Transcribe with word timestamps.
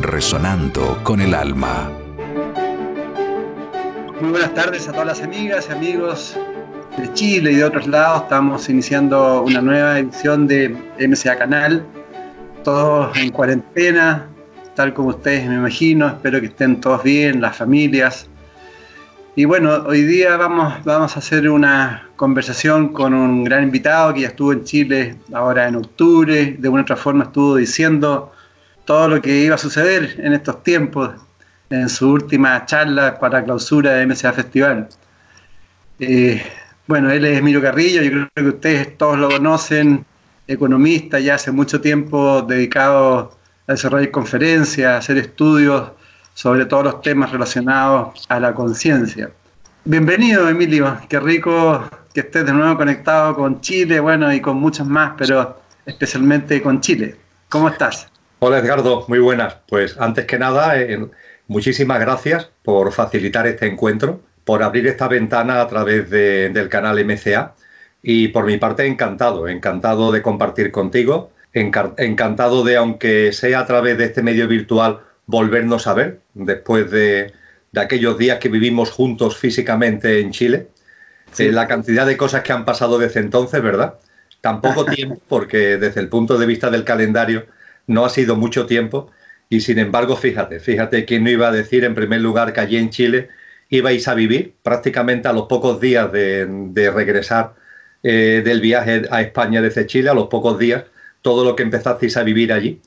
resonando 0.00 0.98
con 1.02 1.20
el 1.20 1.34
alma. 1.34 1.90
Muy 4.20 4.30
buenas 4.30 4.54
tardes 4.54 4.88
a 4.88 4.92
todas 4.92 5.06
las 5.06 5.22
amigas 5.22 5.66
y 5.68 5.72
amigos 5.72 6.36
de 6.96 7.12
Chile 7.12 7.52
y 7.52 7.56
de 7.56 7.64
otros 7.64 7.86
lados. 7.86 8.22
Estamos 8.22 8.68
iniciando 8.68 9.42
una 9.42 9.60
nueva 9.60 9.98
edición 9.98 10.46
de 10.46 10.76
MCA 10.98 11.38
Canal, 11.38 11.84
todos 12.62 13.16
en 13.16 13.30
cuarentena, 13.30 14.26
tal 14.74 14.94
como 14.94 15.10
ustedes 15.10 15.46
me 15.48 15.54
imagino. 15.54 16.08
Espero 16.08 16.40
que 16.40 16.46
estén 16.46 16.80
todos 16.80 17.02
bien, 17.02 17.40
las 17.40 17.56
familias. 17.56 18.28
Y 19.36 19.46
bueno, 19.46 19.84
hoy 19.86 20.02
día 20.02 20.36
vamos, 20.36 20.74
vamos 20.84 21.16
a 21.16 21.18
hacer 21.18 21.48
una 21.48 22.08
conversación 22.16 22.92
con 22.92 23.14
un 23.14 23.42
gran 23.42 23.64
invitado 23.64 24.14
que 24.14 24.20
ya 24.20 24.28
estuvo 24.28 24.52
en 24.52 24.64
Chile 24.64 25.16
ahora 25.32 25.66
en 25.68 25.76
octubre. 25.76 26.56
De 26.58 26.68
una 26.68 26.82
otra 26.82 26.96
forma 26.96 27.24
estuvo 27.24 27.56
diciendo 27.56 28.33
todo 28.84 29.08
lo 29.08 29.22
que 29.22 29.36
iba 29.36 29.54
a 29.54 29.58
suceder 29.58 30.16
en 30.18 30.32
estos 30.32 30.62
tiempos 30.62 31.10
en 31.70 31.88
su 31.88 32.10
última 32.10 32.64
charla 32.66 33.18
para 33.18 33.40
la 33.40 33.44
clausura 33.44 33.92
de 33.92 34.06
MCA 34.06 34.32
Festival. 34.32 34.88
Eh, 35.98 36.42
bueno, 36.86 37.10
él 37.10 37.24
es 37.24 37.42
Miro 37.42 37.62
Carrillo, 37.62 38.02
yo 38.02 38.10
creo 38.10 38.28
que 38.34 38.48
ustedes 38.48 38.98
todos 38.98 39.18
lo 39.18 39.30
conocen, 39.30 40.04
economista 40.46 41.18
ya 41.18 41.36
hace 41.36 41.50
mucho 41.50 41.80
tiempo 41.80 42.42
dedicado 42.42 43.36
a 43.66 43.72
desarrollar 43.72 44.10
conferencias, 44.10 44.92
a 44.92 44.98
hacer 44.98 45.16
estudios 45.16 45.92
sobre 46.34 46.66
todos 46.66 46.84
los 46.84 47.00
temas 47.00 47.30
relacionados 47.30 48.26
a 48.28 48.38
la 48.38 48.54
conciencia. 48.54 49.30
Bienvenido, 49.84 50.48
Emilio, 50.48 50.98
qué 51.08 51.20
rico 51.20 51.88
que 52.12 52.20
estés 52.20 52.44
de 52.44 52.52
nuevo 52.52 52.76
conectado 52.76 53.34
con 53.34 53.60
Chile, 53.60 54.00
bueno, 54.00 54.32
y 54.32 54.40
con 54.40 54.56
muchos 54.56 54.86
más, 54.86 55.12
pero 55.16 55.60
especialmente 55.86 56.60
con 56.60 56.80
Chile. 56.80 57.16
¿Cómo 57.48 57.68
estás? 57.68 58.08
Hola 58.46 58.58
Edgardo, 58.58 59.06
muy 59.08 59.20
buenas. 59.20 59.56
Pues 59.66 59.96
antes 59.98 60.26
que 60.26 60.38
nada, 60.38 60.78
eh, 60.78 61.08
Muchísimas 61.46 61.98
gracias 61.98 62.50
por 62.62 62.92
facilitar 62.92 63.46
este 63.46 63.66
encuentro, 63.66 64.20
por 64.44 64.62
abrir 64.62 64.86
esta 64.86 65.08
ventana 65.08 65.62
a 65.62 65.66
través 65.66 66.10
del 66.10 66.68
canal 66.68 67.02
MCA 67.02 67.54
y 68.02 68.28
por 68.28 68.44
mi 68.44 68.58
parte 68.58 68.86
encantado, 68.86 69.48
encantado 69.48 70.12
de 70.12 70.20
compartir 70.20 70.70
contigo, 70.70 71.32
encantado 71.54 72.64
de, 72.64 72.76
aunque 72.76 73.32
sea 73.32 73.60
a 73.60 73.66
través 73.66 73.96
de 73.96 74.04
este 74.04 74.22
medio 74.22 74.46
virtual, 74.46 75.00
volvernos 75.24 75.86
a 75.86 75.94
ver 75.94 76.20
después 76.34 76.90
de, 76.90 77.32
aquellos 77.74 78.18
días 78.18 78.40
que 78.40 78.50
vivimos 78.50 78.90
juntos 78.90 79.38
físicamente 79.38 80.20
en 80.20 80.32
Chile. 80.32 80.68
Eh, 81.38 81.50
la 81.50 81.66
cantidad 81.66 82.04
de 82.04 82.18
cosas 82.18 82.42
que 82.42 82.52
han 82.52 82.66
pasado 82.66 82.98
desde 82.98 83.20
entonces, 83.20 83.62
¿verdad? 83.62 83.94
Tampoco 84.42 84.84
tiempo, 85.00 85.18
porque 85.28 85.78
desde 85.78 86.02
el 86.02 86.10
punto 86.10 86.36
de 86.36 86.44
vista 86.44 86.68
del 86.68 86.84
calendario 86.84 87.46
no 87.86 88.04
ha 88.04 88.10
sido 88.10 88.36
mucho 88.36 88.66
tiempo, 88.66 89.10
y 89.48 89.60
sin 89.60 89.78
embargo, 89.78 90.16
fíjate, 90.16 90.60
fíjate 90.60 91.04
quién 91.04 91.24
no 91.24 91.30
iba 91.30 91.48
a 91.48 91.52
decir 91.52 91.84
en 91.84 91.94
primer 91.94 92.20
lugar 92.20 92.52
que 92.52 92.60
allí 92.60 92.76
en 92.76 92.90
Chile 92.90 93.28
ibais 93.68 94.08
a 94.08 94.14
vivir 94.14 94.54
prácticamente 94.62 95.28
a 95.28 95.32
los 95.32 95.46
pocos 95.46 95.80
días 95.80 96.10
de, 96.12 96.90
regresar 96.94 97.54
eh, 98.02 98.42
del 98.44 98.60
viaje 98.60 99.02
a 99.10 99.22
España 99.22 99.60
desde 99.62 99.86
Chile, 99.86 100.10
a 100.10 100.14
los 100.14 100.28
pocos 100.28 100.58
días, 100.58 100.84
todo 101.22 101.44
lo 101.44 101.56
que 101.56 101.62
empezasteis 101.62 102.16
a 102.16 102.22
vivir 102.22 102.52
allí 102.52 102.80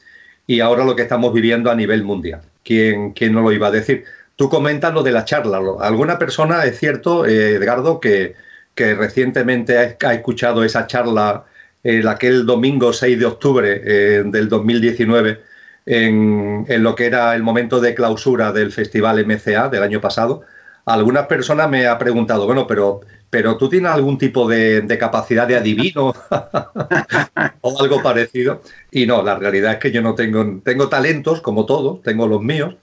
y 0.46 0.62
ahora 0.62 0.85
lo 0.85 0.96
que 0.96 1.03
estamos 1.03 1.34
viviendo 1.34 1.69
a 1.69 1.75
nivel 1.75 2.03
mundial. 2.03 2.41
¿Quién, 2.64 3.12
quién 3.14 3.34
no 3.34 3.41
lo 3.41 3.52
iba 3.52 3.68
a 3.68 3.72
decir? 3.72 4.06
Tú 4.35 4.50
comentas 4.50 4.94
lo 4.94 5.03
de 5.03 5.12
la 5.12 5.25
charla. 5.25 5.59
Alguna 5.79 6.19
persona, 6.19 6.64
es 6.66 6.79
cierto, 6.79 7.25
eh, 7.25 7.56
Edgardo, 7.56 8.00
que, 8.00 8.35
que 8.75 8.96
recientemente 8.96 9.78
ha, 9.78 10.14
escuchado 10.14 10.64
esa 10.64 10.88
charla 10.88 11.46
el 11.88 12.08
aquel 12.09 12.46
domingo 12.46 12.92
6 12.92 13.18
de 13.18 13.25
octubre 13.25 13.81
eh, 13.86 14.24
del 14.25 14.50
2019 14.50 15.42
en, 15.86 16.66
lo 16.84 16.96
que 16.96 17.06
era 17.06 17.34
el 17.34 17.44
momento 17.44 17.80
de 17.80 17.96
clausura 17.96 18.52
del 18.52 18.74
Festival 18.74 19.25
MCA 19.25 19.70
del 19.70 19.84
año 19.84 20.02
pasado, 20.02 20.42
algunas 20.86 21.28
personas 21.28 21.70
me 21.70 21.88
han 21.88 21.97
preguntado, 21.97 22.46
bueno, 22.46 22.68
pero, 22.68 23.00
pero 23.30 23.56
tú 23.56 23.70
tienes 23.70 23.90
algún 23.92 24.18
tipo 24.18 24.50
de, 24.50 24.86
capacidad 25.00 25.47
de 25.47 25.56
adivino 25.56 26.14
o 27.62 27.81
algo 27.81 28.03
parecido. 28.03 28.62
Y 28.92 29.06
no, 29.06 29.24
la 29.24 29.36
realidad 29.36 29.74
es 29.74 29.80
que 29.80 29.92
yo 29.92 30.02
no 30.02 30.14
tengo, 30.14 30.59
tengo 30.66 30.90
talentos 30.90 31.40
como 31.42 31.66
todos, 31.66 32.02
tengo 32.02 32.28
los 32.28 32.42
míos, 32.42 32.76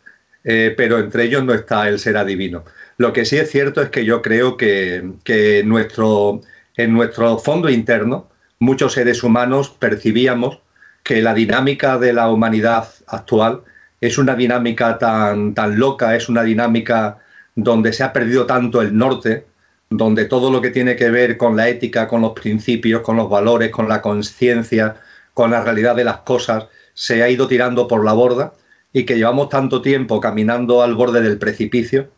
eh, 0.44 0.72
pero 0.75 0.98
entre 0.98 1.25
ellos 1.25 1.44
no 1.44 1.53
está 1.53 1.88
el 1.88 1.98
ser 1.98 2.16
adivino. 2.16 2.64
Lo 2.97 3.12
que 3.12 3.26
sí 3.26 3.37
es 3.37 3.50
cierto 3.50 3.82
es 3.82 3.91
que 3.91 4.06
yo 4.06 4.22
creo 4.22 4.56
que, 4.56 5.12
que 5.25 5.62
nuestro, 5.62 6.41
en 6.76 6.94
nuestro 6.94 7.37
fondo 7.37 7.69
interno 7.69 8.31
muchos 8.64 8.94
seres 8.94 9.22
humanos 9.22 9.69
percibíamos 9.69 10.58
que 11.02 11.22
la 11.22 11.34
dinámica 11.34 11.98
de 11.98 12.12
la 12.12 12.30
humanidad 12.30 12.88
actual 13.06 13.62
es 14.00 14.19
una 14.19 14.34
dinámica 14.34 14.98
tan, 14.98 15.54
tan 15.54 15.78
loca, 15.78 16.16
es 16.16 16.28
una 16.28 16.42
dinámica 16.42 17.19
donde 17.54 17.92
se 17.92 18.02
ha 18.02 18.12
perdido 18.12 18.47
tanto 18.47 18.82
el 18.82 18.97
norte, 18.97 19.47
donde 19.91 20.25
todo 20.25 20.50
lo 20.50 20.60
que 20.60 20.70
tiene 20.70 20.97
que 20.97 21.10
ver 21.10 21.36
con 21.36 21.56
la 21.56 21.69
ética, 21.69 22.08
con 22.08 22.22
los 22.22 22.32
principios, 22.32 23.02
con 23.02 23.16
los 23.16 23.30
valores, 23.30 23.70
con 23.70 23.88
la 23.88 24.02
conciencia, 24.02 24.96
con 25.34 25.50
la 25.50 25.62
realidad 25.62 25.94
de 25.94 26.04
las 26.04 26.19
cosas, 26.19 26.66
se 26.94 27.22
ha 27.22 27.28
ido 27.28 27.46
tirando 27.46 27.86
por 27.86 28.04
la 28.04 28.12
borda 28.12 28.54
y 28.92 29.04
que 29.04 29.16
llevamos 29.16 29.50
tanto 29.50 29.82
tiempo 29.82 30.20
caminando 30.20 30.82
al 30.82 30.94
borde 30.94 31.20
del 31.20 31.38
precipicio 31.38 32.08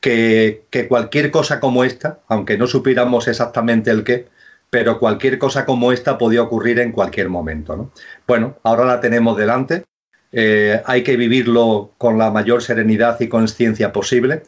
que, 0.00 0.64
que 0.70 0.88
cualquier 0.88 1.30
cosa 1.30 1.58
como 1.58 1.84
esta, 1.84 2.20
aunque 2.28 2.58
no 2.58 2.66
supiéramos 2.66 3.28
exactamente 3.28 3.90
el 3.90 4.04
qué, 4.04 4.28
pero 4.70 4.98
cualquier 4.98 5.38
cosa 5.38 5.64
como 5.64 5.92
esta 5.92 6.18
podía 6.18 6.42
ocurrir 6.42 6.78
en 6.80 6.92
cualquier 6.92 7.28
momento. 7.28 7.76
¿no? 7.76 7.92
Bueno, 8.26 8.58
ahora 8.62 8.84
la 8.84 9.00
tenemos 9.00 9.36
delante, 9.36 9.84
eh, 10.32 10.82
hay 10.84 11.02
que 11.02 11.16
vivirlo 11.16 11.94
con 11.98 12.18
la 12.18 12.30
mayor 12.30 12.62
serenidad 12.62 13.18
y 13.20 13.28
conciencia 13.28 13.92
posible 13.92 14.42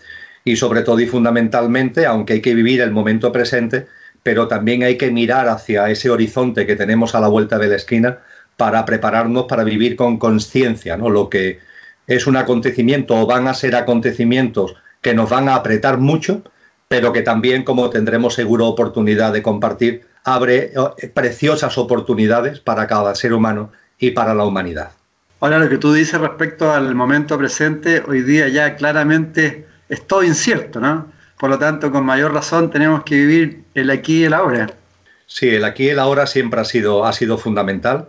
y 0.44 0.56
sobre 0.56 0.82
todo 0.82 1.00
y 1.00 1.06
fundamentalmente, 1.06 2.06
aunque 2.06 2.34
hay 2.34 2.40
que 2.40 2.54
vivir 2.54 2.80
el 2.80 2.90
momento 2.90 3.32
presente, 3.32 3.86
pero 4.22 4.48
también 4.48 4.82
hay 4.82 4.98
que 4.98 5.10
mirar 5.10 5.48
hacia 5.48 5.88
ese 5.90 6.10
horizonte 6.10 6.66
que 6.66 6.76
tenemos 6.76 7.14
a 7.14 7.20
la 7.20 7.28
vuelta 7.28 7.58
de 7.58 7.68
la 7.68 7.76
esquina 7.76 8.18
para 8.56 8.84
prepararnos 8.84 9.44
para 9.44 9.62
vivir 9.62 9.94
con 9.94 10.18
conciencia, 10.18 10.96
¿no? 10.96 11.08
Lo 11.10 11.30
que 11.30 11.60
es 12.06 12.26
un 12.26 12.36
acontecimiento 12.36 13.14
o 13.14 13.26
van 13.26 13.46
a 13.46 13.54
ser 13.54 13.76
acontecimientos 13.76 14.74
que 15.00 15.14
nos 15.14 15.30
van 15.30 15.48
a 15.48 15.54
apretar 15.54 15.98
mucho, 15.98 16.42
pero 16.88 17.12
que 17.12 17.22
también, 17.22 17.64
como 17.64 17.90
tendremos 17.90 18.34
seguro 18.34 18.66
oportunidad 18.66 19.32
de 19.32 19.42
compartir, 19.42 20.06
abre 20.24 20.72
eh, 20.96 21.08
preciosas 21.08 21.76
oportunidades 21.78 22.60
para 22.60 22.86
cada 22.86 23.14
ser 23.14 23.34
humano 23.34 23.70
y 23.98 24.12
para 24.12 24.34
la 24.34 24.44
humanidad. 24.44 24.92
Ahora, 25.40 25.58
lo 25.58 25.68
que 25.68 25.78
tú 25.78 25.92
dices 25.92 26.20
respecto 26.20 26.72
al 26.72 26.94
momento 26.94 27.38
presente, 27.38 28.02
hoy 28.06 28.22
día 28.22 28.48
ya 28.48 28.74
claramente 28.74 29.66
es 29.88 30.06
todo 30.06 30.24
incierto, 30.24 30.80
¿no? 30.80 31.12
Por 31.38 31.50
lo 31.50 31.58
tanto, 31.58 31.92
con 31.92 32.04
mayor 32.04 32.32
razón 32.32 32.70
tenemos 32.70 33.04
que 33.04 33.14
vivir 33.14 33.64
el 33.74 33.90
aquí 33.90 34.22
y 34.22 34.24
el 34.24 34.34
ahora. 34.34 34.68
Sí, 35.26 35.48
el 35.50 35.64
aquí 35.64 35.84
y 35.84 35.88
el 35.90 35.98
ahora 35.98 36.26
siempre 36.26 36.60
ha 36.60 36.64
sido, 36.64 37.04
ha 37.04 37.12
sido 37.12 37.38
fundamental 37.38 38.08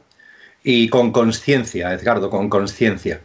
y 0.64 0.90
con 0.90 1.12
conciencia, 1.12 1.94
Edgardo, 1.94 2.30
con 2.30 2.50
conciencia. 2.50 3.22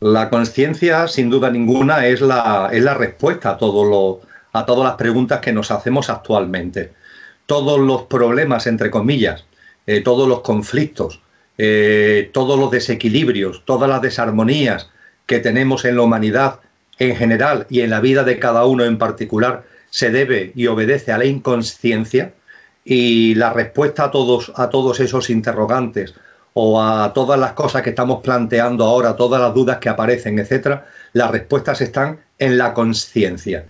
La 0.00 0.30
conciencia, 0.30 1.08
sin 1.08 1.28
duda 1.28 1.50
ninguna, 1.50 2.06
es 2.06 2.20
la, 2.20 2.68
es 2.72 2.84
la 2.84 2.94
respuesta 2.94 3.50
a, 3.50 3.58
todo 3.58 3.84
lo, 3.84 4.27
a 4.58 4.66
todas 4.66 4.84
las 4.84 4.96
preguntas 4.96 5.40
que 5.40 5.52
nos 5.52 5.70
hacemos 5.70 6.10
actualmente. 6.10 6.92
Todos 7.46 7.78
los 7.78 8.02
problemas, 8.02 8.66
entre 8.66 8.90
comillas, 8.90 9.44
eh, 9.86 10.00
todos 10.00 10.28
los 10.28 10.40
conflictos, 10.40 11.20
eh, 11.56 12.30
todos 12.32 12.58
los 12.58 12.70
desequilibrios, 12.70 13.64
todas 13.64 13.88
las 13.88 14.02
desarmonías 14.02 14.90
que 15.26 15.38
tenemos 15.38 15.84
en 15.84 15.96
la 15.96 16.02
humanidad 16.02 16.60
en 16.98 17.16
general 17.16 17.66
y 17.70 17.80
en 17.80 17.90
la 17.90 18.00
vida 18.00 18.24
de 18.24 18.38
cada 18.38 18.64
uno 18.64 18.84
en 18.84 18.98
particular, 18.98 19.64
se 19.90 20.10
debe 20.10 20.52
y 20.54 20.66
obedece 20.66 21.12
a 21.12 21.18
la 21.18 21.24
inconsciencia 21.24 22.34
y 22.84 23.34
la 23.34 23.52
respuesta 23.52 24.04
a 24.04 24.10
todos, 24.10 24.52
a 24.56 24.68
todos 24.68 25.00
esos 25.00 25.30
interrogantes 25.30 26.14
o 26.54 26.82
a 26.82 27.12
todas 27.12 27.38
las 27.38 27.52
cosas 27.52 27.82
que 27.82 27.90
estamos 27.90 28.20
planteando 28.22 28.84
ahora, 28.84 29.16
todas 29.16 29.40
las 29.40 29.54
dudas 29.54 29.78
que 29.78 29.88
aparecen, 29.88 30.38
etcétera, 30.38 30.86
las 31.12 31.30
respuestas 31.30 31.80
están 31.80 32.20
en 32.38 32.58
la 32.58 32.74
conciencia 32.74 33.64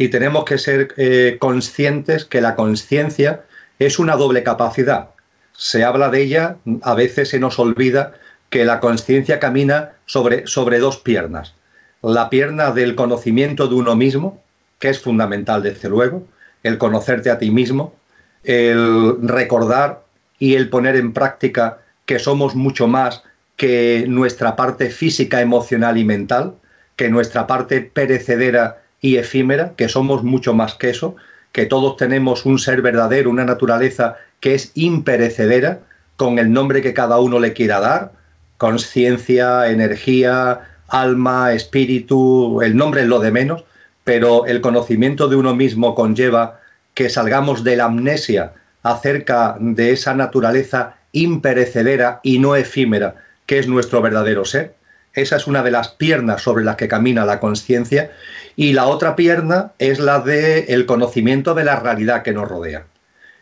y 0.00 0.08
tenemos 0.08 0.46
que 0.46 0.56
ser 0.56 0.94
eh, 0.96 1.36
conscientes 1.38 2.24
que 2.24 2.40
la 2.40 2.56
conciencia 2.56 3.42
es 3.78 3.98
una 3.98 4.16
doble 4.16 4.42
capacidad. 4.42 5.10
Se 5.52 5.84
habla 5.84 6.08
de 6.08 6.22
ella, 6.22 6.56
a 6.80 6.94
veces 6.94 7.28
se 7.28 7.38
nos 7.38 7.58
olvida 7.58 8.14
que 8.48 8.64
la 8.64 8.80
conciencia 8.80 9.38
camina 9.38 9.90
sobre, 10.06 10.46
sobre 10.46 10.78
dos 10.78 10.96
piernas. 10.96 11.54
la 12.00 12.30
pierna 12.30 12.70
del 12.70 12.94
conocimiento 12.94 13.68
de 13.68 13.74
uno 13.74 13.94
mismo, 13.94 14.42
que 14.78 14.88
es 14.88 15.00
fundamental 15.00 15.62
desde 15.62 15.90
luego, 15.90 16.26
el 16.62 16.78
conocerte 16.78 17.28
a 17.28 17.38
ti 17.38 17.50
mismo, 17.50 17.94
el 18.42 19.18
recordar 19.20 20.04
y 20.38 20.54
el 20.54 20.70
poner 20.70 20.96
en 20.96 21.12
práctica 21.12 21.80
que 22.06 22.18
somos 22.18 22.54
mucho 22.54 22.86
más 22.86 23.22
que 23.58 24.06
nuestra 24.08 24.56
parte 24.56 24.88
física, 24.88 25.42
emocional 25.42 25.98
y 25.98 26.04
mental, 26.04 26.54
que 26.96 27.10
nuestra 27.10 27.46
parte 27.46 27.82
perecedera 27.82 28.80
y 29.00 29.16
efímera, 29.16 29.72
que 29.76 29.88
somos 29.88 30.22
mucho 30.22 30.54
más 30.54 30.74
que 30.74 30.90
eso, 30.90 31.16
que 31.52 31.66
todos 31.66 31.96
tenemos 31.96 32.46
un 32.46 32.58
ser 32.58 32.82
verdadero, 32.82 33.30
una 33.30 33.44
naturaleza 33.44 34.16
que 34.40 34.54
es 34.54 34.72
imperecedera, 34.74 35.80
con 36.16 36.38
el 36.38 36.52
nombre 36.52 36.82
que 36.82 36.94
cada 36.94 37.18
uno 37.18 37.40
le 37.40 37.52
quiera 37.52 37.80
dar, 37.80 38.12
conciencia, 38.58 39.70
energía, 39.70 40.60
alma, 40.86 41.52
espíritu, 41.52 42.60
el 42.62 42.76
nombre 42.76 43.02
es 43.02 43.08
lo 43.08 43.20
de 43.20 43.30
menos, 43.30 43.64
pero 44.04 44.44
el 44.46 44.60
conocimiento 44.60 45.28
de 45.28 45.36
uno 45.36 45.54
mismo 45.54 45.94
conlleva 45.94 46.60
que 46.94 47.08
salgamos 47.08 47.64
de 47.64 47.76
la 47.76 47.84
amnesia 47.84 48.52
acerca 48.82 49.56
de 49.60 49.92
esa 49.92 50.14
naturaleza 50.14 50.96
imperecedera 51.12 52.20
y 52.22 52.38
no 52.38 52.56
efímera 52.56 53.16
que 53.46 53.58
es 53.58 53.68
nuestro 53.68 54.02
verdadero 54.02 54.44
ser. 54.44 54.74
Esa 55.14 55.36
es 55.36 55.46
una 55.46 55.62
de 55.62 55.70
las 55.70 55.88
piernas 55.88 56.42
sobre 56.42 56.64
las 56.64 56.76
que 56.76 56.88
camina 56.88 57.24
la 57.24 57.40
conciencia 57.40 58.12
y 58.54 58.72
la 58.72 58.86
otra 58.86 59.16
pierna 59.16 59.72
es 59.78 59.98
la 59.98 60.20
de 60.20 60.66
el 60.68 60.86
conocimiento 60.86 61.54
de 61.54 61.64
la 61.64 61.80
realidad 61.80 62.22
que 62.22 62.32
nos 62.32 62.48
rodea. 62.48 62.84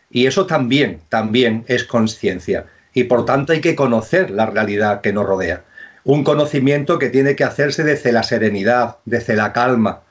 Y 0.09 0.25
eso 0.25 0.47
también, 0.47 1.01
también 1.09 1.65
es 1.67 1.83
conciencia 1.83 2.65
y 2.93 3.03
por 3.03 3.25
tanto 3.25 3.53
hay 3.53 3.61
que 3.61 3.75
conocer 3.75 4.31
la 4.31 4.47
realidad 4.47 5.01
que 5.01 5.13
nos 5.13 5.25
rodea. 5.25 5.61
Un 6.03 6.23
conocimiento 6.23 6.97
que 6.97 7.09
tiene 7.09 7.35
que 7.35 7.43
hacerse 7.43 7.83
desde 7.83 8.11
la 8.11 8.23
serenidad, 8.23 8.97
desde 9.05 9.35
la 9.35 9.53
calma, 9.53 10.01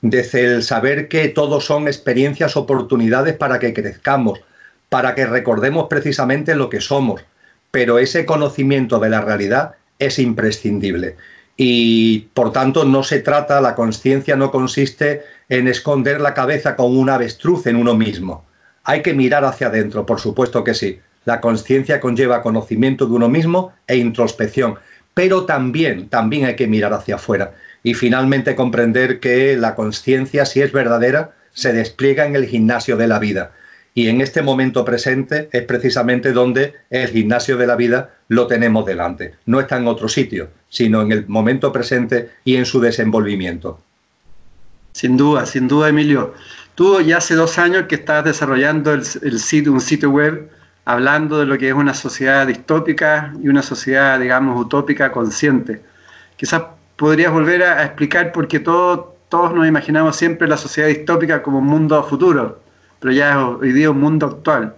desde 0.00 0.44
el 0.44 0.62
saber 0.62 1.08
que 1.08 1.28
todos 1.28 1.66
son 1.66 1.88
experiencias, 1.88 2.56
oportunidades 2.56 3.34
para 3.36 3.58
que 3.58 3.74
crezcamos, 3.74 4.40
para 4.88 5.14
que 5.14 5.26
recordemos 5.26 5.88
precisamente 5.90 6.54
lo 6.54 6.70
que 6.70 6.80
somos. 6.80 7.22
Pero 7.70 7.98
ese 7.98 8.24
conocimiento 8.24 8.98
de 8.98 9.10
la 9.10 9.20
realidad 9.20 9.74
es 10.04 10.18
imprescindible. 10.18 11.16
Y 11.56 12.28
por 12.34 12.52
tanto 12.52 12.84
no 12.84 13.02
se 13.02 13.20
trata, 13.20 13.60
la 13.60 13.74
conciencia 13.74 14.36
no 14.36 14.50
consiste 14.50 15.22
en 15.48 15.68
esconder 15.68 16.20
la 16.20 16.34
cabeza 16.34 16.76
con 16.76 16.96
un 16.96 17.10
avestruz 17.10 17.66
en 17.66 17.76
uno 17.76 17.94
mismo. 17.94 18.44
Hay 18.84 19.02
que 19.02 19.14
mirar 19.14 19.44
hacia 19.44 19.68
adentro, 19.68 20.06
por 20.06 20.18
supuesto 20.18 20.64
que 20.64 20.74
sí. 20.74 21.00
La 21.24 21.40
conciencia 21.40 22.00
conlleva 22.00 22.42
conocimiento 22.42 23.06
de 23.06 23.12
uno 23.12 23.28
mismo 23.28 23.72
e 23.86 23.96
introspección, 23.96 24.76
pero 25.14 25.44
también, 25.44 26.08
también 26.08 26.46
hay 26.46 26.56
que 26.56 26.66
mirar 26.66 26.92
hacia 26.94 27.16
afuera 27.16 27.52
y 27.82 27.94
finalmente 27.94 28.54
comprender 28.54 29.20
que 29.20 29.56
la 29.56 29.74
conciencia, 29.74 30.46
si 30.46 30.62
es 30.62 30.72
verdadera, 30.72 31.32
se 31.52 31.72
despliega 31.72 32.26
en 32.26 32.36
el 32.36 32.46
gimnasio 32.46 32.96
de 32.96 33.08
la 33.08 33.18
vida. 33.18 33.52
Y 33.94 34.08
en 34.08 34.20
este 34.22 34.40
momento 34.42 34.84
presente 34.84 35.48
es 35.52 35.62
precisamente 35.64 36.32
donde 36.32 36.74
el 36.88 37.08
gimnasio 37.08 37.58
de 37.58 37.66
la 37.66 37.76
vida 37.76 38.14
lo 38.28 38.46
tenemos 38.46 38.86
delante. 38.86 39.34
No 39.44 39.60
está 39.60 39.76
en 39.76 39.86
otro 39.86 40.08
sitio, 40.08 40.48
sino 40.70 41.02
en 41.02 41.12
el 41.12 41.28
momento 41.28 41.72
presente 41.72 42.30
y 42.44 42.56
en 42.56 42.64
su 42.64 42.80
desenvolvimiento. 42.80 43.80
Sin 44.92 45.16
duda, 45.16 45.44
sin 45.44 45.68
duda, 45.68 45.90
Emilio. 45.90 46.34
Tú 46.74 47.02
ya 47.02 47.18
hace 47.18 47.34
dos 47.34 47.58
años 47.58 47.84
que 47.86 47.96
estás 47.96 48.24
desarrollando 48.24 48.94
el, 48.94 49.04
sitio, 49.04 49.72
un 49.72 49.80
sitio 49.80 50.10
web 50.10 50.50
hablando 50.86 51.38
de 51.38 51.46
lo 51.46 51.58
que 51.58 51.68
es 51.68 51.74
una 51.74 51.92
sociedad 51.92 52.46
distópica 52.46 53.34
y 53.42 53.48
una 53.48 53.62
sociedad, 53.62 54.18
digamos, 54.18 54.58
utópica 54.58 55.12
consciente. 55.12 55.82
Quizás 56.36 56.62
podrías 56.96 57.30
volver 57.30 57.62
a, 57.62 57.84
explicar 57.84 58.32
por 58.32 58.48
qué 58.48 58.58
todos 58.58 59.54
nos 59.54 59.66
imaginamos 59.68 60.16
siempre 60.16 60.48
la 60.48 60.56
sociedad 60.56 60.88
distópica 60.88 61.42
como 61.42 61.58
un 61.58 61.66
mundo 61.66 62.02
futuro 62.04 62.61
pero 63.02 63.12
ya 63.12 63.30
es 63.32 63.36
hoy 63.36 63.72
día 63.72 63.90
un 63.90 64.00
mundo 64.00 64.26
actual. 64.26 64.76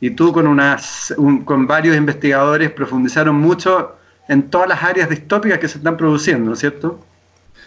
Y 0.00 0.10
tú 0.10 0.32
con, 0.32 0.46
unas, 0.46 1.14
con 1.44 1.66
varios 1.66 1.94
investigadores 1.94 2.70
profundizaron 2.70 3.36
mucho 3.36 3.96
en 4.28 4.48
todas 4.48 4.66
las 4.66 4.82
áreas 4.82 5.10
distópicas 5.10 5.58
que 5.58 5.68
se 5.68 5.76
están 5.76 5.98
produciendo, 5.98 6.56
cierto? 6.56 6.98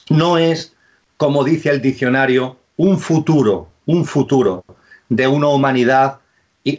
no 0.09 0.37
es, 0.37 0.75
como 1.17 1.43
dice 1.43 1.69
el 1.69 1.81
diccionario, 1.81 2.57
un 2.77 2.99
futuro, 2.99 3.69
un 3.87 4.05
futuro 4.05 4.63
de 5.09 5.27
una 5.27 5.47
humanidad 5.47 6.19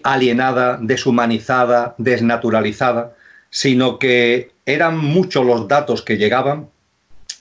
alienada, 0.05 0.79
deshumanizada, 0.81 1.95
desnaturalizada, 1.99 3.15
sino 3.51 3.99
que 3.99 4.53
eran 4.67 4.99
muchos 4.99 5.45
los 5.45 5.67
datos 5.67 6.03
que 6.03 6.19
llegaban 6.19 6.69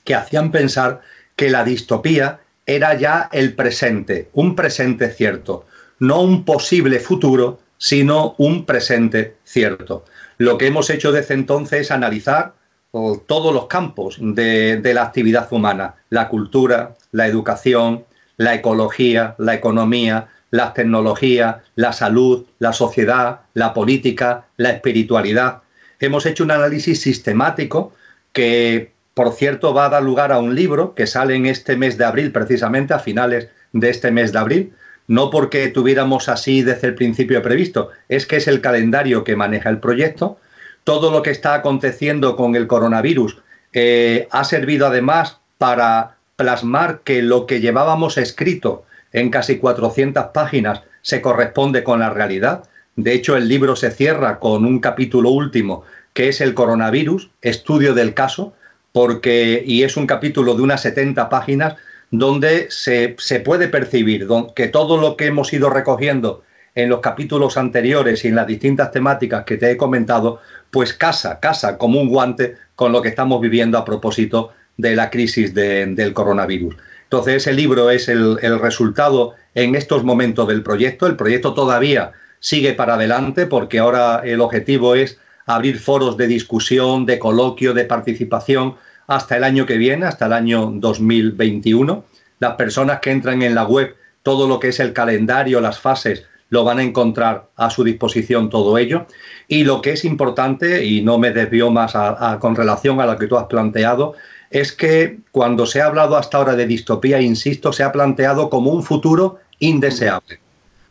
que 0.07 0.15
hacían 0.15 0.51
pensar 0.51 1.01
que 1.36 1.50
la 1.50 1.65
distopía 1.65 2.39
era 2.65 2.94
ya 2.94 3.29
el 3.34 3.53
presente, 3.55 4.29
un 4.31 4.55
presente 4.55 5.12
cierto, 5.12 5.65
no 6.00 6.22
un 6.22 6.46
posible 6.46 7.01
futuro, 7.01 7.60
sino 7.77 8.34
un 8.38 8.65
presente 8.65 9.36
cierto. 9.43 10.05
Lo 10.38 10.58
que 10.58 10.67
hemos 10.67 10.89
hecho 10.89 11.12
desde 11.12 11.34
entonces 11.34 11.81
es 11.81 11.91
analizar 11.91 12.53
todos 12.91 13.53
los 13.53 13.67
campos 13.67 14.17
de, 14.22 14.81
la 14.93 15.03
actividad 15.03 15.51
humana, 15.51 15.96
la 16.10 16.29
cultura, 16.29 16.96
la 17.12 17.27
educación, 17.27 18.05
la 18.38 18.55
ecología, 18.55 19.36
la 19.38 19.55
economía, 19.55 20.29
las 20.51 20.74
tecnologías, 20.74 21.58
la 21.75 21.91
salud, 21.91 22.46
la 22.60 22.72
sociedad, 22.72 23.41
la 23.53 23.74
política, 23.74 24.46
la 24.55 24.70
espiritualidad. 24.70 25.63
Hemos 26.00 26.25
hecho 26.25 26.46
un 26.46 26.51
análisis 26.51 27.01
sistemático 27.01 27.91
que 28.31 28.96
por 29.17 29.33
cierto, 29.33 29.74
va 29.74 29.88
a 29.88 29.89
dar 29.89 30.03
lugar 30.03 30.31
a 30.31 30.38
un 30.38 30.53
libro 30.53 30.93
que 30.93 31.07
sale 31.07 31.33
en 31.33 31.47
este 31.47 31.75
mes 31.75 31.97
de 31.97 32.05
abril, 32.05 32.31
precisamente 32.31 32.93
a 32.93 33.00
finales 33.00 33.50
de 33.74 33.89
este 33.89 34.12
mes 34.12 34.31
de 34.31 34.38
abril, 34.38 34.74
no 35.07 35.31
porque 35.31 35.69
tuviéramos 35.69 36.29
así 36.29 36.62
desde 36.62 36.89
el 36.89 36.93
principio 36.93 37.41
previsto, 37.41 37.89
es 38.09 38.27
que 38.27 38.36
es 38.36 38.47
el 38.47 38.62
calendario 38.62 39.24
que 39.24 39.36
maneja 39.36 39.71
el 39.71 39.79
proyecto. 39.79 40.38
Todo 40.83 41.09
lo 41.09 41.24
que 41.24 41.31
está 41.31 41.55
aconteciendo 41.55 42.36
con 42.36 42.55
el 42.55 42.67
coronavirus 42.67 43.39
eh, 43.74 44.27
ha 44.29 44.43
servido 44.43 44.86
además 44.86 45.39
para 45.57 46.17
plasmar 46.36 47.00
que 47.03 47.24
lo 47.24 47.47
que 47.47 47.59
llevábamos 47.59 48.19
escrito 48.19 48.86
en 49.13 49.31
casi 49.31 49.57
400 49.57 50.27
páginas 50.27 50.83
se 51.01 51.24
corresponde 51.24 51.83
con 51.83 52.01
la 52.01 52.12
realidad. 52.12 52.65
De 52.95 53.13
hecho, 53.13 53.36
el 53.36 53.47
libro 53.47 53.75
se 53.75 53.89
cierra 53.89 54.38
con 54.38 54.63
un 54.63 54.77
capítulo 54.77 55.31
último 55.31 55.86
que 56.13 56.29
es 56.29 56.39
el 56.39 56.53
coronavirus, 56.53 57.31
estudio 57.41 57.95
del 57.95 58.13
caso, 58.13 58.53
porque, 58.91 59.63
y 59.65 59.84
es 59.84 59.98
un 59.98 60.08
capítulo 60.08 60.56
de 60.56 60.62
unas 60.62 60.82
70 60.82 61.29
páginas 61.29 61.75
donde 62.10 62.67
se, 62.70 63.15
puede 63.44 63.67
percibir 63.67 64.27
que 64.56 64.67
todo 64.67 64.98
lo 64.98 65.17
que 65.17 65.25
hemos 65.27 65.51
ido 65.53 65.70
recogiendo 65.70 66.44
en 66.74 66.89
los 66.89 67.00
capítulos 67.00 67.58
anteriores 67.58 68.24
y 68.24 68.27
en 68.27 68.36
las 68.36 68.48
distintas 68.48 68.91
temáticas 68.91 69.44
que 69.46 69.58
te 69.58 69.72
he 69.72 69.77
comentado, 69.77 70.39
pues 70.72 70.94
casa, 70.94 71.39
casa 71.39 71.77
como 71.77 72.00
un 72.00 72.08
guante 72.08 72.56
con 72.75 72.91
lo 72.91 73.01
que 73.01 73.10
estamos 73.10 73.41
viviendo 73.41 73.77
a 73.77 73.86
propósito 73.86 74.51
de 74.77 74.96
la 74.96 75.10
crisis 75.10 75.53
del 75.53 76.13
coronavirus. 76.13 76.75
Entonces, 77.03 77.36
ese 77.36 77.53
libro 77.53 77.89
es 77.89 78.10
el, 78.10 78.38
el, 78.41 78.60
resultado 78.60 79.34
en 79.56 79.75
estos 79.75 80.03
momentos 80.03 80.48
del 80.48 80.62
proyecto. 80.62 81.08
El 81.08 81.15
proyecto 81.15 81.53
todavía 81.53 82.12
sigue 82.39 82.74
para 82.74 82.96
adelante 82.96 83.48
porque 83.48 83.79
ahora 83.79 84.22
el 84.24 84.41
objetivo 84.41 84.94
es 84.94 85.20
abrir 85.48 85.80
foros 85.80 86.18
de 86.18 86.27
discusión, 86.27 87.06
de 87.06 87.18
coloquio, 87.18 87.74
de 87.74 87.86
participación 87.86 88.75
hasta 89.08 89.38
el 89.38 89.44
año 89.44 89.66
que 89.66 89.77
viene, 89.77 90.06
hasta 90.06 90.27
el 90.27 90.34
año 90.34 90.72
2021. 90.75 92.04
Las 92.39 92.56
personas 92.56 93.00
que 93.00 93.12
entran 93.12 93.42
en 93.42 93.56
la 93.56 93.63
web, 93.63 93.96
todo 94.22 94.48
lo 94.48 94.60
que 94.60 94.68
es 94.68 94.80
el 94.80 94.94
calendario, 94.94 95.62
las 95.62 95.80
fases, 95.80 96.25
lo 96.50 96.63
van 96.63 96.80
a 96.80 96.84
encontrar 96.84 97.50
a 97.56 97.70
su 97.70 97.84
disposición 97.84 98.50
todo 98.50 98.77
ello. 98.77 99.08
Y 99.48 99.63
lo 99.63 99.82
que 99.82 99.92
es 99.92 100.06
importante, 100.06 100.86
y 100.86 101.01
no 101.01 101.18
me 101.18 101.32
desvío 101.32 101.72
más 101.72 101.94
con 102.39 102.56
relación 102.56 103.00
a 103.00 103.06
lo 103.06 103.18
que 103.18 103.27
tú 103.27 103.38
has 103.38 103.48
planteado, 103.48 104.13
es 104.50 104.74
que 104.74 105.20
cuando 105.32 105.66
se 105.66 105.82
ha 105.82 105.88
hablado 105.88 106.18
hasta 106.18 106.38
ahora 106.38 106.56
de 106.56 106.68
distopía, 106.68 107.22
insisto, 107.22 107.72
se 107.72 107.84
ha 107.84 107.92
planteado 107.92 108.50
como 108.50 108.72
un 108.72 108.84
futuro 108.84 109.39
indeseable. 109.60 110.39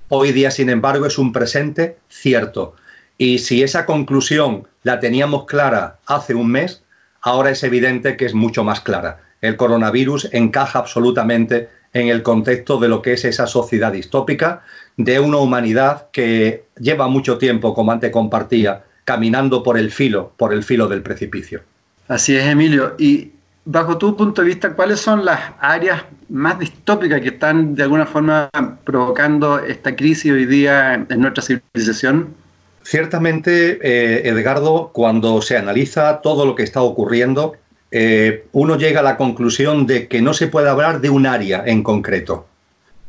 Hoy 0.09 0.33
día, 0.33 0.51
sin 0.51 0.71
embargo, 0.71 1.07
es 1.07 1.19
un 1.19 1.33
presente 1.33 1.99
cierto. 2.09 2.75
Y 3.19 3.39
si 3.39 3.63
esa 3.63 3.87
conclusión 3.87 4.67
la 4.83 5.01
teníamos 5.01 5.47
clara 5.47 5.99
hace 6.07 6.35
un 6.35 6.51
mes, 6.51 6.83
ahora 7.23 7.51
es 7.51 7.63
evidente 7.63 8.17
que 8.17 8.27
es 8.27 8.35
mucho 8.35 8.63
más 8.63 8.81
clara. 8.81 9.21
El 9.41 9.57
coronavirus 9.57 10.29
encaja 10.33 10.79
absolutamente 10.79 11.69
en 11.93 12.09
el 12.09 12.23
contexto 12.23 12.79
de 12.79 12.89
lo 12.89 13.01
que 13.01 13.15
es 13.15 13.25
esa 13.25 13.47
sociedad 13.47 13.93
distópica, 13.93 14.63
de 14.97 15.19
una 15.19 15.39
humanidad 15.39 16.09
que 16.13 16.65
lleva 16.79 17.09
mucho 17.09 17.39
tiempo, 17.39 17.75
como 17.75 17.93
antes 17.93 18.11
compartía, 18.11 18.85
caminando 19.05 19.63
por 19.63 19.79
el 19.79 19.91
filo, 19.91 20.33
por 20.37 20.53
el 20.53 20.63
filo 20.63 20.89
del 20.89 21.03
precipicio. 21.03 21.63
Así 22.09 22.37
es, 22.37 22.45
Emilio. 22.45 22.95
Y 22.99 23.33
bajo 23.65 23.97
tu 23.97 24.17
punto 24.17 24.43
de 24.43 24.49
vista, 24.49 24.75
¿cuáles 24.75 25.01
son 25.01 25.25
las 25.25 25.41
áreas 25.59 26.05
más 26.29 26.59
distópicas 26.59 27.21
que 27.21 27.29
están 27.29 27.75
de 27.75 27.83
alguna 27.83 28.07
forma 28.07 28.51
provocando 28.85 29.59
esta 29.59 29.97
crisis 29.97 30.33
hoy 30.33 30.45
día 30.45 30.95
en 30.95 31.21
nuestra 31.21 31.43
civilización? 31.43 32.35
Ciertamente, 32.89 33.81
eh, 33.83 34.29
Edgardo, 34.29 34.91
cuando 34.93 35.43
se 35.43 35.57
analiza 35.57 36.21
todo 36.21 36.47
lo 36.47 36.55
que 36.55 36.63
está 36.63 36.83
ocurriendo, 36.83 37.57
eh, 37.91 38.47
uno 38.53 38.77
llega 38.77 39.01
a 39.01 39.03
la 39.03 39.17
conclusión 39.17 39.89
de 39.89 40.07
que 40.07 40.23
no 40.23 40.33
se 40.33 40.47
puede 40.47 40.69
hablar 40.69 41.01
de 41.01 41.11
un 41.11 41.27
área 41.27 41.65
en 41.67 41.83
concreto. 41.83 42.47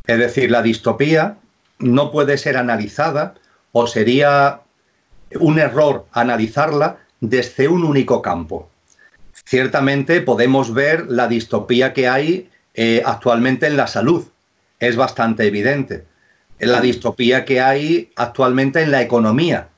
Es 0.07 0.17
decir, 0.17 0.49
la 0.49 0.63
distopía 0.63 1.37
no 1.77 2.09
puede 2.09 2.39
ser 2.39 2.57
analizada 2.57 3.35
o 3.71 3.85
sería 3.85 4.61
un 5.39 5.59
error 5.59 6.07
analizarla 6.11 6.97
desde 7.19 7.67
un 7.67 7.83
único 7.83 8.23
campo. 8.23 8.71
Ciertamente 9.45 10.21
podemos 10.21 10.73
ver 10.73 11.05
la 11.07 11.27
distopía 11.27 11.93
que 11.93 12.07
hay 12.07 12.49
eh, 12.73 13.03
actualmente 13.05 13.67
en 13.67 13.77
la 13.77 13.85
salud. 13.85 14.25
Es 14.79 14.95
bastante 14.95 15.45
evidente. 15.45 16.06
La 16.59 16.81
distopía 16.81 17.45
que 17.45 17.61
hay 17.61 18.11
actualmente 18.15 18.81
en 18.81 18.91
la 18.91 19.01
economía. 19.01 19.69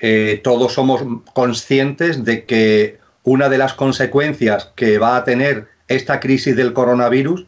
Eh, 0.00 0.40
todos 0.42 0.72
somos 0.72 1.02
conscientes 1.32 2.24
de 2.24 2.44
que 2.44 2.98
una 3.22 3.48
de 3.48 3.58
las 3.58 3.74
consecuencias 3.74 4.72
que 4.74 4.98
va 4.98 5.16
a 5.16 5.24
tener 5.24 5.68
esta 5.88 6.20
crisis 6.20 6.56
del 6.56 6.72
coronavirus 6.72 7.46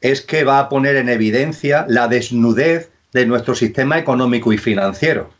es 0.00 0.20
que 0.20 0.44
va 0.44 0.60
a 0.60 0.68
poner 0.68 0.96
en 0.96 1.08
evidencia 1.08 1.84
la 1.88 2.06
desnudez 2.06 2.90
de 3.12 3.26
nuestro 3.26 3.54
sistema 3.54 3.98
económico 3.98 4.52
y 4.52 4.58
financiero. 4.58 5.30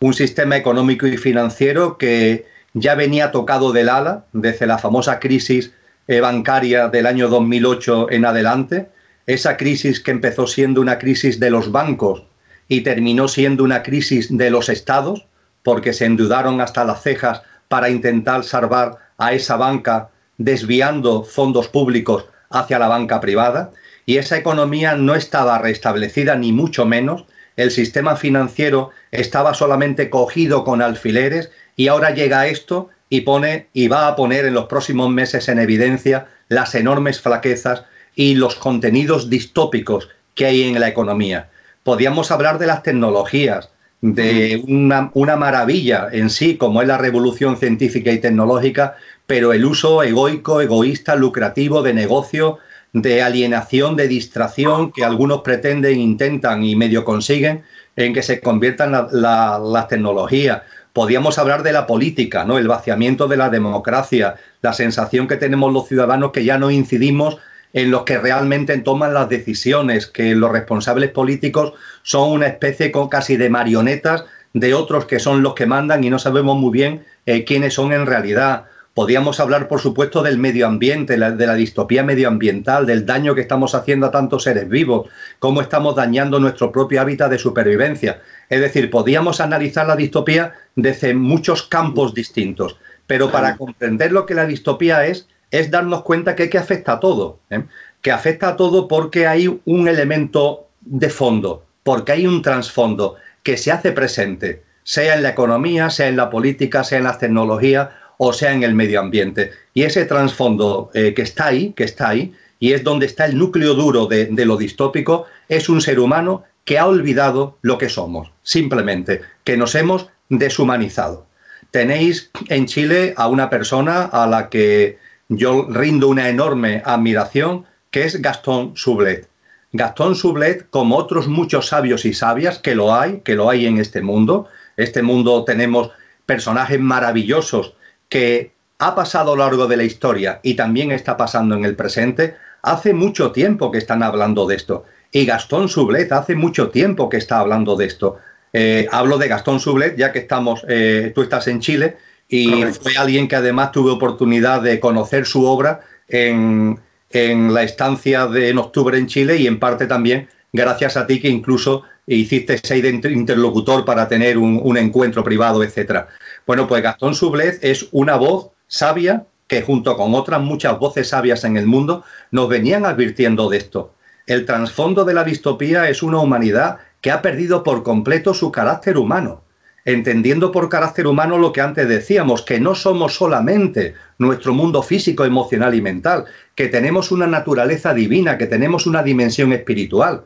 Un 0.00 0.14
sistema 0.14 0.56
económico 0.56 1.06
y 1.06 1.16
financiero 1.16 1.96
que 1.96 2.46
ya 2.74 2.94
venía 2.94 3.30
tocado 3.30 3.72
del 3.72 3.88
ala 3.88 4.24
desde 4.32 4.66
la 4.66 4.78
famosa 4.78 5.20
crisis 5.20 5.72
eh, 6.08 6.20
bancaria 6.20 6.88
del 6.88 7.06
año 7.06 7.28
2008 7.28 8.10
en 8.10 8.24
adelante, 8.24 8.88
esa 9.26 9.56
crisis 9.56 10.00
que 10.00 10.10
empezó 10.10 10.46
siendo 10.46 10.80
una 10.80 10.98
crisis 10.98 11.38
de 11.38 11.50
los 11.50 11.70
bancos 11.70 12.24
y 12.68 12.82
terminó 12.82 13.28
siendo 13.28 13.64
una 13.64 13.82
crisis 13.82 14.36
de 14.36 14.50
los 14.50 14.68
estados, 14.68 15.26
porque 15.62 15.92
se 15.92 16.04
endeudaron 16.04 16.60
hasta 16.60 16.84
las 16.84 17.02
cejas 17.02 17.42
para 17.68 17.90
intentar 17.90 18.44
salvar 18.44 18.98
a 19.16 19.32
esa 19.32 19.56
banca 19.56 20.10
desviando 20.36 21.24
fondos 21.24 21.68
públicos 21.68 22.26
hacia 22.50 22.78
la 22.78 22.88
banca 22.88 23.20
privada, 23.20 23.72
y 24.06 24.16
esa 24.16 24.38
economía 24.38 24.94
no 24.94 25.14
estaba 25.14 25.58
restablecida 25.58 26.36
ni 26.36 26.52
mucho 26.52 26.86
menos, 26.86 27.24
el 27.56 27.70
sistema 27.72 28.16
financiero 28.16 28.90
estaba 29.10 29.52
solamente 29.52 30.10
cogido 30.10 30.64
con 30.64 30.80
alfileres 30.80 31.50
y 31.76 31.88
ahora 31.88 32.14
llega 32.14 32.46
esto 32.46 32.88
y 33.10 33.22
pone 33.22 33.66
y 33.72 33.88
va 33.88 34.06
a 34.06 34.16
poner 34.16 34.44
en 34.44 34.54
los 34.54 34.66
próximos 34.66 35.10
meses 35.10 35.48
en 35.48 35.58
evidencia 35.58 36.28
las 36.48 36.74
enormes 36.74 37.20
flaquezas 37.20 37.82
y 38.14 38.36
los 38.36 38.54
contenidos 38.54 39.28
distópicos 39.28 40.08
que 40.34 40.46
hay 40.46 40.62
en 40.62 40.78
la 40.78 40.88
economía. 40.88 41.50
Podíamos 41.88 42.30
hablar 42.30 42.58
de 42.58 42.66
las 42.66 42.82
tecnologías, 42.82 43.70
de 44.02 44.62
una, 44.68 45.10
una, 45.14 45.36
maravilla 45.36 46.08
en 46.12 46.28
sí, 46.28 46.58
como 46.58 46.82
es 46.82 46.86
la 46.86 46.98
revolución 46.98 47.56
científica 47.56 48.12
y 48.12 48.18
tecnológica, 48.18 48.96
pero 49.26 49.54
el 49.54 49.64
uso 49.64 50.02
egoico, 50.02 50.60
egoísta, 50.60 51.16
lucrativo 51.16 51.80
de 51.80 51.94
negocio, 51.94 52.58
de 52.92 53.22
alienación, 53.22 53.96
de 53.96 54.06
distracción 54.06 54.92
que 54.92 55.02
algunos 55.02 55.40
pretenden, 55.40 55.98
intentan 55.98 56.62
y 56.62 56.76
medio 56.76 57.06
consiguen 57.06 57.62
en 57.96 58.12
que 58.12 58.22
se 58.22 58.42
conviertan 58.42 58.92
las 59.10 59.88
tecnologías. 59.88 60.60
Podríamos 60.92 61.38
hablar 61.38 61.62
de 61.62 61.72
la 61.72 61.86
política, 61.86 62.44
¿no? 62.44 62.58
El 62.58 62.68
vaciamiento 62.68 63.28
de 63.28 63.38
la 63.38 63.48
democracia, 63.48 64.34
la 64.60 64.74
sensación 64.74 65.26
que 65.26 65.38
tenemos 65.38 65.72
los 65.72 65.88
ciudadanos 65.88 66.32
que 66.32 66.44
ya 66.44 66.58
no 66.58 66.70
incidimos 66.70 67.38
en 67.78 67.92
los 67.92 68.02
que 68.02 68.18
realmente 68.18 68.76
toman 68.78 69.14
las 69.14 69.28
decisiones, 69.28 70.08
que 70.08 70.34
los 70.34 70.50
responsables 70.50 71.10
políticos 71.10 71.74
son 72.02 72.32
una 72.32 72.48
especie 72.48 72.90
con 72.90 73.08
casi 73.08 73.36
de 73.36 73.50
marionetas 73.50 74.24
de 74.52 74.74
otros 74.74 75.04
que 75.04 75.20
son 75.20 75.42
los 75.44 75.54
que 75.54 75.66
mandan 75.66 76.02
y 76.02 76.10
no 76.10 76.18
sabemos 76.18 76.58
muy 76.58 76.72
bien 76.72 77.04
eh, 77.24 77.44
quiénes 77.44 77.74
son 77.74 77.92
en 77.92 78.06
realidad. 78.06 78.64
Podríamos 78.94 79.38
hablar, 79.38 79.68
por 79.68 79.80
supuesto, 79.80 80.24
del 80.24 80.38
medio 80.38 80.66
ambiente, 80.66 81.16
de 81.16 81.46
la 81.46 81.54
distopía 81.54 82.02
medioambiental, 82.02 82.84
del 82.84 83.06
daño 83.06 83.36
que 83.36 83.42
estamos 83.42 83.76
haciendo 83.76 84.06
a 84.06 84.10
tantos 84.10 84.42
seres 84.42 84.68
vivos, 84.68 85.08
cómo 85.38 85.60
estamos 85.60 85.94
dañando 85.94 86.40
nuestro 86.40 86.72
propio 86.72 87.00
hábitat 87.00 87.30
de 87.30 87.38
supervivencia. 87.38 88.22
Es 88.48 88.60
decir, 88.60 88.90
podríamos 88.90 89.40
analizar 89.40 89.86
la 89.86 89.94
distopía 89.94 90.54
desde 90.74 91.14
muchos 91.14 91.62
campos 91.62 92.12
distintos, 92.12 92.76
pero 93.06 93.30
para 93.30 93.56
comprender 93.56 94.10
lo 94.10 94.26
que 94.26 94.34
la 94.34 94.46
distopía 94.46 95.06
es, 95.06 95.28
es 95.50 95.70
darnos 95.70 96.02
cuenta 96.02 96.36
que, 96.36 96.50
que 96.50 96.58
afecta 96.58 96.92
a 96.94 97.00
todo, 97.00 97.40
¿eh? 97.50 97.64
que 98.02 98.10
afecta 98.10 98.48
a 98.48 98.56
todo 98.56 98.88
porque 98.88 99.26
hay 99.26 99.60
un 99.64 99.88
elemento 99.88 100.66
de 100.80 101.10
fondo, 101.10 101.64
porque 101.82 102.12
hay 102.12 102.26
un 102.26 102.42
trasfondo 102.42 103.16
que 103.42 103.56
se 103.56 103.72
hace 103.72 103.92
presente, 103.92 104.62
sea 104.82 105.14
en 105.14 105.22
la 105.22 105.30
economía, 105.30 105.90
sea 105.90 106.08
en 106.08 106.16
la 106.16 106.30
política, 106.30 106.84
sea 106.84 106.98
en 106.98 107.04
las 107.04 107.18
tecnologías 107.18 107.88
o 108.18 108.32
sea 108.32 108.52
en 108.52 108.62
el 108.62 108.74
medio 108.74 109.00
ambiente. 109.00 109.52
Y 109.72 109.84
ese 109.84 110.04
trasfondo 110.04 110.90
eh, 110.92 111.14
que 111.14 111.22
está 111.22 111.46
ahí, 111.46 111.72
que 111.72 111.84
está 111.84 112.08
ahí, 112.08 112.34
y 112.58 112.72
es 112.72 112.82
donde 112.82 113.06
está 113.06 113.26
el 113.26 113.38
núcleo 113.38 113.74
duro 113.74 114.06
de, 114.06 114.26
de 114.26 114.44
lo 114.44 114.56
distópico, 114.56 115.26
es 115.48 115.68
un 115.68 115.80
ser 115.80 116.00
humano 116.00 116.44
que 116.64 116.78
ha 116.78 116.86
olvidado 116.86 117.56
lo 117.62 117.78
que 117.78 117.88
somos, 117.88 118.32
simplemente, 118.42 119.22
que 119.44 119.56
nos 119.56 119.74
hemos 119.74 120.10
deshumanizado. 120.28 121.26
Tenéis 121.70 122.30
en 122.48 122.66
Chile 122.66 123.14
a 123.16 123.28
una 123.28 123.48
persona 123.48 124.02
a 124.04 124.26
la 124.26 124.48
que 124.48 124.98
yo 125.28 125.66
rindo 125.68 126.08
una 126.08 126.28
enorme 126.28 126.82
admiración, 126.84 127.66
que 127.90 128.04
es 128.04 128.20
Gastón 128.20 128.72
Sublet. 128.76 129.28
Gastón 129.72 130.14
Sublet, 130.14 130.68
como 130.70 130.96
otros 130.96 131.28
muchos 131.28 131.68
sabios 131.68 132.04
y 132.06 132.14
sabias, 132.14 132.58
que 132.58 132.74
lo 132.74 132.94
hay, 132.94 133.20
que 133.20 133.34
lo 133.34 133.50
hay 133.50 133.66
en 133.66 133.78
este 133.78 134.00
mundo, 134.00 134.48
este 134.76 135.02
mundo 135.02 135.44
tenemos 135.44 135.90
personajes 136.24 136.80
maravillosos 136.80 137.74
que 138.08 138.52
ha 138.78 138.94
pasado 138.94 139.32
a 139.32 139.36
lo 139.36 139.44
largo 139.44 139.66
de 139.66 139.76
la 139.76 139.84
historia 139.84 140.40
y 140.42 140.54
también 140.54 140.92
está 140.92 141.16
pasando 141.16 141.54
en 141.54 141.64
el 141.64 141.76
presente, 141.76 142.36
hace 142.62 142.94
mucho 142.94 143.32
tiempo 143.32 143.70
que 143.70 143.78
están 143.78 144.02
hablando 144.02 144.46
de 144.46 144.56
esto. 144.56 144.84
Y 145.12 145.26
Gastón 145.26 145.68
Sublet 145.68 146.10
hace 146.12 146.34
mucho 146.34 146.70
tiempo 146.70 147.08
que 147.08 147.16
está 147.16 147.40
hablando 147.40 147.76
de 147.76 147.86
esto. 147.86 148.18
Eh, 148.52 148.86
hablo 148.90 149.18
de 149.18 149.28
Gastón 149.28 149.60
Sublet, 149.60 149.96
ya 149.96 150.12
que 150.12 150.20
estamos, 150.20 150.64
eh, 150.68 151.12
tú 151.14 151.22
estás 151.22 151.48
en 151.48 151.60
Chile, 151.60 151.98
y 152.28 152.62
fue 152.80 152.96
alguien 152.98 153.26
que 153.26 153.36
además 153.36 153.72
tuve 153.72 153.90
oportunidad 153.90 154.60
de 154.60 154.78
conocer 154.78 155.24
su 155.24 155.46
obra 155.46 155.80
en, 156.06 156.78
la 157.10 157.62
estancia 157.62 158.26
de 158.26 158.50
en 158.50 158.58
octubre 158.58 158.98
en 158.98 159.06
Chile 159.06 159.38
y 159.38 159.46
en 159.46 159.58
parte 159.58 159.86
también 159.86 160.28
gracias 160.52 160.98
a 160.98 161.06
ti 161.06 161.20
que 161.20 161.28
incluso 161.28 161.84
hiciste 162.06 162.54
ese 162.54 162.78
interlocutor 162.78 163.86
para 163.86 164.08
tener 164.08 164.36
un, 164.36 164.76
encuentro 164.76 165.24
privado, 165.24 165.62
etcétera. 165.62 166.08
Bueno, 166.46 166.68
pues 166.68 166.82
Gastón 166.82 167.14
Sublet 167.14 167.58
es 167.62 167.88
una 167.92 168.16
voz 168.16 168.50
sabia 168.66 169.24
que 169.46 169.62
junto 169.62 169.96
con 169.96 170.14
otras 170.14 170.42
muchas 170.42 170.78
voces 170.78 171.08
sabias 171.08 171.44
en 171.44 171.56
el 171.56 171.66
mundo 171.66 172.04
nos 172.30 172.50
venían 172.50 172.84
advirtiendo 172.84 173.48
de 173.48 173.56
esto. 173.56 173.94
El 174.26 174.44
trasfondo 174.44 175.06
de 175.06 175.14
la 175.14 175.24
distopía 175.24 175.88
es 175.88 176.02
una 176.02 176.18
humanidad 176.18 176.78
que 177.00 177.10
ha 177.10 177.22
perdido 177.22 177.62
por 177.62 177.82
completo 177.82 178.34
su 178.34 178.52
carácter 178.52 178.98
humano 178.98 179.42
entendiendo 179.84 180.52
por 180.52 180.68
carácter 180.68 181.06
humano 181.06 181.38
lo 181.38 181.52
que 181.52 181.60
antes 181.60 181.88
decíamos, 181.88 182.42
que 182.42 182.60
no 182.60 182.74
somos 182.74 183.14
solamente 183.14 183.94
nuestro 184.18 184.52
mundo 184.52 184.82
físico, 184.82 185.24
emocional 185.24 185.74
y 185.74 185.80
mental, 185.80 186.26
que 186.54 186.68
tenemos 186.68 187.10
una 187.10 187.26
naturaleza 187.26 187.94
divina, 187.94 188.36
que 188.36 188.46
tenemos 188.46 188.86
una 188.86 189.02
dimensión 189.02 189.52
espiritual, 189.52 190.24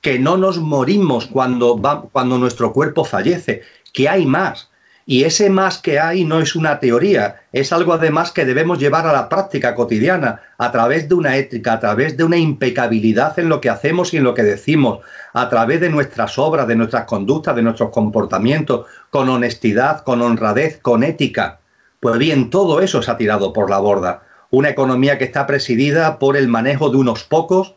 que 0.00 0.18
no 0.18 0.36
nos 0.36 0.58
morimos 0.58 1.26
cuando, 1.26 1.80
cuando 2.12 2.38
nuestro 2.38 2.72
cuerpo 2.72 3.04
fallece, 3.04 3.62
que 3.92 4.08
hay 4.08 4.26
más. 4.26 4.70
Y 5.06 5.24
ese 5.24 5.50
más 5.50 5.78
que 5.78 6.00
hay 6.00 6.24
no 6.24 6.40
es 6.40 6.56
una 6.56 6.80
teoría, 6.80 7.42
es 7.52 7.74
algo 7.74 7.92
además 7.92 8.32
que 8.32 8.46
debemos 8.46 8.78
llevar 8.78 9.06
a 9.06 9.12
la 9.12 9.28
práctica 9.28 9.74
cotidiana, 9.74 10.40
a 10.56 10.72
través 10.72 11.08
de 11.10 11.14
una 11.14 11.36
ética, 11.36 11.74
a 11.74 11.80
través 11.80 12.16
de 12.16 12.24
una 12.24 12.38
impecabilidad 12.38 13.38
en 13.38 13.50
lo 13.50 13.60
que 13.60 13.68
hacemos 13.68 14.14
y 14.14 14.16
en 14.16 14.24
lo 14.24 14.32
que 14.32 14.42
decimos, 14.42 15.00
a 15.34 15.50
través 15.50 15.80
de 15.82 15.90
nuestras 15.90 16.38
obras, 16.38 16.66
de 16.66 16.76
nuestras 16.76 17.04
conductas, 17.04 17.54
de 17.54 17.62
nuestros 17.62 17.90
comportamientos, 17.90 18.86
con 19.10 19.28
honestidad, 19.28 20.04
con 20.04 20.22
honradez, 20.22 20.78
con 20.80 21.04
ética. 21.04 21.60
Pues 22.00 22.18
bien, 22.18 22.48
todo 22.48 22.80
eso 22.80 23.02
se 23.02 23.10
ha 23.10 23.18
tirado 23.18 23.52
por 23.52 23.68
la 23.68 23.78
borda. 23.78 24.22
Una 24.48 24.70
economía 24.70 25.18
que 25.18 25.24
está 25.24 25.46
presidida 25.46 26.18
por 26.18 26.34
el 26.34 26.48
manejo 26.48 26.88
de 26.88 26.96
unos 26.96 27.24
pocos, 27.24 27.74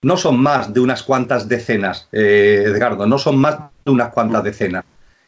no 0.00 0.16
son 0.16 0.40
más 0.40 0.72
de 0.72 0.80
unas 0.80 1.02
cuantas 1.02 1.48
decenas, 1.48 2.08
eh, 2.12 2.64
Edgardo, 2.66 3.06
no 3.06 3.18
son 3.18 3.36
más 3.36 3.58
de 3.84 3.90
unas 3.90 4.10
cuantas 4.10 4.42
decenas 4.44 4.84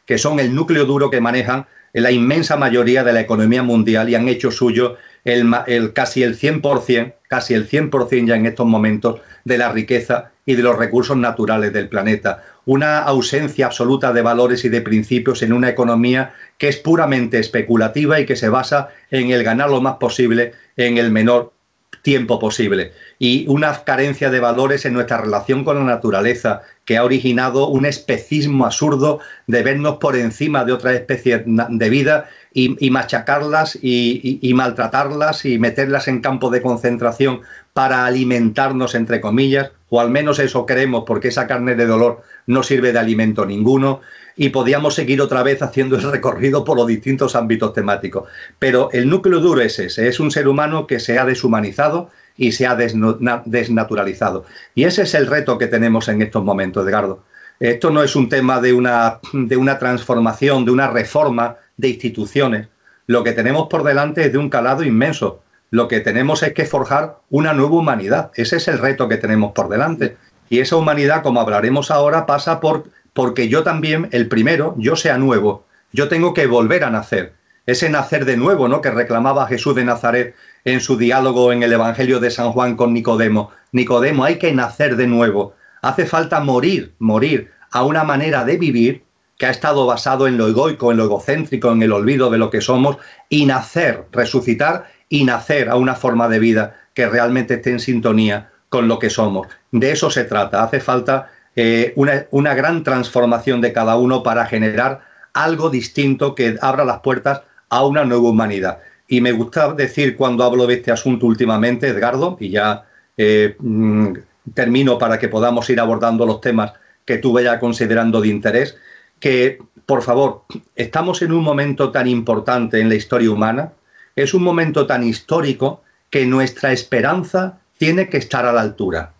que 0.09 0.17
son 0.17 0.39
el 0.39 0.55
núcleo 0.55 0.85
duro 0.85 1.11
que 1.11 1.21
manejan 1.21 1.67
la 1.93 2.09
inmensa 2.09 2.57
mayoría 2.57 3.03
de 3.03 3.13
la 3.13 3.19
economía 3.19 3.61
mundial 3.61 4.09
y 4.09 4.15
han 4.15 4.27
hecho 4.27 4.49
suyo 4.49 4.97
el, 5.23 5.93
casi 5.93 6.23
el 6.23 6.35
100%, 6.35 7.13
casi 7.27 7.53
el 7.53 7.69
100% 7.69 8.25
ya 8.25 8.35
en 8.35 8.47
estos 8.47 8.65
momentos 8.65 9.21
de 9.45 9.59
la 9.59 9.71
riqueza 9.71 10.31
y 10.47 10.55
de 10.55 10.63
los 10.63 10.79
recursos 10.79 11.15
naturales 11.15 11.73
del 11.73 11.89
planeta. 11.89 12.43
Una 12.65 13.03
ausencia 13.03 13.67
absoluta 13.67 14.11
de 14.11 14.23
valores 14.23 14.65
y 14.65 14.69
de 14.69 14.81
principios 14.81 15.43
en 15.43 15.53
una 15.53 15.69
economía 15.69 16.33
que 16.57 16.69
es 16.69 16.77
puramente 16.77 17.37
especulativa 17.37 18.19
y 18.19 18.25
que 18.25 18.35
se 18.35 18.49
basa 18.49 18.89
en 19.11 19.29
el 19.29 19.43
ganar 19.43 19.69
lo 19.69 19.79
más 19.79 19.97
posible 19.97 20.53
en 20.75 20.97
el 20.97 21.11
menor 21.11 21.53
tiempo 22.01 22.39
posible 22.39 22.93
y 23.19 23.45
una 23.47 23.83
carencia 23.83 24.29
de 24.29 24.39
valores 24.39 24.85
en 24.85 24.93
nuestra 24.93 25.17
relación 25.17 25.63
con 25.63 25.77
la 25.77 25.83
naturaleza 25.83 26.61
que 26.89 26.97
ha 26.97 27.03
originado 27.03 27.67
un 27.67 27.85
especismo 27.85 28.65
absurdo 28.65 29.19
de 29.45 29.61
vernos 29.61 29.97
por 29.97 30.15
encima 30.15 30.65
de 30.65 30.73
otras 30.73 30.95
especies 30.95 31.43
de 31.45 31.89
vida 31.91 32.27
y, 32.51 32.89
machacarlas 32.89 33.77
y, 33.79 34.51
maltratarlas 34.55 35.45
y 35.45 35.59
meterlas 35.59 36.07
en 36.07 36.19
campo 36.19 36.49
de 36.49 36.63
concentración 36.63 37.41
para 37.73 38.07
alimentarnos, 38.07 38.95
entre 38.95 39.21
comillas, 39.21 39.69
o 39.89 40.01
al 40.01 40.09
menos 40.09 40.39
eso 40.39 40.65
creemos, 40.65 41.03
porque 41.05 41.27
esa 41.27 41.45
carne 41.45 41.75
de 41.75 41.85
dolor 41.85 42.23
no 42.47 42.63
sirve 42.63 42.91
de 42.91 42.97
alimento 42.97 43.45
ninguno, 43.45 44.01
y 44.35 44.49
podíamos 44.49 44.95
seguir 44.95 45.21
otra 45.21 45.43
vez 45.43 45.61
haciendo 45.61 45.95
el 45.95 46.11
recorrido 46.11 46.63
por 46.63 46.75
los 46.75 46.87
distintos 46.87 47.35
ámbitos 47.35 47.71
temáticos. 47.71 48.27
Pero 48.57 48.89
el 48.93 49.07
núcleo 49.07 49.41
duro 49.41 49.61
es 49.61 49.77
ese, 49.77 50.07
es 50.07 50.19
un 50.19 50.31
ser 50.31 50.47
humano 50.47 50.87
que 50.87 50.99
se 50.99 51.19
ha 51.19 51.25
deshumanizado 51.25 52.09
y 52.39 52.53
se 52.53 52.65
ha 52.65 52.75
desnaturalizado. 52.75 54.45
Y 54.73 54.85
ese 54.85 55.03
es 55.03 55.13
el 55.13 55.27
reto 55.27 55.57
que 55.57 55.67
tenemos 55.67 56.07
en 56.07 56.21
estos 56.21 56.41
momentos, 56.41 56.87
Edgardo. 56.87 57.23
Esto 57.59 57.91
no 57.91 58.01
es 58.01 58.15
un 58.15 58.29
tema 58.29 58.61
de 58.61 58.71
una, 58.71 59.19
de 59.33 59.57
una 59.57 59.77
transformación, 59.77 60.63
de 60.63 60.71
una 60.71 60.87
reforma 60.87 61.57
de 61.75 61.89
instituciones. 61.89 62.69
Lo 63.07 63.25
que 63.25 63.33
tenemos 63.33 63.67
por 63.67 63.83
delante 63.83 64.25
es 64.25 64.31
de 64.31 64.37
un 64.37 64.49
calado 64.49 64.85
inmenso. 64.85 65.43
Lo 65.69 65.89
que 65.89 65.99
tenemos 65.99 66.41
es 66.41 66.53
que 66.53 66.65
forjar 66.65 67.17
una 67.29 67.53
nueva 67.53 67.75
humanidad. 67.75 68.31
Ese 68.35 68.55
es 68.55 68.69
el 68.69 68.77
reto 68.77 69.09
que 69.09 69.17
tenemos 69.17 69.51
por 69.51 69.67
delante. 69.67 70.15
Y 70.49 70.59
esa 70.59 70.77
humanidad, 70.77 71.21
como 71.21 71.41
hablaremos 71.41 71.91
ahora, 71.91 72.25
pasa 72.25 72.61
por 72.61 72.85
porque 73.13 73.49
yo 73.49 73.63
también, 73.63 74.07
el 74.11 74.29
primero, 74.29 74.75
yo 74.77 74.95
sea 74.95 75.17
nuevo. 75.17 75.65
Yo 75.91 76.07
tengo 76.07 76.33
que 76.33 76.47
volver 76.47 76.85
a 76.85 76.89
nacer. 76.89 77.33
Ese 77.65 77.89
nacer 77.89 78.23
de 78.23 78.37
nuevo, 78.37 78.69
¿no? 78.69 78.79
Que 78.79 78.91
reclamaba 78.91 79.45
Jesús 79.47 79.75
de 79.75 79.83
Nazaret 79.83 80.35
en 80.71 80.81
su 80.81 80.97
diálogo 80.97 81.51
en 81.51 81.63
el 81.63 81.73
Evangelio 81.73 82.19
de 82.19 82.31
San 82.31 82.51
Juan 82.51 82.75
con 82.75 82.93
Nicodemo. 82.93 83.51
Nicodemo, 83.71 84.23
hay 84.23 84.37
que 84.37 84.53
nacer 84.53 84.95
de 84.95 85.07
nuevo. 85.07 85.53
Hace 85.81 86.05
falta 86.05 86.39
morir, 86.39 86.93
morir 86.99 87.51
a 87.71 87.83
una 87.83 88.03
manera 88.03 88.43
de 88.43 88.57
vivir 88.57 89.03
que 89.37 89.45
ha 89.45 89.51
estado 89.51 89.85
basado 89.85 90.27
en 90.27 90.37
lo 90.37 90.47
egoico, 90.47 90.91
en 90.91 90.97
lo 90.97 91.05
egocéntrico, 91.05 91.71
en 91.71 91.81
el 91.81 91.93
olvido 91.93 92.29
de 92.29 92.37
lo 92.37 92.49
que 92.49 92.61
somos, 92.61 92.97
y 93.29 93.45
nacer, 93.45 94.05
resucitar 94.11 94.91
y 95.07 95.23
nacer 95.23 95.69
a 95.69 95.75
una 95.75 95.95
forma 95.95 96.27
de 96.27 96.39
vida 96.39 96.75
que 96.93 97.07
realmente 97.07 97.55
esté 97.55 97.71
en 97.71 97.79
sintonía 97.79 98.51
con 98.67 98.87
lo 98.87 98.99
que 98.99 99.09
somos. 99.09 99.47
De 99.71 99.91
eso 99.91 100.11
se 100.11 100.25
trata. 100.25 100.63
Hace 100.63 100.81
falta 100.81 101.31
eh, 101.55 101.93
una, 101.95 102.25
una 102.31 102.53
gran 102.53 102.83
transformación 102.83 103.61
de 103.61 103.71
cada 103.71 103.95
uno 103.95 104.23
para 104.23 104.45
generar 104.45 105.01
algo 105.33 105.69
distinto 105.69 106.35
que 106.35 106.57
abra 106.61 106.83
las 106.83 106.99
puertas 106.99 107.43
a 107.69 107.85
una 107.85 108.03
nueva 108.03 108.29
humanidad. 108.29 108.79
Y 109.09 109.21
me 109.21 109.31
gusta 109.31 109.73
decir 109.73 110.15
cuando 110.15 110.43
hablo 110.43 110.67
de 110.67 110.75
este 110.75 110.91
asunto 110.91 111.25
últimamente, 111.25 111.87
Edgardo, 111.87 112.37
y 112.39 112.51
ya 112.51 112.85
eh, 113.17 113.55
mm, 113.59 114.13
termino 114.53 114.97
para 114.99 115.17
que 115.17 115.27
podamos 115.27 115.69
ir 115.69 115.79
abordando 115.79 116.25
los 116.27 116.39
temas 116.39 116.73
que 117.05 117.17
tú 117.17 117.33
vayas 117.33 117.57
considerando 117.59 118.21
de 118.21 118.27
interés, 118.27 118.77
que 119.19 119.59
por 119.87 120.03
favor, 120.03 120.43
estamos 120.75 121.23
en 121.23 121.31
un 121.31 121.43
momento 121.43 121.91
tan 121.91 122.07
importante 122.07 122.79
en 122.79 122.89
la 122.89 122.93
historia 122.93 123.31
humana, 123.31 123.73
es 124.15 124.35
un 124.35 124.43
momento 124.43 124.85
tan 124.85 125.03
histórico 125.03 125.81
que 126.11 126.27
nuestra 126.27 126.71
esperanza 126.71 127.57
tiene 127.79 128.07
que 128.07 128.17
estar 128.17 128.45
a 128.45 128.53
la 128.53 128.61
altura. 128.61 129.13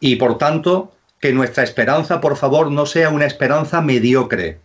Y 0.00 0.16
por 0.16 0.36
tanto, 0.36 0.92
que 1.18 1.32
nuestra 1.32 1.64
esperanza, 1.64 2.20
por 2.20 2.36
favor, 2.36 2.70
no 2.70 2.84
sea 2.84 3.08
una 3.08 3.24
esperanza 3.24 3.80
mediocre, 3.80 4.60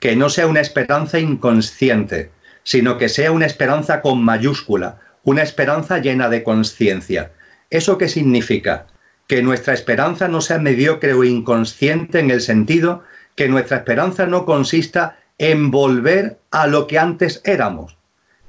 que 0.00 0.16
no 0.16 0.30
sea 0.30 0.46
una 0.46 0.60
esperanza 0.60 1.18
inconsciente, 1.18 2.30
sino 2.64 2.98
que 2.98 3.08
sea 3.08 3.30
una 3.30 3.46
esperanza 3.46 4.00
con 4.00 4.24
mayúscula, 4.24 4.98
una 5.22 5.42
esperanza 5.42 5.98
llena 5.98 6.28
de 6.28 6.42
conciencia. 6.42 7.30
¿Eso 7.70 7.96
qué 7.98 8.08
significa? 8.08 8.86
Que 9.28 9.42
nuestra 9.42 9.74
esperanza 9.74 10.28
no 10.28 10.40
sea 10.40 10.58
mediocre 10.58 11.14
o 11.14 11.24
inconsciente 11.24 12.18
en 12.18 12.30
el 12.30 12.40
sentido 12.40 13.04
que 13.36 13.48
nuestra 13.48 13.78
esperanza 13.78 14.26
no 14.26 14.44
consista 14.44 15.18
en 15.38 15.70
volver 15.70 16.38
a 16.50 16.66
lo 16.66 16.86
que 16.86 16.98
antes 16.98 17.40
éramos, 17.44 17.96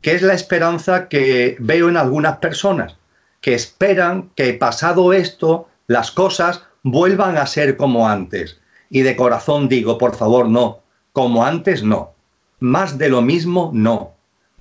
que 0.02 0.14
es 0.14 0.22
la 0.22 0.34
esperanza 0.34 1.08
que 1.08 1.56
veo 1.60 1.90
en 1.90 1.98
algunas 1.98 2.38
personas, 2.38 2.98
que 3.42 3.54
esperan 3.54 4.32
que 4.36 4.54
pasado 4.54 5.14
esto 5.14 5.68
las 5.88 6.12
cosas 6.12 6.64
vuelvan 6.84 7.38
a 7.38 7.48
ser 7.48 7.78
como 7.78 8.08
antes. 8.08 8.60
Y 8.90 9.02
de 9.02 9.16
corazón 9.16 9.68
digo, 9.68 9.98
por 9.98 10.16
favor, 10.16 10.48
no, 10.48 10.84
como 11.12 11.46
antes 11.46 11.84
no. 11.84 12.15
Más 12.60 12.98
de 12.98 13.10
lo 13.10 13.22
mismo, 13.22 13.72
no. 13.74 14.14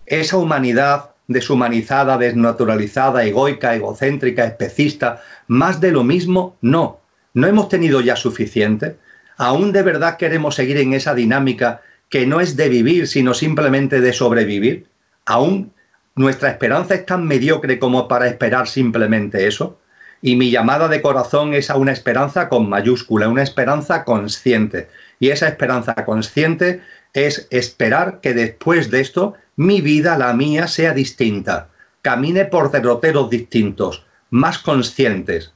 Esa 0.07 0.37
humanidad 0.37 1.15
deshumanizada, 1.27 2.19
desnaturalizada, 2.19 3.25
egoica, 3.25 3.75
egocéntrica, 3.75 4.45
especista, 4.45 5.23
más 5.47 5.81
de 5.81 5.91
lo 5.91 6.05
mismo, 6.05 6.57
no. 6.61 7.01
¿No 7.33 7.47
hemos 7.47 7.69
tenido 7.69 8.01
ya 8.01 8.17
suficiente? 8.17 8.97
¿Aún 9.37 9.73
de 9.73 9.83
verdad 9.83 10.17
queremos 10.17 10.55
seguir 10.55 10.77
en 10.79 10.93
esa 10.93 11.15
dinámica 11.15 11.81
que 12.09 12.27
no 12.27 12.41
es 12.41 12.57
de 12.57 12.69
vivir, 12.69 13.09
sino 13.09 13.35
simplemente 13.35 14.01
de 14.01 14.13
sobrevivir? 14.13 14.87
¿Aún 15.25 15.73
nuestra 16.15 16.51
esperanza 16.51 16.95
es 16.95 17.07
tan 17.07 17.27
mediocre 17.27 17.79
como 17.79 18.07
para 18.07 18.29
esperar 18.29 18.69
simplemente 18.69 19.47
eso? 19.47 19.79
Y 20.23 20.37
mi 20.37 20.51
llamada 20.51 20.89
de 20.89 21.03
corazón 21.03 21.55
es 21.55 21.71
a 21.71 21.77
una 21.77 21.93
esperanza 21.93 22.49
con 22.49 22.69
mayúscula, 22.69 23.29
una 23.29 23.43
esperanza 23.43 24.05
consciente. 24.05 24.89
Y 25.19 25.31
esa 25.31 25.49
esperanza 25.49 25.95
consciente 26.05 26.83
es 27.15 27.47
esperar 27.51 28.21
que 28.21 28.35
después 28.35 28.91
de 28.91 29.01
esto 29.01 29.35
mi 29.57 29.81
vida, 29.81 30.19
la 30.19 30.35
mía, 30.35 30.67
sea 30.67 30.93
distinta, 30.93 31.69
camine 32.03 32.45
por 32.45 32.71
derroteros 32.71 33.31
distintos, 33.31 34.05
más 34.31 34.59
conscientes, 34.59 35.53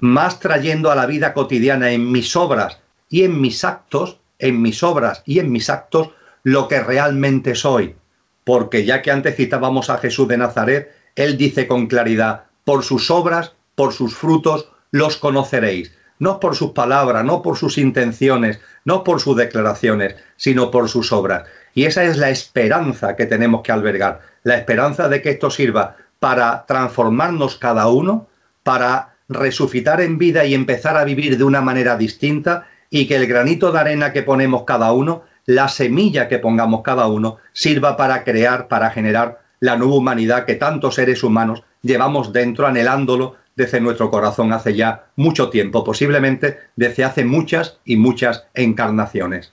más 0.00 0.40
trayendo 0.40 0.90
a 0.90 0.96
la 0.96 1.06
vida 1.06 1.34
cotidiana 1.34 1.92
en 1.92 2.10
mis 2.10 2.34
obras 2.34 2.78
y 3.08 3.24
en 3.24 3.40
mis 3.40 3.62
actos, 3.62 4.18
en 4.38 4.60
mis 4.60 4.82
obras 4.82 5.22
y 5.26 5.38
en 5.38 5.52
mis 5.52 5.70
actos, 5.70 6.10
lo 6.42 6.66
que 6.66 6.80
realmente 6.80 7.54
soy. 7.54 7.94
Porque 8.42 8.84
ya 8.84 9.02
que 9.02 9.12
antes 9.12 9.36
citábamos 9.36 9.90
a 9.90 9.98
Jesús 9.98 10.26
de 10.26 10.38
Nazaret, 10.38 10.90
él 11.14 11.36
dice 11.36 11.68
con 11.68 11.86
claridad, 11.86 12.44
por 12.64 12.82
sus 12.82 13.10
obras, 13.10 13.52
por 13.74 13.92
sus 13.92 14.16
frutos, 14.16 14.68
los 14.90 15.18
conoceréis 15.18 15.92
no 16.22 16.38
por 16.38 16.54
sus 16.54 16.70
palabras, 16.70 17.24
no 17.24 17.42
por 17.42 17.56
sus 17.56 17.78
intenciones, 17.78 18.60
no 18.84 19.02
por 19.02 19.20
sus 19.20 19.36
declaraciones, 19.36 20.14
sino 20.36 20.70
por 20.70 20.88
sus 20.88 21.10
obras. 21.10 21.42
Y 21.74 21.86
esa 21.86 22.04
es 22.04 22.16
la 22.16 22.30
esperanza 22.30 23.16
que 23.16 23.26
tenemos 23.26 23.62
que 23.62 23.72
albergar, 23.72 24.20
la 24.44 24.54
esperanza 24.54 25.08
de 25.08 25.20
que 25.20 25.30
esto 25.30 25.50
sirva 25.50 25.96
para 26.20 26.64
transformarnos 26.64 27.56
cada 27.56 27.88
uno, 27.88 28.28
para 28.62 29.16
resucitar 29.28 30.00
en 30.00 30.16
vida 30.16 30.44
y 30.44 30.54
empezar 30.54 30.96
a 30.96 31.02
vivir 31.02 31.38
de 31.38 31.42
una 31.42 31.60
manera 31.60 31.96
distinta 31.96 32.68
y 32.88 33.08
que 33.08 33.16
el 33.16 33.26
granito 33.26 33.72
de 33.72 33.80
arena 33.80 34.12
que 34.12 34.22
ponemos 34.22 34.62
cada 34.62 34.92
uno, 34.92 35.24
la 35.46 35.66
semilla 35.66 36.28
que 36.28 36.38
pongamos 36.38 36.82
cada 36.82 37.08
uno, 37.08 37.38
sirva 37.52 37.96
para 37.96 38.22
crear, 38.22 38.68
para 38.68 38.90
generar 38.90 39.40
la 39.58 39.74
nueva 39.74 39.96
humanidad 39.96 40.44
que 40.44 40.54
tantos 40.54 40.94
seres 40.94 41.24
humanos 41.24 41.64
llevamos 41.82 42.32
dentro 42.32 42.68
anhelándolo 42.68 43.41
desde 43.56 43.80
nuestro 43.80 44.10
corazón 44.10 44.52
hace 44.52 44.74
ya 44.74 45.06
mucho 45.16 45.50
tiempo, 45.50 45.84
posiblemente 45.84 46.58
desde 46.76 47.04
hace 47.04 47.24
muchas 47.24 47.78
y 47.84 47.96
muchas 47.96 48.44
encarnaciones. 48.54 49.52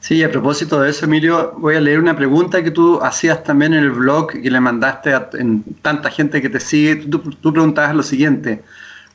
Sí, 0.00 0.22
a 0.22 0.30
propósito 0.30 0.80
de 0.80 0.90
eso, 0.90 1.06
Emilio, 1.06 1.54
voy 1.58 1.74
a 1.74 1.80
leer 1.80 1.98
una 1.98 2.14
pregunta 2.14 2.62
que 2.62 2.70
tú 2.70 3.00
hacías 3.02 3.42
también 3.42 3.74
en 3.74 3.82
el 3.82 3.90
blog 3.90 4.30
y 4.36 4.48
le 4.48 4.60
mandaste 4.60 5.12
a 5.12 5.28
tanta 5.82 6.10
gente 6.10 6.40
que 6.40 6.48
te 6.48 6.60
sigue. 6.60 6.96
Tú, 6.96 7.18
tú 7.18 7.52
preguntabas 7.52 7.96
lo 7.96 8.04
siguiente, 8.04 8.62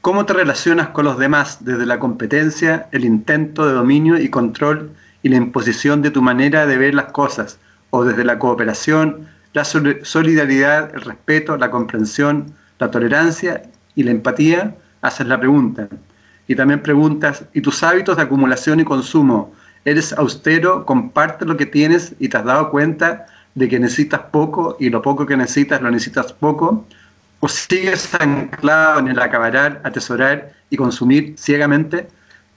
¿cómo 0.02 0.26
te 0.26 0.34
relacionas 0.34 0.90
con 0.90 1.06
los 1.06 1.18
demás 1.18 1.64
desde 1.64 1.86
la 1.86 2.00
competencia, 2.00 2.90
el 2.92 3.06
intento 3.06 3.66
de 3.66 3.74
dominio 3.74 4.20
y 4.20 4.30
control 4.30 4.92
y 5.24 5.30
la 5.30 5.38
imposición 5.38 6.02
de 6.02 6.12
tu 6.12 6.22
manera 6.22 6.66
de 6.66 6.78
ver 6.78 6.94
las 6.94 7.14
cosas, 7.14 7.60
o 7.90 8.04
desde 8.04 8.26
la 8.26 8.38
cooperación, 8.38 9.30
la 9.54 9.64
solidaridad, 9.64 10.94
el 10.94 11.02
respeto, 11.02 11.56
la 11.58 11.72
comprensión, 11.72 12.54
la 12.84 12.92
tolerancia 12.92 13.64
y 13.96 14.04
la 14.04 14.12
empatía, 14.12 14.76
haces 15.02 15.26
la 15.28 15.40
pregunta. 15.40 15.88
Y 16.48 16.56
también 16.56 16.82
preguntas, 16.82 17.46
¿y 17.54 17.62
tus 17.62 17.82
hábitos 17.84 18.18
de 18.18 18.24
acumulación 18.24 18.80
y 18.82 18.84
consumo? 18.84 19.54
¿Eres 19.86 20.12
austero, 20.14 20.86
comparte 20.86 21.46
lo 21.46 21.56
que 21.56 21.66
tienes 21.66 22.14
y 22.20 22.28
te 22.28 22.38
has 22.38 22.46
dado 22.46 22.70
cuenta 22.70 23.26
de 23.56 23.70
que 23.70 23.80
necesitas 23.80 24.22
poco 24.32 24.76
y 24.80 24.90
lo 24.90 25.02
poco 25.02 25.26
que 25.26 25.38
necesitas 25.38 25.82
lo 25.82 25.90
necesitas 25.90 26.34
poco? 26.34 26.86
¿O 27.40 27.48
sigues 27.48 28.14
anclado 28.16 29.00
en 29.00 29.08
el 29.10 29.20
acabar, 29.20 29.82
atesorar 29.84 30.54
y 30.70 30.76
consumir 30.76 31.36
ciegamente? 31.38 32.08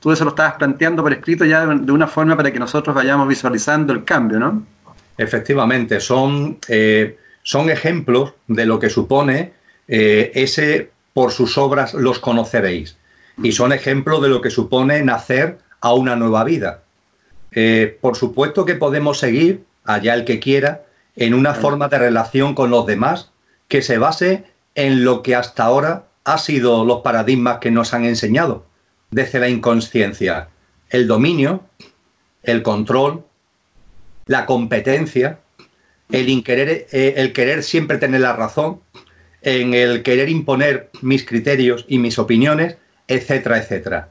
Tú 0.01 0.11
eso 0.11 0.25
lo 0.25 0.31
estabas 0.31 0.55
planteando 0.55 1.03
por 1.03 1.13
escrito 1.13 1.45
ya 1.45 1.67
de 1.67 1.93
una 1.93 2.07
forma 2.07 2.37
para 2.37 2.53
que 2.53 2.59
nosotros 2.59 2.95
vayamos 2.95 3.29
visualizando 3.29 3.93
el 3.93 4.05
cambio, 4.05 4.39
¿no? 4.39 4.65
Efectivamente, 5.19 6.01
son, 6.01 6.59
eh, 6.69 7.17
son 7.43 7.71
ejemplos 7.71 8.35
de 8.47 8.67
lo 8.67 8.79
que 8.79 8.91
supone 8.91 9.53
eh, 9.89 10.33
ese 10.35 10.91
por 11.13 11.33
sus 11.33 11.57
obras 11.59 11.95
los 11.95 12.19
conoceréis. 12.19 12.97
Y 13.43 13.53
son 13.53 13.73
ejemplos 13.73 14.23
de 14.23 14.29
lo 14.29 14.41
que 14.41 14.51
supone 14.51 15.03
nacer 15.03 15.59
a 15.81 15.93
una 15.95 16.17
nueva 16.17 16.45
vida. 16.45 16.83
Eh, 17.53 17.97
por 18.01 18.17
supuesto 18.17 18.65
que 18.65 18.75
podemos 18.75 19.19
seguir, 19.19 19.65
allá 19.85 20.15
el 20.15 20.25
que 20.25 20.41
quiera, 20.41 20.85
en 21.17 21.33
una 21.33 21.55
forma 21.55 21.89
de 21.89 21.99
relación 21.99 22.55
con 22.55 22.71
los 22.71 22.87
demás 22.87 23.31
que 23.69 23.83
se 23.83 23.99
base 23.99 24.45
en 24.75 25.05
lo 25.05 25.23
que 25.23 25.35
hasta 25.35 25.65
ahora 25.65 26.05
ha 26.25 26.39
sido 26.39 26.85
los 26.85 27.01
paradigmas 27.01 27.59
que 27.59 27.71
nos 27.71 27.95
han 27.95 28.05
enseñado 28.05 28.67
desde 29.11 29.39
la 29.39 29.49
inconsciencia. 29.49 30.49
El 30.91 31.09
dominio, 31.09 31.63
el 32.43 32.63
control, 32.63 33.25
la 34.27 34.45
competencia, 34.45 35.39
el, 36.11 36.45
querer, 36.45 36.87
eh, 36.93 37.15
el 37.17 37.33
querer 37.33 37.63
siempre 37.63 37.99
tener 37.99 38.21
la 38.21 38.35
razón, 38.35 38.81
en 39.47 39.75
el 39.75 40.03
querer 40.03 40.29
imponer 40.29 40.91
mis 41.03 41.25
criterios 41.25 41.85
y 41.87 42.01
mis 42.01 42.19
opiniones, 42.19 42.79
etcétera, 43.07 43.59
etcétera. 43.59 44.09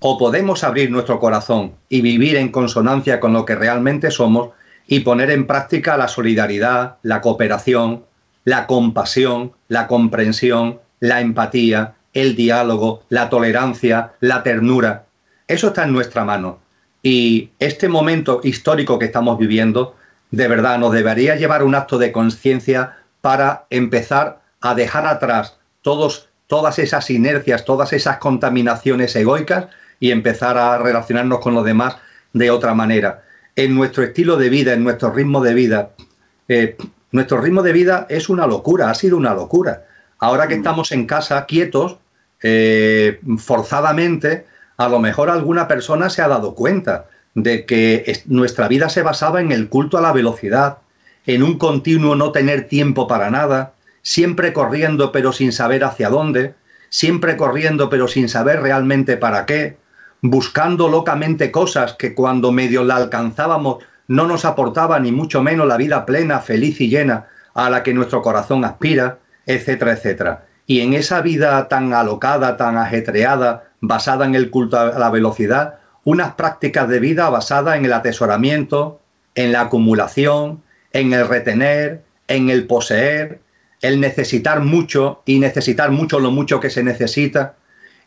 O 0.00 0.16
podemos 0.16 0.64
abrir 0.64 0.90
nuestro 0.90 1.20
corazón 1.20 1.74
y 1.90 2.00
vivir 2.00 2.36
en 2.36 2.48
consonancia 2.48 3.20
con 3.20 3.34
lo 3.34 3.44
que 3.44 3.54
realmente 3.54 4.10
somos 4.10 4.48
y 4.86 5.00
poner 5.00 5.30
en 5.30 5.46
práctica 5.46 5.98
la 5.98 6.08
solidaridad, 6.08 6.96
la 7.02 7.20
cooperación, 7.20 8.06
la 8.44 8.66
compasión, 8.66 9.52
la 9.68 9.88
comprensión, 9.88 10.80
la 11.00 11.20
empatía, 11.20 11.96
el 12.14 12.34
diálogo, 12.34 13.02
la 13.10 13.28
tolerancia, 13.28 14.14
la 14.20 14.42
ternura. 14.42 15.04
Eso 15.48 15.68
está 15.68 15.84
en 15.84 15.92
nuestra 15.92 16.24
mano. 16.24 16.60
Y 17.02 17.50
este 17.58 17.90
momento 17.90 18.40
histórico 18.42 18.98
que 18.98 19.04
estamos 19.04 19.38
viviendo, 19.38 19.96
de 20.30 20.48
verdad, 20.48 20.78
nos 20.78 20.92
debería 20.92 21.36
llevar 21.36 21.62
un 21.62 21.74
acto 21.74 21.98
de 21.98 22.10
conciencia 22.10 22.96
para 23.20 23.66
empezar 23.68 24.37
a 24.60 24.74
dejar 24.74 25.06
atrás 25.06 25.58
todos, 25.82 26.28
todas 26.46 26.78
esas 26.78 27.10
inercias, 27.10 27.64
todas 27.64 27.92
esas 27.92 28.18
contaminaciones 28.18 29.14
egoicas 29.16 29.66
y 30.00 30.10
empezar 30.10 30.58
a 30.58 30.78
relacionarnos 30.78 31.40
con 31.40 31.54
los 31.54 31.64
demás 31.64 31.96
de 32.32 32.50
otra 32.50 32.74
manera. 32.74 33.22
En 33.56 33.74
nuestro 33.74 34.02
estilo 34.02 34.36
de 34.36 34.48
vida, 34.48 34.72
en 34.72 34.84
nuestro 34.84 35.10
ritmo 35.10 35.40
de 35.40 35.54
vida, 35.54 35.90
eh, 36.48 36.76
nuestro 37.10 37.40
ritmo 37.40 37.62
de 37.62 37.72
vida 37.72 38.06
es 38.08 38.28
una 38.28 38.46
locura, 38.46 38.90
ha 38.90 38.94
sido 38.94 39.16
una 39.16 39.34
locura. 39.34 39.84
Ahora 40.18 40.46
que 40.46 40.56
mm. 40.56 40.58
estamos 40.58 40.92
en 40.92 41.06
casa 41.06 41.46
quietos, 41.46 41.98
eh, 42.42 43.20
forzadamente, 43.38 44.46
a 44.76 44.88
lo 44.88 45.00
mejor 45.00 45.30
alguna 45.30 45.66
persona 45.66 46.10
se 46.10 46.22
ha 46.22 46.28
dado 46.28 46.54
cuenta 46.54 47.06
de 47.34 47.66
que 47.66 48.22
nuestra 48.26 48.68
vida 48.68 48.88
se 48.88 49.02
basaba 49.02 49.40
en 49.40 49.52
el 49.52 49.68
culto 49.68 49.98
a 49.98 50.00
la 50.00 50.12
velocidad, 50.12 50.78
en 51.26 51.42
un 51.42 51.58
continuo 51.58 52.14
no 52.14 52.32
tener 52.32 52.68
tiempo 52.68 53.06
para 53.06 53.30
nada, 53.30 53.72
siempre 54.08 54.54
corriendo 54.54 55.12
pero 55.12 55.34
sin 55.34 55.52
saber 55.52 55.84
hacia 55.84 56.08
dónde, 56.08 56.54
siempre 56.88 57.36
corriendo 57.36 57.90
pero 57.90 58.08
sin 58.08 58.30
saber 58.30 58.62
realmente 58.62 59.18
para 59.18 59.44
qué, 59.44 59.76
buscando 60.22 60.88
locamente 60.88 61.50
cosas 61.50 61.92
que 61.92 62.14
cuando 62.14 62.50
medio 62.50 62.84
la 62.84 62.96
alcanzábamos 62.96 63.84
no 64.06 64.26
nos 64.26 64.46
aportaba 64.46 64.98
ni 64.98 65.12
mucho 65.12 65.42
menos 65.42 65.66
la 65.66 65.76
vida 65.76 66.06
plena, 66.06 66.40
feliz 66.40 66.80
y 66.80 66.88
llena 66.88 67.26
a 67.52 67.68
la 67.68 67.82
que 67.82 67.92
nuestro 67.92 68.22
corazón 68.22 68.64
aspira, 68.64 69.18
etcétera, 69.44 69.92
etcétera. 69.92 70.46
Y 70.66 70.80
en 70.80 70.94
esa 70.94 71.20
vida 71.20 71.68
tan 71.68 71.92
alocada, 71.92 72.56
tan 72.56 72.78
ajetreada, 72.78 73.64
basada 73.82 74.24
en 74.24 74.34
el 74.34 74.48
culto 74.48 74.78
a 74.78 74.98
la 74.98 75.10
velocidad, 75.10 75.80
unas 76.04 76.32
prácticas 76.32 76.88
de 76.88 76.98
vida 76.98 77.28
basadas 77.28 77.76
en 77.76 77.84
el 77.84 77.92
atesoramiento, 77.92 79.02
en 79.34 79.52
la 79.52 79.60
acumulación, 79.60 80.62
en 80.94 81.12
el 81.12 81.28
retener, 81.28 82.04
en 82.26 82.48
el 82.48 82.66
poseer, 82.66 83.40
el 83.80 84.00
necesitar 84.00 84.60
mucho 84.60 85.22
y 85.24 85.38
necesitar 85.38 85.90
mucho 85.90 86.20
lo 86.20 86.30
mucho 86.30 86.60
que 86.60 86.70
se 86.70 86.82
necesita. 86.82 87.56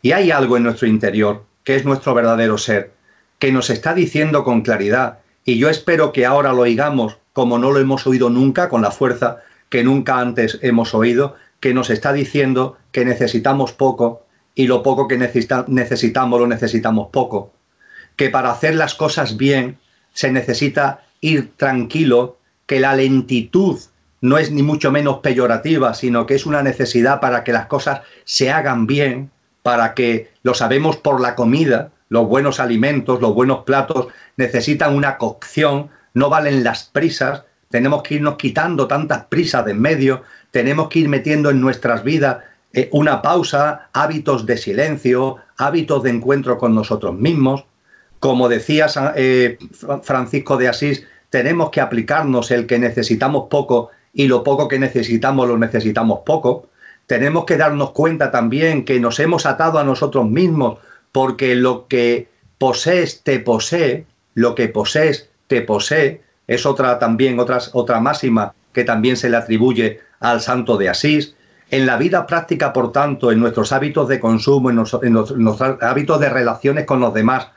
Y 0.02 0.12
hay 0.12 0.30
algo 0.30 0.56
en 0.56 0.64
nuestro 0.64 0.88
interior, 0.88 1.44
que 1.64 1.76
es 1.76 1.84
nuestro 1.84 2.14
verdadero 2.14 2.58
ser, 2.58 2.92
que 3.38 3.52
nos 3.52 3.70
está 3.70 3.94
diciendo 3.94 4.44
con 4.44 4.62
claridad, 4.62 5.20
y 5.44 5.58
yo 5.58 5.68
espero 5.68 6.12
que 6.12 6.26
ahora 6.26 6.52
lo 6.52 6.62
oigamos 6.62 7.18
como 7.32 7.58
no 7.58 7.72
lo 7.72 7.80
hemos 7.80 8.06
oído 8.06 8.30
nunca, 8.30 8.68
con 8.68 8.82
la 8.82 8.90
fuerza 8.90 9.38
que 9.68 9.82
nunca 9.82 10.18
antes 10.18 10.58
hemos 10.62 10.94
oído, 10.94 11.36
que 11.60 11.74
nos 11.74 11.90
está 11.90 12.12
diciendo 12.12 12.76
que 12.90 13.04
necesitamos 13.04 13.72
poco 13.72 14.26
y 14.54 14.66
lo 14.66 14.82
poco 14.82 15.08
que 15.08 15.16
necesitamos 15.16 16.40
lo 16.40 16.46
necesitamos 16.46 17.08
poco. 17.10 17.52
Que 18.16 18.28
para 18.28 18.50
hacer 18.50 18.74
las 18.74 18.94
cosas 18.94 19.36
bien 19.36 19.78
se 20.12 20.30
necesita 20.30 21.04
ir 21.20 21.52
tranquilo, 21.56 22.36
que 22.66 22.80
la 22.80 22.94
lentitud 22.94 23.78
no 24.22 24.38
es 24.38 24.50
ni 24.50 24.62
mucho 24.62 24.90
menos 24.90 25.18
peyorativa, 25.18 25.92
sino 25.94 26.24
que 26.24 26.36
es 26.36 26.46
una 26.46 26.62
necesidad 26.62 27.20
para 27.20 27.44
que 27.44 27.52
las 27.52 27.66
cosas 27.66 28.00
se 28.24 28.50
hagan 28.50 28.86
bien, 28.86 29.30
para 29.62 29.94
que 29.94 30.30
lo 30.42 30.54
sabemos 30.54 30.96
por 30.96 31.20
la 31.20 31.34
comida, 31.34 31.90
los 32.08 32.26
buenos 32.26 32.60
alimentos, 32.60 33.20
los 33.20 33.34
buenos 33.34 33.64
platos 33.64 34.06
necesitan 34.36 34.94
una 34.94 35.18
cocción, 35.18 35.90
no 36.14 36.30
valen 36.30 36.62
las 36.62 36.84
prisas, 36.84 37.44
tenemos 37.68 38.02
que 38.02 38.14
irnos 38.14 38.36
quitando 38.36 38.86
tantas 38.86 39.24
prisas 39.24 39.64
de 39.64 39.72
en 39.72 39.80
medio, 39.80 40.22
tenemos 40.50 40.88
que 40.88 41.00
ir 41.00 41.08
metiendo 41.08 41.50
en 41.50 41.60
nuestras 41.60 42.04
vidas 42.04 42.44
eh, 42.72 42.88
una 42.92 43.22
pausa, 43.22 43.88
hábitos 43.92 44.46
de 44.46 44.56
silencio, 44.56 45.38
hábitos 45.56 46.02
de 46.02 46.10
encuentro 46.10 46.58
con 46.58 46.74
nosotros 46.74 47.14
mismos. 47.14 47.64
Como 48.20 48.48
decía 48.48 48.86
eh, 49.16 49.58
Francisco 50.02 50.56
de 50.56 50.68
Asís, 50.68 51.06
tenemos 51.28 51.70
que 51.70 51.80
aplicarnos 51.80 52.50
el 52.50 52.66
que 52.66 52.78
necesitamos 52.78 53.48
poco 53.50 53.90
y 54.12 54.28
lo 54.28 54.44
poco 54.44 54.68
que 54.68 54.78
necesitamos 54.78 55.48
lo 55.48 55.58
necesitamos 55.58 56.20
poco. 56.24 56.68
Tenemos 57.06 57.44
que 57.44 57.56
darnos 57.56 57.90
cuenta 57.92 58.30
también 58.30 58.84
que 58.84 59.00
nos 59.00 59.18
hemos 59.20 59.46
atado 59.46 59.78
a 59.78 59.84
nosotros 59.84 60.28
mismos 60.28 60.78
porque 61.10 61.54
lo 61.54 61.86
que 61.88 62.28
posees 62.58 63.22
te 63.22 63.38
posee, 63.40 64.06
lo 64.34 64.54
que 64.54 64.68
posees 64.68 65.30
te 65.46 65.62
posee, 65.62 66.22
es 66.46 66.66
otra 66.66 66.98
también 66.98 67.38
otra, 67.38 67.58
otra 67.72 68.00
máxima 68.00 68.54
que 68.72 68.84
también 68.84 69.16
se 69.16 69.30
le 69.30 69.36
atribuye 69.36 70.00
al 70.20 70.40
santo 70.40 70.76
de 70.76 70.88
Asís 70.88 71.34
en 71.72 71.86
la 71.86 71.96
vida 71.96 72.26
práctica, 72.26 72.70
por 72.72 72.92
tanto, 72.92 73.32
en 73.32 73.40
nuestros 73.40 73.72
hábitos 73.72 74.06
de 74.06 74.20
consumo, 74.20 74.68
en, 74.68 74.76
nuestros 74.76 75.78
hábitos 75.80 76.20
de 76.20 76.28
relaciones 76.28 76.84
con 76.84 77.00
los 77.00 77.14
demás, 77.14 77.48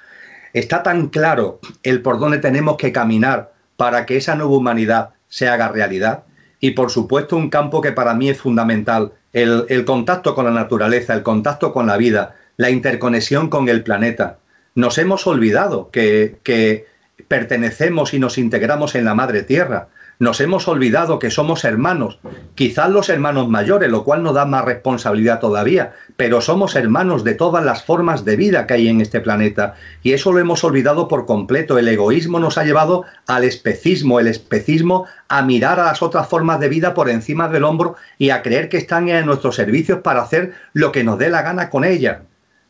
está 0.54 0.84
tan 0.84 1.10
claro 1.10 1.60
el 1.84 2.02
por 2.02 2.18
dónde 2.18 2.38
tenemos 2.38 2.78
que 2.78 2.94
caminar 2.94 3.52
para 3.76 4.06
que 4.06 4.16
esa 4.16 4.36
nueva 4.36 4.56
humanidad 4.56 5.10
se 5.28 5.50
haga 5.50 5.68
realidad. 5.68 6.24
Y 6.66 6.72
por 6.72 6.90
supuesto 6.90 7.38
un 7.38 7.52
campo 7.52 7.80
que 7.80 7.92
para 7.92 8.16
mí 8.16 8.28
es 8.28 8.40
fundamental, 8.40 9.12
el, 9.34 9.86
contacto 9.86 10.34
con 10.34 10.46
la 10.46 10.52
naturaleza, 10.52 11.14
el 11.14 11.22
contacto 11.22 11.72
con 11.72 11.86
la 11.86 11.96
vida, 11.96 12.38
la 12.58 12.72
interconexión 12.72 13.52
con 13.52 13.70
el 13.70 13.84
planeta. 13.84 14.40
Nos 14.74 14.98
hemos 14.98 15.28
olvidado 15.28 15.92
que, 15.92 16.88
pertenecemos 17.28 18.16
y 18.16 18.20
nos 18.20 18.40
integramos 18.40 18.96
en 18.96 19.06
la 19.06 19.14
madre 19.14 19.44
tierra 19.44 19.90
nos 20.18 20.40
hemos 20.40 20.68
olvidado 20.68 21.20
que 21.20 21.30
somos 21.30 21.66
hermanos, 21.66 22.20
quizás 22.56 22.90
los 22.90 23.10
hermanos 23.10 23.50
mayores, 23.50 23.90
lo 23.90 24.06
cual 24.06 24.24
nos 24.24 24.34
da 24.34 24.46
más 24.46 24.64
responsabilidad 24.64 25.40
todavía, 25.40 25.94
pero 26.16 26.40
somos 26.40 26.76
hermanos 26.76 27.24
de 27.26 27.34
todas 27.34 27.66
las 27.66 27.84
formas 27.84 28.24
de 28.24 28.38
vida 28.38 28.66
que 28.66 28.76
hay 28.76 28.88
en 28.88 29.02
este 29.02 29.20
planeta. 29.20 29.76
Y 30.04 30.14
eso 30.14 30.32
lo 30.32 30.40
hemos 30.40 30.64
olvidado 30.64 31.10
por 31.10 31.26
completo. 31.26 31.78
El 31.78 31.90
egoísmo 31.90 32.40
nos 32.40 32.58
ha 32.58 32.64
llevado 32.64 33.04
al 33.28 33.44
especismo, 33.44 34.20
el 34.20 34.28
especismo 34.28 35.06
a 35.28 35.42
mirar 35.42 35.80
a 35.80 35.86
las 35.86 36.02
otras 36.02 36.28
formas 36.28 36.60
de 36.60 36.70
vida 36.70 36.94
por 36.94 37.10
encima 37.10 37.50
del 37.50 37.66
hombro 37.66 37.96
y 38.18 38.30
a 38.30 38.42
creer 38.42 38.70
que 38.70 38.78
están 38.78 39.10
en 39.10 39.26
nuestros 39.26 39.56
servicios 39.56 40.00
para 40.00 40.22
hacer 40.22 40.54
lo 40.74 40.92
que 40.92 41.04
nos 41.04 41.20
dé 41.20 41.30
la 41.30 41.42
gana 41.42 41.70
con 41.70 41.84
ella. 41.84 42.22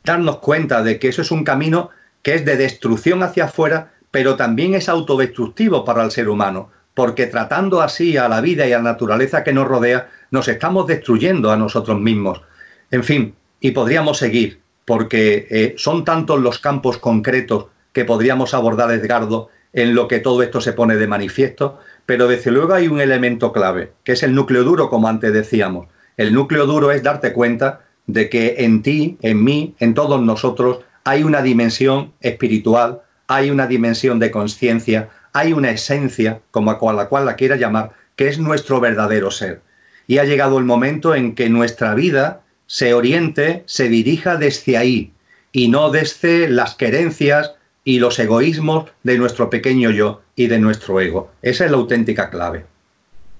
Darnos 0.03 0.37
cuenta 0.37 0.81
de 0.81 0.97
que 0.97 1.09
eso 1.09 1.21
es 1.21 1.31
un 1.31 1.43
camino 1.43 1.89
que 2.23 2.33
es 2.33 2.45
de 2.45 2.57
destrucción 2.57 3.21
hacia 3.21 3.45
afuera, 3.45 3.91
pero 4.09 4.35
también 4.35 4.73
es 4.73 4.89
autodestructivo 4.89 5.85
para 5.85 6.03
el 6.03 6.09
ser 6.09 6.29
humano 6.29 6.69
porque 6.95 7.27
tratando 7.27 7.81
así 7.81 8.17
a 8.17 8.27
la 8.27 8.41
vida 8.41 8.65
y 8.65 8.73
a 8.73 8.77
la 8.77 8.83
naturaleza 8.83 9.43
que 9.43 9.53
nos 9.53 9.67
rodea, 9.67 10.09
nos 10.31 10.47
estamos 10.47 10.87
destruyendo 10.87 11.51
a 11.51 11.57
nosotros 11.57 11.99
mismos. 11.99 12.41
En 12.89 13.03
fin, 13.03 13.35
y 13.59 13.71
podríamos 13.71 14.17
seguir, 14.17 14.61
porque 14.85 15.47
eh, 15.51 15.75
son 15.77 16.05
tantos 16.05 16.39
los 16.39 16.59
campos 16.59 16.97
concretos 16.97 17.67
que 17.91 18.05
podríamos 18.05 18.53
abordar, 18.53 18.91
Edgardo, 18.91 19.49
en 19.73 19.93
lo 19.93 20.07
que 20.07 20.19
todo 20.19 20.41
esto 20.41 20.61
se 20.61 20.73
pone 20.73 20.95
de 20.95 21.07
manifiesto, 21.07 21.79
pero 22.05 22.27
desde 22.27 22.51
luego 22.51 22.73
hay 22.73 22.87
un 22.87 23.01
elemento 23.01 23.51
clave, 23.51 23.91
que 24.03 24.13
es 24.13 24.23
el 24.23 24.33
núcleo 24.33 24.63
duro, 24.63 24.89
como 24.89 25.09
antes 25.09 25.33
decíamos. 25.33 25.87
El 26.15 26.33
núcleo 26.33 26.65
duro 26.65 26.91
es 26.91 27.03
darte 27.03 27.33
cuenta 27.33 27.81
de 28.07 28.29
que 28.29 28.55
en 28.59 28.81
ti, 28.81 29.17
en 29.21 29.43
mí, 29.43 29.75
en 29.79 29.93
todos 29.93 30.21
nosotros, 30.21 30.79
hay 31.03 31.23
una 31.23 31.41
dimensión 31.41 32.13
espiritual, 32.21 33.01
hay 33.27 33.49
una 33.49 33.67
dimensión 33.67 34.19
de 34.19 34.31
conciencia, 34.31 35.09
hay 35.35 35.51
una 35.51 35.69
esencia, 35.69 36.39
como 36.49 36.71
a 36.71 36.93
la 36.93 37.09
cual 37.09 37.25
la 37.25 37.35
quiera 37.35 37.57
llamar, 37.57 37.91
que 38.15 38.29
es 38.29 38.39
nuestro 38.39 38.79
verdadero 38.79 39.31
ser. 39.31 39.61
Y 40.07 40.19
ha 40.19 40.23
llegado 40.23 40.57
el 40.57 40.63
momento 40.63 41.13
en 41.13 41.35
que 41.35 41.49
nuestra 41.49 41.93
vida 41.93 42.41
se 42.67 42.93
oriente, 42.93 43.63
se 43.65 43.89
dirija 43.89 44.37
desde 44.37 44.77
ahí 44.77 45.11
y 45.51 45.67
no 45.67 45.91
desde 45.91 46.47
las 46.47 46.75
querencias 46.75 47.51
y 47.83 47.99
los 47.99 48.17
egoísmos 48.17 48.89
de 49.03 49.17
nuestro 49.17 49.49
pequeño 49.49 49.91
yo 49.91 50.21
y 50.37 50.47
de 50.47 50.57
nuestro 50.57 51.01
ego. 51.01 51.31
Esa 51.41 51.65
es 51.65 51.71
la 51.71 51.77
auténtica 51.77 52.29
clave. 52.29 52.65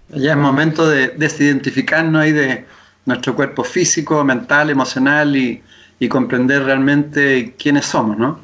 Ya 0.10 0.32
es 0.32 0.38
momento 0.38 0.88
de 0.88 1.08
desidentificarnos 1.08 2.22
ahí 2.22 2.34
de 2.34 2.66
nuestro 3.06 3.36
cuerpo 3.36 3.64
físico, 3.64 4.22
mental, 4.26 4.70
emocional 4.70 5.36
y, 5.36 5.62
comprender 6.10 6.64
realmente 6.64 7.56
quiénes 7.58 7.86
somos, 7.86 8.16
¿no? 8.16 8.40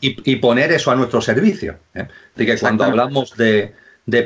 Y, 0.00 0.36
poner 0.36 0.72
eso 0.72 0.90
a 0.90 0.94
nuestro 0.94 1.20
servicio. 1.20 1.76
¿eh? 1.94 2.06
De 2.34 2.46
que 2.46 2.58
cuando 2.58 2.84
hablamos 2.84 3.36
de, 3.36 3.74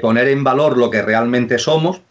poner 0.00 0.28
en 0.28 0.44
valor 0.44 0.76
lo 0.76 0.90
que 0.90 1.00
realmente 1.00 1.59
somos, 1.59 2.02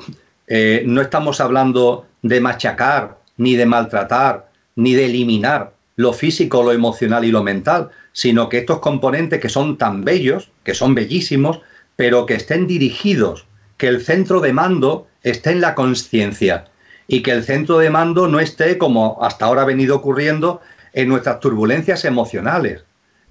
eh, 0.48 0.84
no 0.86 1.02
estamos 1.02 1.40
hablando 1.42 2.08
de 2.22 2.42
machacar, 2.42 3.20
ni 3.38 3.56
de 3.56 3.66
maltratar, 3.66 4.50
ni 4.76 4.94
de 4.94 5.06
eliminar 5.06 5.74
lo 5.96 6.14
físico, 6.14 6.64
lo 6.64 6.72
emocional 6.72 7.26
y 7.26 7.32
lo 7.32 7.44
mental, 7.44 7.90
sino 8.14 8.48
que 8.48 8.60
estos 8.60 8.80
componentes 8.80 9.42
que 9.42 9.50
son 9.50 9.78
tan 9.78 10.06
bellos, 10.06 10.50
que 10.64 10.74
son 10.74 10.96
bellísimos, 10.96 11.60
pero 11.98 12.26
que 12.26 12.36
estén 12.36 12.68
dirigidos, 12.68 13.46
que 13.76 13.90
el 13.90 14.02
centro 14.02 14.40
de 14.40 14.54
mando 14.54 15.08
esté 15.24 15.52
en 15.52 15.60
la 15.60 15.76
conciencia 15.76 16.68
y 17.08 17.22
que 17.22 17.32
el 17.32 17.44
centro 17.44 17.80
de 17.80 17.90
mando 17.90 18.30
no 18.30 18.40
esté, 18.40 18.78
como 18.78 19.18
hasta 19.22 19.46
ahora 19.46 19.64
ha 19.64 19.66
venido 19.66 19.98
ocurriendo, 19.98 20.62
en 20.94 21.10
nuestras 21.10 21.42
turbulencias 21.42 22.06
emocionales, 22.06 22.86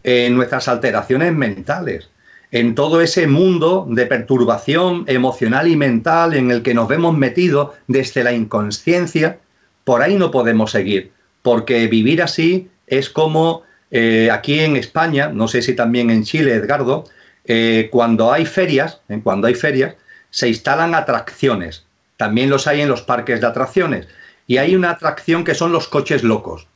en 0.09 0.37
nuestras 0.37 0.69
alteraciones 0.69 1.35
mentales, 1.35 2.09
en 2.51 2.75
todo 2.75 3.03
ese 3.03 3.27
mundo 3.27 3.87
de 3.91 4.07
perturbación 4.07 5.05
emocional 5.07 5.69
y 5.69 5.77
mental 5.77 6.33
en 6.33 6.51
el 6.51 6.63
que 6.63 6.73
nos 6.73 6.89
vemos 6.89 7.17
metidos 7.17 7.73
desde 7.89 8.25
la 8.25 8.33
inconsciencia, 8.33 9.39
por 9.85 10.01
ahí 10.01 10.17
no 10.17 10.31
podemos 10.31 10.71
seguir, 10.71 11.13
porque 11.43 11.87
vivir 11.89 12.23
así 12.23 12.71
es 12.87 13.11
como 13.11 13.65
eh, 13.91 14.31
aquí 14.33 14.61
en 14.61 14.77
España, 14.77 15.29
no 15.29 15.47
sé 15.47 15.61
si 15.61 15.75
también 15.75 16.09
en 16.09 16.25
Chile, 16.25 16.55
Edgardo, 16.55 17.05
eh, 17.45 17.89
cuando 17.91 18.33
hay 18.33 18.47
ferias, 18.47 19.03
eh, 19.11 19.21
cuando 19.23 19.47
hay 19.47 19.55
ferias, 19.55 19.95
se 20.31 20.49
instalan 20.49 20.95
atracciones. 20.95 21.85
También 22.17 22.49
los 22.49 22.67
hay 22.67 22.81
en 22.81 22.89
los 22.89 23.03
parques 23.03 23.43
de 23.43 23.47
atracciones. 23.47 24.09
Y 24.47 24.57
hay 24.57 24.75
una 24.75 24.91
atracción 24.91 25.45
que 25.45 25.55
son 25.55 25.73
los 25.73 25.87
coches 25.89 26.23
locos. 26.23 26.67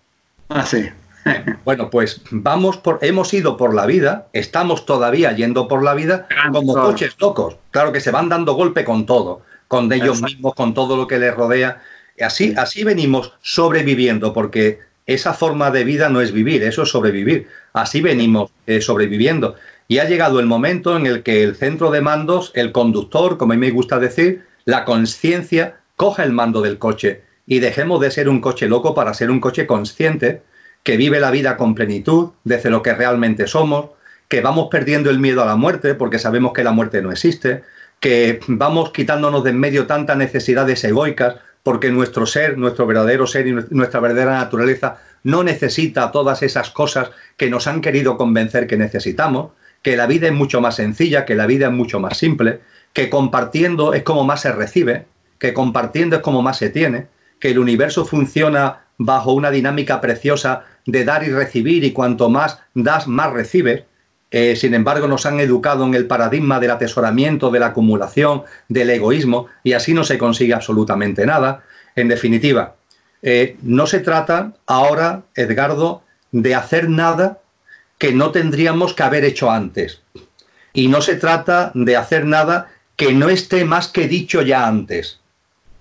Ah, 0.51 0.67
sí. 0.67 0.91
Bueno, 1.65 1.91
pues 1.91 2.23
vamos 2.31 2.77
por, 2.77 2.99
hemos 3.03 3.33
ido 3.33 3.57
por 3.57 3.75
la 3.75 3.87
vida, 3.87 4.29
estamos 4.33 4.87
todavía 4.87 5.33
yendo 5.33 5.69
por 5.69 5.83
la 5.83 5.95
vida 5.95 6.27
como 6.53 6.75
coches 6.75 7.17
locos. 7.21 7.57
Claro 7.71 7.93
que 7.93 8.01
se 8.01 8.11
van 8.11 8.29
dando 8.29 8.55
golpe 8.55 8.85
con 8.85 9.07
todo, 9.07 9.43
con 9.69 9.93
ellos 9.93 10.23
mismos, 10.23 10.55
con 10.55 10.75
todo 10.75 10.97
lo 10.97 11.07
que 11.07 11.19
les 11.19 11.35
rodea. 11.35 11.83
Así, 12.21 12.55
así 12.57 12.85
venimos 12.85 13.33
sobreviviendo, 13.41 14.33
porque 14.33 14.81
esa 15.07 15.35
forma 15.35 15.71
de 15.71 15.85
vida 15.85 16.09
no 16.09 16.21
es 16.21 16.33
vivir, 16.33 16.63
eso 16.63 16.83
es 16.83 16.91
sobrevivir. 16.91 17.49
Así 17.73 18.01
venimos 18.01 18.51
eh, 18.67 18.81
sobreviviendo. 18.81 19.55
Y 19.89 19.99
ha 19.99 20.05
llegado 20.05 20.41
el 20.41 20.47
momento 20.47 20.97
en 20.97 21.07
el 21.07 21.23
que 21.23 21.43
el 21.43 21.57
centro 21.57 21.91
de 21.91 22.01
mandos, 22.01 22.53
el 22.55 22.73
conductor, 22.73 23.39
como 23.39 23.53
a 23.53 23.57
mí 23.57 23.61
me 23.61 23.73
gusta 23.73 23.99
decir, 23.99 24.45
la 24.65 24.85
conciencia, 24.85 25.77
coja 25.97 26.25
el 26.25 26.33
mando 26.33 26.63
del 26.63 26.79
coche 26.79 27.23
y 27.47 27.59
dejemos 27.59 28.01
de 28.01 28.11
ser 28.11 28.29
un 28.29 28.41
coche 28.41 28.69
loco 28.69 28.95
para 28.95 29.15
ser 29.15 29.31
un 29.31 29.41
coche 29.41 29.67
consciente 29.67 30.43
que 30.83 30.97
vive 30.97 31.21
la 31.21 31.31
vida 31.31 31.57
con 31.57 31.75
plenitud, 31.75 32.31
desde 32.45 32.71
lo 32.71 32.83
que 32.83 32.95
realmente 32.95 33.47
somos, 33.47 33.91
que 34.29 34.41
vamos 34.41 34.69
perdiendo 34.71 35.11
el 35.11 35.19
miedo 35.19 35.43
a 35.43 35.47
la 35.47 35.57
muerte 35.57 35.95
porque 35.95 36.19
sabemos 36.19 36.53
que 36.53 36.65
la 36.65 36.73
muerte 36.73 37.03
no 37.03 37.13
existe, 37.13 37.63
que 38.01 38.41
vamos 38.49 38.91
quitándonos 38.91 39.45
de 39.45 39.51
en 39.51 39.61
medio 39.61 39.87
tantas 39.87 40.17
necesidades 40.17 40.83
egoicas 40.85 41.37
porque 41.63 41.93
nuestro 41.93 42.27
ser, 42.27 42.59
nuestro 42.59 42.87
verdadero 42.87 43.27
ser 43.27 43.47
y 43.47 43.53
nuestra 43.53 44.01
verdadera 44.01 44.39
naturaleza 44.39 44.97
no 45.23 45.45
necesita 45.45 46.11
todas 46.11 46.43
esas 46.43 46.71
cosas 46.71 47.11
que 47.37 47.49
nos 47.49 47.67
han 47.67 47.81
querido 47.81 48.17
convencer 48.17 48.67
que 48.67 48.77
necesitamos, 48.77 49.53
que 49.83 49.97
la 49.97 50.07
vida 50.07 50.27
es 50.27 50.33
mucho 50.33 50.61
más 50.61 50.77
sencilla, 50.77 51.25
que 51.25 51.35
la 51.37 51.47
vida 51.47 51.67
es 51.67 51.73
mucho 51.73 52.01
más 52.01 52.19
simple, 52.19 52.61
que 52.93 53.09
compartiendo 53.09 53.95
es 53.95 54.03
como 54.03 54.25
más 54.25 54.41
se 54.41 54.53
recibe, 54.53 55.07
que 55.39 55.53
compartiendo 55.53 56.17
es 56.17 56.23
como 56.23 56.43
más 56.43 56.59
se 56.59 56.71
tiene, 56.71 57.07
que 57.39 57.51
el 57.51 57.59
universo 57.59 58.05
funciona 58.05 58.83
bajo 59.05 59.33
una 59.33 59.51
dinámica 59.51 60.01
preciosa 60.01 60.65
de 60.87 61.05
dar 61.05 61.23
y 61.25 61.31
recibir 61.31 61.85
y 61.85 61.93
cuanto 61.93 62.29
más 62.29 62.59
das, 62.75 63.07
más 63.07 63.33
recibes. 63.33 63.85
Eh, 64.31 64.57
sin 64.57 64.75
embargo, 64.75 65.07
nos 65.09 65.27
han 65.27 65.41
educado 65.41 65.85
en 65.85 65.95
el 65.95 66.07
paradigma 66.07 66.59
del 66.59 66.71
atesoramiento, 66.71 67.51
de 67.51 67.61
la 67.61 67.67
acumulación, 67.67 68.45
del 68.69 68.91
egoísmo, 68.91 69.47
y 69.63 69.75
así 69.75 69.93
no 69.93 70.05
se 70.05 70.17
consigue 70.17 70.55
absolutamente 70.55 71.27
nada. 71.27 71.63
En 71.95 72.09
definitiva, 72.09 72.75
eh, 73.21 73.57
no 73.63 73.87
se 73.87 74.01
trata 74.01 74.55
ahora, 74.67 75.23
Edgardo, 75.35 76.03
de 76.31 76.55
hacer 76.55 76.89
nada 76.89 77.41
que 77.99 78.13
no 78.13 78.31
tendríamos 78.31 78.95
que 78.95 79.03
haber 79.03 79.25
hecho 79.25 79.51
antes. 79.51 80.01
Y 80.73 80.89
no 80.89 81.03
se 81.03 81.17
trata 81.17 81.71
de 81.75 81.97
hacer 81.97 82.25
nada 82.25 82.71
que 82.97 83.13
no 83.13 83.29
esté 83.29 83.65
más 83.65 83.89
que 83.89 84.09
dicho 84.09 84.43
ya 84.43 84.67
antes. 84.67 85.21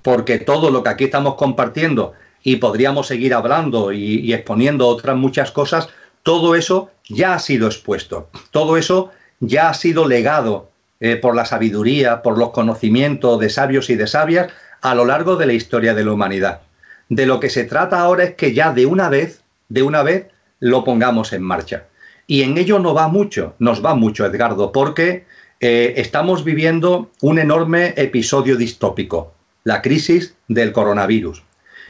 Porque 0.02 0.40
todo 0.40 0.72
lo 0.72 0.84
que 0.84 0.90
aquí 0.90 1.04
estamos 1.06 1.36
compartiendo 1.36 2.14
y 2.44 2.58
podríamos 2.58 3.08
seguir 3.08 3.34
hablando 3.34 3.92
y, 3.92 4.34
exponiendo 4.34 4.88
otras 4.88 5.16
muchas 5.16 5.52
cosas, 5.52 5.90
todo 6.24 6.56
eso 6.56 6.92
ya 7.10 7.34
ha 7.34 7.40
sido 7.40 7.68
expuesto, 7.68 8.30
todo 8.52 8.78
eso 8.78 9.12
ya 9.40 9.70
ha 9.70 9.74
sido 9.74 10.08
legado 10.08 10.70
eh, 11.00 11.16
por 11.16 11.36
la 11.36 11.46
sabiduría, 11.46 12.22
por 12.22 12.38
los 12.38 12.52
conocimientos 12.52 13.40
de 13.40 13.50
sabios 13.50 13.90
y 13.90 13.96
de 13.96 14.08
sabias 14.08 14.52
a 14.82 14.96
lo 14.96 15.06
largo 15.06 15.36
de 15.36 15.46
la 15.46 15.54
historia 15.54 15.94
de 15.94 16.06
la 16.06 16.14
humanidad. 16.14 16.62
De 17.10 17.26
lo 17.26 17.40
que 17.40 17.50
se 17.50 17.66
trata 17.66 18.00
ahora 18.00 18.24
es 18.24 18.36
que 18.36 18.54
ya 18.54 18.72
de 18.72 18.86
una 18.86 19.10
vez, 19.10 19.42
de 19.70 19.84
una 19.84 20.04
vez, 20.04 20.28
lo 20.60 20.84
pongamos 20.84 21.34
en 21.34 21.44
marcha. 21.44 21.86
Y 22.28 22.44
en 22.44 22.58
ello 22.58 22.80
no 22.80 22.94
va 22.94 23.08
mucho, 23.08 23.56
nos 23.60 23.84
va 23.84 23.96
mucho, 23.96 24.26
Edgardo, 24.26 24.72
porque 24.72 25.26
eh, 25.60 25.96
estamos 25.98 26.44
viviendo 26.44 27.12
un 27.22 27.40
enorme 27.40 27.94
episodio 27.98 28.56
distópico, 28.56 29.34
la 29.64 29.82
crisis 29.82 30.36
del 30.48 30.72
coronavirus. 30.72 31.44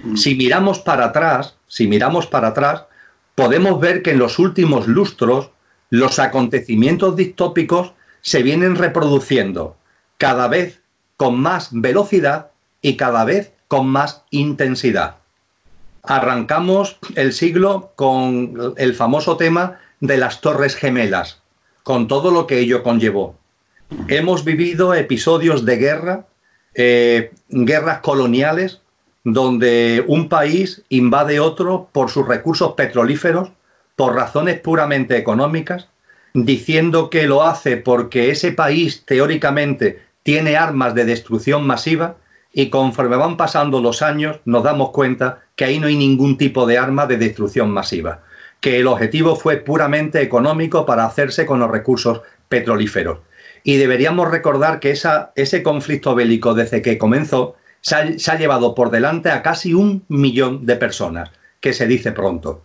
Mm. 0.03 0.15
Si 0.15 0.35
miramos 0.35 0.79
para 0.79 1.05
atrás, 1.05 1.55
si 1.67 1.87
miramos 1.87 2.27
para 2.27 2.49
atrás, 2.49 2.83
podemos 3.35 3.79
ver 3.79 4.01
que 4.01 4.11
en 4.11 4.19
los 4.19 4.39
últimos 4.39 4.87
lustros 4.87 5.51
los 5.89 6.19
acontecimientos 6.19 7.15
distópicos 7.15 7.93
se 8.21 8.43
vienen 8.43 8.75
reproduciendo 8.75 9.75
cada 10.17 10.47
vez 10.47 10.81
con 11.17 11.39
más 11.39 11.69
velocidad 11.71 12.51
y 12.81 12.95
cada 12.97 13.25
vez 13.25 13.53
con 13.67 13.87
más 13.87 14.23
intensidad. 14.31 15.17
Arrancamos 16.03 16.97
el 17.15 17.33
siglo 17.33 17.93
con 17.95 18.73
el 18.77 18.95
famoso 18.95 19.37
tema 19.37 19.79
de 19.99 20.17
las 20.17 20.41
Torres 20.41 20.75
Gemelas, 20.75 21.41
con 21.83 22.07
todo 22.07 22.31
lo 22.31 22.47
que 22.47 22.59
ello 22.59 22.83
conllevó. 22.83 23.35
Hemos 24.07 24.43
vivido 24.43 24.93
episodios 24.93 25.65
de 25.65 25.77
guerra, 25.77 26.25
eh, 26.73 27.31
guerras 27.49 27.99
coloniales, 27.99 28.80
donde 29.23 30.03
un 30.07 30.29
país 30.29 30.83
invade 30.89 31.39
otro 31.39 31.89
por 31.91 32.09
sus 32.09 32.27
recursos 32.27 32.73
petrolíferos, 32.73 33.51
por 33.95 34.15
razones 34.15 34.59
puramente 34.59 35.17
económicas, 35.17 35.87
diciendo 36.33 37.09
que 37.09 37.27
lo 37.27 37.43
hace 37.43 37.77
porque 37.77 38.31
ese 38.31 38.51
país 38.51 39.03
teóricamente 39.05 40.01
tiene 40.23 40.57
armas 40.57 40.95
de 40.95 41.05
destrucción 41.05 41.65
masiva 41.67 42.15
y 42.53 42.69
conforme 42.69 43.15
van 43.15 43.37
pasando 43.37 43.81
los 43.81 44.01
años 44.01 44.39
nos 44.45 44.63
damos 44.63 44.91
cuenta 44.91 45.41
que 45.55 45.65
ahí 45.65 45.79
no 45.79 45.87
hay 45.87 45.95
ningún 45.95 46.37
tipo 46.37 46.65
de 46.65 46.77
arma 46.77 47.05
de 47.05 47.17
destrucción 47.17 47.71
masiva, 47.71 48.23
que 48.59 48.79
el 48.79 48.87
objetivo 48.87 49.35
fue 49.35 49.57
puramente 49.57 50.21
económico 50.21 50.85
para 50.85 51.05
hacerse 51.05 51.45
con 51.45 51.59
los 51.59 51.71
recursos 51.71 52.21
petrolíferos. 52.49 53.19
Y 53.63 53.77
deberíamos 53.77 54.31
recordar 54.31 54.79
que 54.79 54.91
ese 54.91 55.63
conflicto 55.63 56.15
bélico 56.15 56.53
desde 56.53 56.81
que 56.81 56.97
comenzó 56.97 57.55
se 57.81 57.95
ha, 57.95 58.37
llevado 58.37 58.75
por 58.75 58.91
delante 58.91 59.31
a 59.31 59.41
casi 59.41 59.73
un 59.73 60.05
millón 60.07 60.65
de 60.65 60.75
personas, 60.75 61.31
que 61.59 61.73
se 61.73 61.87
dice 61.87 62.11
pronto. 62.11 62.63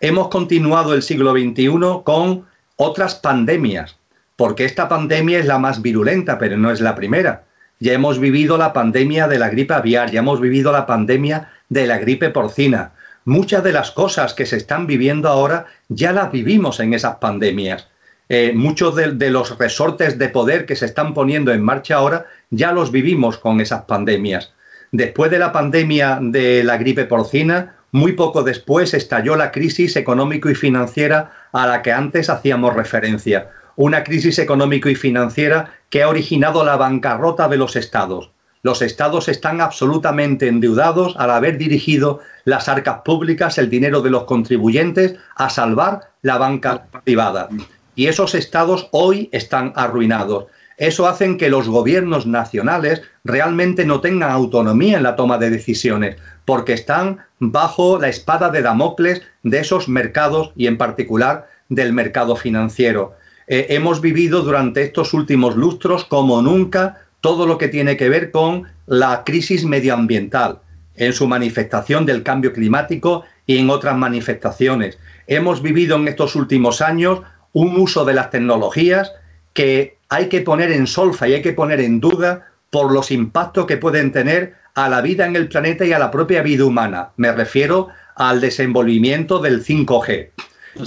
Hemos 0.00 0.28
continuado 0.28 0.92
el 0.92 1.02
siglo 1.02 1.32
XXI 1.32 2.02
con 2.04 2.46
otras 2.76 3.14
pandemias, 3.14 3.96
porque 4.36 4.64
esta 4.64 4.88
pandemia 4.88 5.38
es 5.38 5.46
la 5.46 5.58
más 5.58 5.80
virulenta, 5.80 6.38
pero 6.38 6.58
no 6.58 6.70
es 6.70 6.80
la 6.80 6.94
primera. 6.94 7.44
Ya 7.78 7.92
hemos 7.92 8.18
vivido 8.18 8.58
la 8.58 8.72
pandemia 8.72 9.28
de 9.28 9.38
la 9.38 9.48
gripe 9.48 9.74
aviar, 9.74 10.10
ya 10.10 10.20
hemos 10.20 10.40
vivido 10.40 10.72
la 10.72 10.86
pandemia 10.86 11.50
de 11.68 11.86
la 11.86 11.98
gripe 11.98 12.30
porcina. 12.30 12.92
Muchas 13.24 13.62
de 13.64 13.72
las 13.72 13.90
cosas 13.90 14.34
que 14.34 14.46
se 14.46 14.56
están 14.56 14.86
viviendo 14.86 15.28
ahora 15.28 15.66
ya 15.88 16.12
las 16.12 16.30
vivimos 16.30 16.80
en 16.80 16.94
esas 16.94 17.16
pandemias. 17.16 17.88
eh, 18.28 18.52
muchos 18.54 18.96
de, 18.96 19.30
los 19.30 19.56
resortes 19.56 20.18
de 20.18 20.28
poder 20.28 20.66
que 20.66 20.74
se 20.74 20.86
están 20.86 21.14
poniendo 21.14 21.52
en 21.52 21.62
marcha 21.62 21.94
ahora 21.94 22.26
ya 22.50 22.72
los 22.72 22.90
vivimos 22.90 23.38
con 23.38 23.60
esas 23.60 23.82
pandemias. 23.84 24.52
Después 24.92 25.30
de 25.30 25.38
la 25.38 25.52
pandemia 25.52 26.18
de 26.20 26.62
la 26.64 26.76
gripe 26.76 27.04
porcina, 27.04 27.76
muy 27.92 28.12
poco 28.12 28.42
después 28.42 28.94
estalló 28.94 29.36
la 29.36 29.50
crisis 29.52 29.96
económico 29.96 30.50
y 30.50 30.54
financiera 30.54 31.30
a 31.52 31.66
la 31.66 31.82
que 31.82 31.92
antes 31.92 32.28
hacíamos 32.30 32.74
referencia. 32.74 33.50
Una 33.76 34.04
crisis 34.04 34.38
económico 34.38 34.88
y 34.88 34.94
financiera 34.94 35.72
que 35.90 36.02
ha 36.02 36.08
originado 36.08 36.64
la 36.64 36.76
bancarrota 36.76 37.48
de 37.48 37.56
los 37.56 37.76
estados. 37.76 38.32
Los 38.62 38.82
estados 38.82 39.28
están 39.28 39.60
absolutamente 39.60 40.48
endeudados 40.48 41.14
al 41.18 41.30
haber 41.30 41.56
dirigido 41.56 42.20
las 42.44 42.68
arcas 42.68 43.02
públicas, 43.04 43.58
el 43.58 43.70
dinero 43.70 44.02
de 44.02 44.10
los 44.10 44.24
contribuyentes, 44.24 45.16
a 45.36 45.50
salvar 45.50 46.10
la 46.22 46.36
banca 46.36 46.86
privada. 47.04 47.48
Y 47.94 48.08
esos 48.08 48.34
estados 48.34 48.88
hoy 48.90 49.28
están 49.32 49.72
arruinados. 49.76 50.46
Eso 50.76 51.08
hace 51.08 51.36
que 51.36 51.48
los 51.48 51.68
gobiernos 51.68 52.26
nacionales 52.26 53.02
realmente 53.24 53.86
no 53.86 54.00
tengan 54.00 54.30
autonomía 54.30 54.98
en 54.98 55.02
la 55.02 55.16
toma 55.16 55.38
de 55.38 55.50
decisiones, 55.50 56.16
porque 56.44 56.74
están 56.74 57.18
bajo 57.38 57.98
la 57.98 58.08
espada 58.08 58.50
de 58.50 58.62
Damocles 58.62 59.22
de 59.42 59.60
esos 59.60 59.88
mercados 59.88 60.52
y 60.54 60.66
en 60.66 60.76
particular 60.76 61.48
del 61.68 61.92
mercado 61.92 62.36
financiero. 62.36 63.14
Eh, 63.48 63.66
hemos 63.70 64.00
vivido 64.00 64.42
durante 64.42 64.82
estos 64.82 65.14
últimos 65.14 65.56
lustros 65.56 66.04
como 66.04 66.42
nunca 66.42 67.06
todo 67.20 67.46
lo 67.46 67.58
que 67.58 67.68
tiene 67.68 67.96
que 67.96 68.08
ver 68.08 68.30
con 68.30 68.64
la 68.86 69.24
crisis 69.24 69.64
medioambiental 69.64 70.60
en 70.94 71.12
su 71.12 71.26
manifestación 71.26 72.06
del 72.06 72.22
cambio 72.22 72.52
climático 72.52 73.24
y 73.46 73.58
en 73.58 73.70
otras 73.70 73.96
manifestaciones. 73.96 74.98
Hemos 75.26 75.62
vivido 75.62 75.96
en 75.96 76.08
estos 76.08 76.36
últimos 76.36 76.80
años 76.80 77.20
un 77.52 77.76
uso 77.76 78.04
de 78.04 78.14
las 78.14 78.30
tecnologías 78.30 79.12
que 79.52 79.95
hay 80.08 80.28
que 80.28 80.40
poner 80.40 80.72
en 80.72 80.86
solfa 80.86 81.28
y 81.28 81.34
hay 81.34 81.42
que 81.42 81.52
poner 81.52 81.80
en 81.80 82.00
duda 82.00 82.46
por 82.70 82.92
los 82.92 83.10
impactos 83.10 83.66
que 83.66 83.76
pueden 83.76 84.12
tener 84.12 84.54
a 84.74 84.88
la 84.88 85.00
vida 85.00 85.26
en 85.26 85.36
el 85.36 85.48
planeta 85.48 85.84
y 85.84 85.92
a 85.92 85.98
la 85.98 86.10
propia 86.10 86.42
vida 86.42 86.64
humana. 86.64 87.10
Me 87.16 87.32
refiero 87.32 87.88
al 88.14 88.40
desenvolvimiento 88.40 89.38
del 89.38 89.64
5G. 89.64 90.30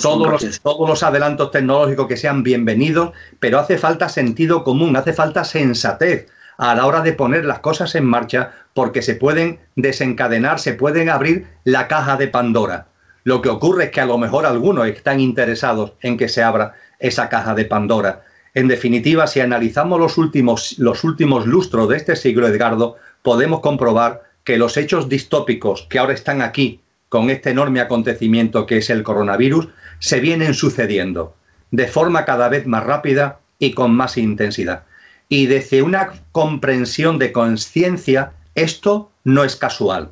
Todos 0.01 0.29
los, 0.29 0.59
todos 0.61 0.87
los, 0.87 1.01
adelantos 1.01 1.49
tecnológicos 1.49 2.07
que 2.07 2.15
sean 2.15 2.43
bienvenidos, 2.43 3.11
pero 3.39 3.57
hace 3.57 3.79
falta 3.79 4.07
sentido 4.07 4.63
común, 4.63 4.95
hace 4.95 5.13
falta 5.13 5.43
sensatez 5.43 6.27
a 6.59 6.75
la 6.75 6.85
hora 6.85 7.01
de 7.01 7.13
poner 7.13 7.45
las 7.45 7.59
cosas 7.59 7.95
en 7.95 8.05
marcha 8.05 8.51
porque 8.75 9.01
se 9.01 9.15
pueden 9.15 9.59
desencadenar, 9.75 10.59
se 10.59 10.73
pueden 10.73 11.09
abrir 11.09 11.47
la 11.63 11.87
caja 11.87 12.17
de 12.17 12.27
Pandora. 12.27 12.87
Lo 13.23 13.41
que 13.41 13.49
ocurre 13.49 13.85
es 13.85 13.91
que 13.91 14.01
a 14.01 14.05
lo 14.05 14.17
mejor 14.17 14.45
algunos 14.45 14.87
están 14.87 15.19
interesados 15.19 15.93
en 16.01 16.17
que 16.17 16.29
se 16.29 16.43
abra 16.43 16.73
esa 16.99 17.29
caja 17.29 17.55
de 17.55 17.65
Pandora. 17.65 18.25
En 18.59 18.67
definitiva, 18.67 19.25
si 19.25 19.39
analizamos 19.39 19.97
los 20.01 20.17
últimos, 20.17 20.77
los 20.79 21.05
últimos 21.05 21.45
lustros 21.45 21.87
de 21.87 21.95
este 21.95 22.17
siglo, 22.17 22.45
Edgardo, 22.45 22.97
podemos 23.21 23.61
comprobar 23.61 24.23
que 24.43 24.57
los 24.57 24.75
hechos 24.75 25.07
distópicos 25.07 25.87
que 25.89 25.97
ahora 25.97 26.11
están 26.11 26.41
aquí 26.41 26.81
con 27.07 27.29
este 27.29 27.51
enorme 27.51 27.79
acontecimiento 27.79 28.65
que 28.65 28.79
es 28.79 28.89
el 28.89 29.01
coronavirus, 29.01 29.69
se 29.99 30.19
vienen 30.19 30.53
sucediendo 30.53 31.35
de 31.71 31.87
forma 31.87 32.25
cada 32.25 32.49
vez 32.49 32.67
más 32.67 32.83
rápida 32.83 33.39
y 33.59 33.71
con 33.71 33.95
más 33.95 34.17
intensidad. 34.17 34.83
Y 35.29 35.45
desde 35.45 35.81
una 35.81 36.11
comprensión 36.33 37.17
de 37.17 37.31
conciencia, 37.31 38.33
esto 38.55 39.09
no 39.23 39.45
es 39.45 39.55
casual 39.55 40.09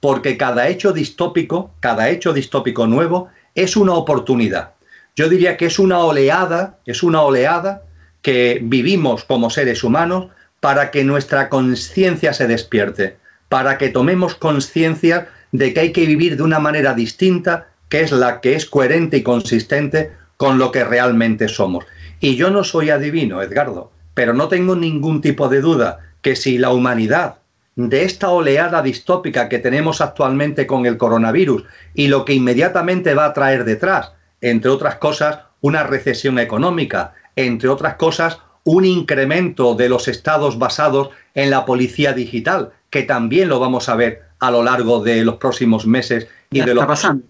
porque 0.00 0.38
cada 0.38 0.68
hecho 0.68 0.94
distópico, 0.94 1.72
cada 1.80 2.08
hecho 2.08 2.32
distópico 2.32 2.86
nuevo 2.86 3.28
es 3.54 3.76
una 3.76 3.92
oportunidad. 3.92 4.72
Yo 5.14 5.28
diría 5.28 5.56
que 5.56 5.66
es 5.66 5.78
una 5.78 5.98
oleada, 5.98 6.78
es 6.86 7.02
una 7.02 7.20
oleada 7.20 7.82
que 8.22 8.60
vivimos 8.62 9.24
como 9.24 9.50
seres 9.50 9.84
humanos 9.84 10.28
para 10.60 10.90
que 10.90 11.04
nuestra 11.04 11.48
conciencia 11.50 12.32
se 12.32 12.46
despierte, 12.46 13.16
para 13.48 13.76
que 13.76 13.90
tomemos 13.90 14.34
conciencia 14.34 15.28
de 15.50 15.74
que 15.74 15.80
hay 15.80 15.92
que 15.92 16.06
vivir 16.06 16.36
de 16.36 16.44
una 16.44 16.60
manera 16.60 16.94
distinta, 16.94 17.68
que 17.90 18.00
es 18.00 18.12
la 18.12 18.40
que 18.40 18.54
es 18.54 18.64
coherente 18.64 19.18
y 19.18 19.22
consistente 19.22 20.12
con 20.38 20.58
lo 20.58 20.72
que 20.72 20.84
realmente 20.84 21.48
somos. 21.48 21.84
Y 22.20 22.36
yo 22.36 22.50
no 22.50 22.64
soy 22.64 22.88
adivino, 22.88 23.42
Edgardo, 23.42 23.92
pero 24.14 24.32
no 24.32 24.48
tengo 24.48 24.76
ningún 24.76 25.20
tipo 25.20 25.48
de 25.48 25.60
duda 25.60 25.98
que 26.22 26.36
si 26.36 26.56
la 26.56 26.70
humanidad 26.70 27.36
de 27.76 28.04
esta 28.04 28.30
oleada 28.30 28.80
distópica 28.82 29.48
que 29.48 29.58
tenemos 29.58 30.00
actualmente 30.00 30.66
con 30.66 30.86
el 30.86 30.96
coronavirus 30.96 31.64
y 31.92 32.08
lo 32.08 32.24
que 32.24 32.32
inmediatamente 32.32 33.14
va 33.14 33.26
a 33.26 33.32
traer 33.34 33.64
detrás, 33.64 34.12
entre 34.42 34.70
otras 34.70 34.96
cosas, 34.96 35.38
una 35.62 35.84
recesión 35.84 36.38
económica, 36.38 37.14
entre 37.36 37.70
otras 37.70 37.94
cosas, 37.94 38.40
un 38.64 38.84
incremento 38.84 39.74
de 39.74 39.88
los 39.88 40.08
estados 40.08 40.58
basados 40.58 41.10
en 41.34 41.50
la 41.50 41.64
policía 41.64 42.12
digital, 42.12 42.72
que 42.90 43.02
también 43.04 43.48
lo 43.48 43.58
vamos 43.58 43.88
a 43.88 43.96
ver 43.96 44.22
a 44.38 44.50
lo 44.50 44.62
largo 44.62 45.02
de 45.02 45.24
los 45.24 45.36
próximos 45.36 45.86
meses 45.86 46.26
y 46.50 46.58
ya 46.58 46.66
de 46.66 46.72
está 46.72 46.86
pasando. 46.86 47.24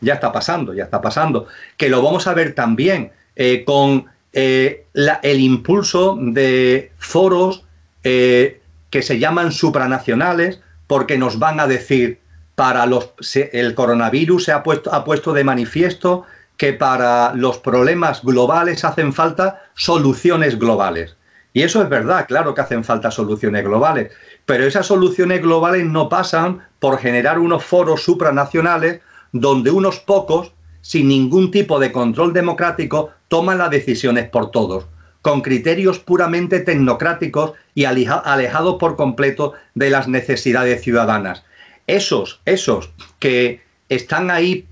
Ya 0.00 0.14
está 0.14 0.32
pasando, 0.32 0.74
ya 0.74 0.84
está 0.84 1.00
pasando. 1.00 1.46
Que 1.76 1.88
lo 1.88 2.02
vamos 2.02 2.26
a 2.26 2.34
ver 2.34 2.54
también 2.54 3.12
eh, 3.34 3.64
con 3.64 4.06
eh, 4.32 4.86
el 5.22 5.40
impulso 5.40 6.18
de 6.20 6.92
foros 6.98 7.64
eh, 8.04 8.60
que 8.90 9.02
se 9.02 9.18
llaman 9.18 9.52
supranacionales 9.52 10.60
porque 10.86 11.18
nos 11.18 11.38
van 11.38 11.60
a 11.60 11.66
decir 11.66 12.20
para 12.54 12.86
los 12.86 13.12
el 13.52 13.74
coronavirus 13.74 14.44
se 14.44 14.52
ha 14.52 14.62
puesto, 14.62 14.92
ha 14.92 15.04
puesto 15.04 15.32
de 15.32 15.44
manifiesto 15.44 16.24
que 16.58 16.74
para 16.74 17.32
los 17.34 17.56
problemas 17.58 18.22
globales 18.22 18.84
hacen 18.84 19.14
falta 19.14 19.62
soluciones 19.74 20.58
globales. 20.58 21.16
Y 21.54 21.62
eso 21.62 21.80
es 21.82 21.88
verdad, 21.88 22.26
claro 22.28 22.52
que 22.52 22.60
hacen 22.60 22.84
falta 22.84 23.10
soluciones 23.10 23.64
globales, 23.64 24.12
pero 24.44 24.66
esas 24.66 24.84
soluciones 24.84 25.40
globales 25.40 25.86
no 25.86 26.10
pasan 26.10 26.60
por 26.78 26.98
generar 26.98 27.38
unos 27.38 27.64
foros 27.64 28.02
supranacionales 28.02 29.00
donde 29.32 29.70
unos 29.70 30.00
pocos, 30.00 30.52
sin 30.82 31.08
ningún 31.08 31.50
tipo 31.50 31.78
de 31.78 31.92
control 31.92 32.34
democrático, 32.34 33.12
toman 33.28 33.58
las 33.58 33.70
decisiones 33.70 34.28
por 34.28 34.50
todos 34.50 34.86
con 35.22 35.42
criterios 35.42 35.98
puramente 35.98 36.60
tecnocráticos 36.60 37.52
y 37.74 37.84
alejados 37.84 38.76
por 38.78 38.96
completo 38.96 39.54
de 39.74 39.90
las 39.90 40.08
necesidades 40.08 40.82
ciudadanas. 40.82 41.44
Esos, 41.86 42.40
esos 42.44 42.90
que 43.18 43.60
están 43.88 44.30
ahí 44.30 44.66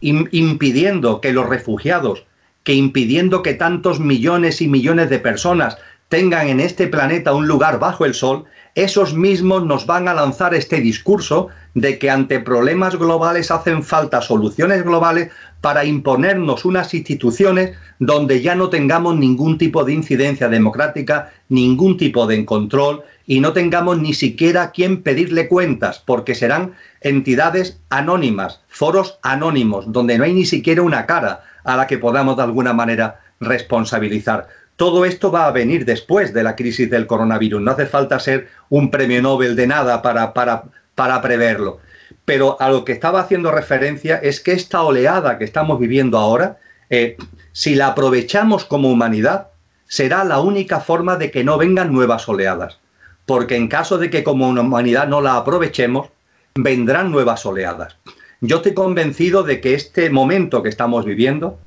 impidiendo 0.00 1.20
que 1.20 1.32
los 1.32 1.48
refugiados, 1.48 2.24
que 2.62 2.74
impidiendo 2.74 3.42
que 3.42 3.54
tantos 3.54 4.00
millones 4.00 4.60
y 4.60 4.68
millones 4.68 5.10
de 5.10 5.18
personas 5.18 5.78
tengan 6.08 6.48
en 6.48 6.60
este 6.60 6.88
planeta 6.88 7.34
un 7.34 7.46
lugar 7.46 7.78
bajo 7.78 8.04
el 8.04 8.14
sol, 8.14 8.44
esos 8.74 9.14
mismos 9.14 9.64
nos 9.64 9.86
van 9.86 10.08
a 10.08 10.14
lanzar 10.14 10.54
este 10.54 10.80
discurso 10.80 11.48
de 11.74 11.98
que 11.98 12.10
ante 12.10 12.40
problemas 12.40 12.96
globales 12.96 13.50
hacen 13.50 13.82
falta 13.82 14.22
soluciones 14.22 14.84
globales 14.84 15.30
para 15.60 15.84
imponernos 15.84 16.64
unas 16.64 16.94
instituciones 16.94 17.76
donde 17.98 18.40
ya 18.42 18.54
no 18.54 18.70
tengamos 18.70 19.16
ningún 19.16 19.58
tipo 19.58 19.84
de 19.84 19.92
incidencia 19.92 20.48
democrática, 20.48 21.32
ningún 21.48 21.96
tipo 21.96 22.26
de 22.26 22.44
control 22.44 23.02
y 23.26 23.40
no 23.40 23.52
tengamos 23.52 23.98
ni 23.98 24.14
siquiera 24.14 24.62
a 24.62 24.70
quién 24.70 25.02
pedirle 25.02 25.48
cuentas, 25.48 26.02
porque 26.04 26.34
serán 26.34 26.72
entidades 27.00 27.80
anónimas, 27.88 28.60
foros 28.68 29.18
anónimos, 29.22 29.92
donde 29.92 30.18
no 30.18 30.24
hay 30.24 30.32
ni 30.32 30.44
siquiera 30.44 30.82
una 30.82 31.06
cara 31.06 31.42
a 31.64 31.76
la 31.76 31.86
que 31.86 31.98
podamos 31.98 32.36
de 32.36 32.42
alguna 32.42 32.72
manera 32.72 33.20
responsabilizar. 33.40 34.48
Todo 34.76 35.04
esto 35.04 35.30
va 35.30 35.46
a 35.46 35.52
venir 35.52 35.84
después 35.84 36.32
de 36.32 36.42
la 36.42 36.56
crisis 36.56 36.88
del 36.90 37.06
coronavirus. 37.06 37.60
No 37.60 37.72
hace 37.72 37.86
falta 37.86 38.18
ser 38.18 38.48
un 38.68 38.90
premio 38.90 39.20
Nobel 39.20 39.56
de 39.56 39.66
nada 39.66 40.00
para, 40.00 40.32
para, 40.32 40.64
para 40.94 41.20
preverlo. 41.20 41.80
Pero 42.24 42.56
a 42.60 42.70
lo 42.70 42.84
que 42.84 42.92
estaba 42.92 43.20
haciendo 43.20 43.50
referencia 43.50 44.16
es 44.16 44.40
que 44.40 44.52
esta 44.52 44.82
oleada 44.82 45.38
que 45.38 45.44
estamos 45.44 45.78
viviendo 45.78 46.18
ahora, 46.18 46.58
eh, 46.88 47.16
si 47.52 47.74
la 47.74 47.88
aprovechamos 47.88 48.64
como 48.64 48.90
humanidad, 48.90 49.48
será 49.86 50.24
la 50.24 50.40
única 50.40 50.80
forma 50.80 51.16
de 51.16 51.30
que 51.30 51.44
no 51.44 51.58
vengan 51.58 51.92
nuevas 51.92 52.28
oleadas. 52.28 52.78
Porque 53.26 53.56
en 53.56 53.68
caso 53.68 53.98
de 53.98 54.08
que 54.08 54.24
como 54.24 54.48
humanidad 54.48 55.08
no 55.08 55.20
la 55.20 55.36
aprovechemos, 55.36 56.08
vendrán 56.54 57.10
nuevas 57.10 57.44
oleadas. 57.46 57.96
Yo 58.40 58.56
estoy 58.56 58.74
convencido 58.74 59.42
de 59.42 59.60
que 59.60 59.74
este 59.74 60.10
momento 60.10 60.62
que 60.62 60.68
estamos 60.68 61.04
viviendo 61.04 61.58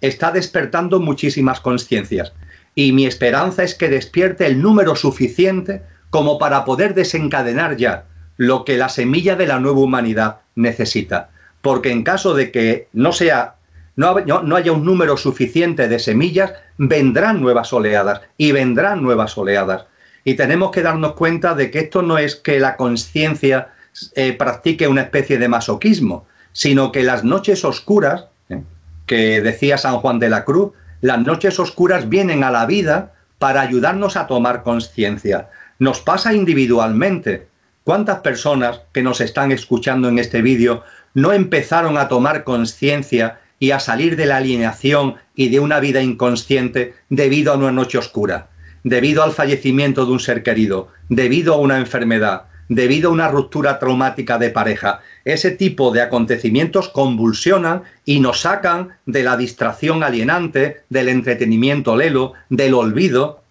está 0.00 0.30
despertando 0.32 1.00
muchísimas 1.00 1.60
conciencias 1.60 2.32
y 2.74 2.92
mi 2.92 3.06
esperanza 3.06 3.64
es 3.64 3.74
que 3.74 3.88
despierte 3.88 4.46
el 4.46 4.62
número 4.62 4.96
suficiente 4.96 5.82
como 6.10 6.38
para 6.38 6.64
poder 6.64 6.94
desencadenar 6.94 7.76
ya 7.76 8.04
lo 8.36 8.64
que 8.64 8.76
la 8.76 8.88
semilla 8.88 9.36
de 9.36 9.46
la 9.46 9.60
nueva 9.60 9.80
humanidad 9.80 10.38
necesita. 10.54 11.30
Porque 11.60 11.90
en 11.90 12.04
caso 12.04 12.34
de 12.34 12.50
que 12.50 12.88
no 12.92 13.12
sea 13.12 13.56
no, 13.96 14.56
haya 14.56 14.72
un 14.72 14.84
número 14.84 15.16
suficiente 15.16 15.88
de 15.88 15.98
semillas, 15.98 16.54
vendrán 16.78 17.42
nuevas 17.42 17.72
oleadas 17.72 18.22
y 18.38 18.52
vendrán 18.52 19.02
nuevas 19.02 19.36
oleadas. 19.36 19.84
Y 20.24 20.34
tenemos 20.34 20.70
que 20.70 20.82
darnos 20.82 21.12
cuenta 21.12 21.54
de 21.54 21.70
que 21.70 21.80
esto 21.80 22.00
no 22.00 22.16
es 22.16 22.36
que 22.36 22.60
la 22.60 22.76
conciencia 22.76 23.68
eh, 24.14 24.32
practique 24.32 24.88
una 24.88 25.02
especie 25.02 25.38
de 25.38 25.48
masoquismo, 25.48 26.26
sino 26.52 26.92
que 26.92 27.02
las 27.02 27.24
noches 27.24 27.64
oscuras, 27.64 28.26
¿eh? 28.48 28.62
que 29.06 29.40
decía 29.40 29.78
San 29.78 29.98
Juan 29.98 30.18
de 30.18 30.30
la 30.30 30.44
Cruz, 30.44 30.72
Las 31.00 31.18
noches 31.18 31.58
oscuras 31.58 32.10
vienen 32.10 32.44
a 32.44 32.50
la 32.50 32.66
vida 32.66 33.14
para 33.38 33.62
ayudarnos 33.62 34.16
a 34.16 34.26
tomar 34.26 34.62
conciencia. 34.62 35.48
Nos 35.78 36.00
pasa 36.00 36.34
individualmente. 36.34 37.48
¿Cuántas 37.84 38.18
personas 38.18 38.82
que 38.92 39.02
nos 39.02 39.22
están 39.22 39.50
escuchando 39.50 40.08
en 40.08 40.18
este 40.18 40.42
vídeo 40.42 40.84
no 41.14 41.32
empezaron 41.32 41.96
a 41.96 42.08
tomar 42.08 42.44
conciencia 42.44 43.40
y 43.58 43.70
a 43.70 43.80
salir 43.80 44.16
de 44.16 44.26
la 44.26 44.36
alineación 44.36 45.16
y 45.34 45.48
de 45.48 45.60
una 45.60 45.80
vida 45.80 46.02
inconsciente 46.02 46.94
debido 47.08 47.52
a 47.52 47.56
una 47.56 47.72
noche 47.72 47.98
oscura, 47.98 48.48
debido 48.84 49.22
al 49.22 49.32
fallecimiento 49.32 50.04
de 50.04 50.12
un 50.12 50.20
ser 50.20 50.42
querido, 50.42 50.88
debido 51.08 51.54
a 51.54 51.58
una 51.58 51.78
enfermedad, 51.78 52.44
debido 52.70 53.10
a 53.10 53.12
una 53.12 53.28
ruptura 53.28 53.78
traumática 53.78 54.38
de 54.38 54.48
pareja. 54.50 55.00
Ese 55.24 55.50
tipo 55.50 55.90
de 55.90 56.02
acontecimientos 56.02 56.88
convulsionan 56.88 57.82
y 58.04 58.20
nos 58.20 58.42
sacan 58.42 58.90
de 59.06 59.24
la 59.24 59.36
distracción 59.36 60.02
alienante, 60.04 60.82
del 60.88 61.08
entretenimiento 61.08 61.96
lelo, 61.96 62.32
del 62.48 62.74
olvido, 62.74 63.42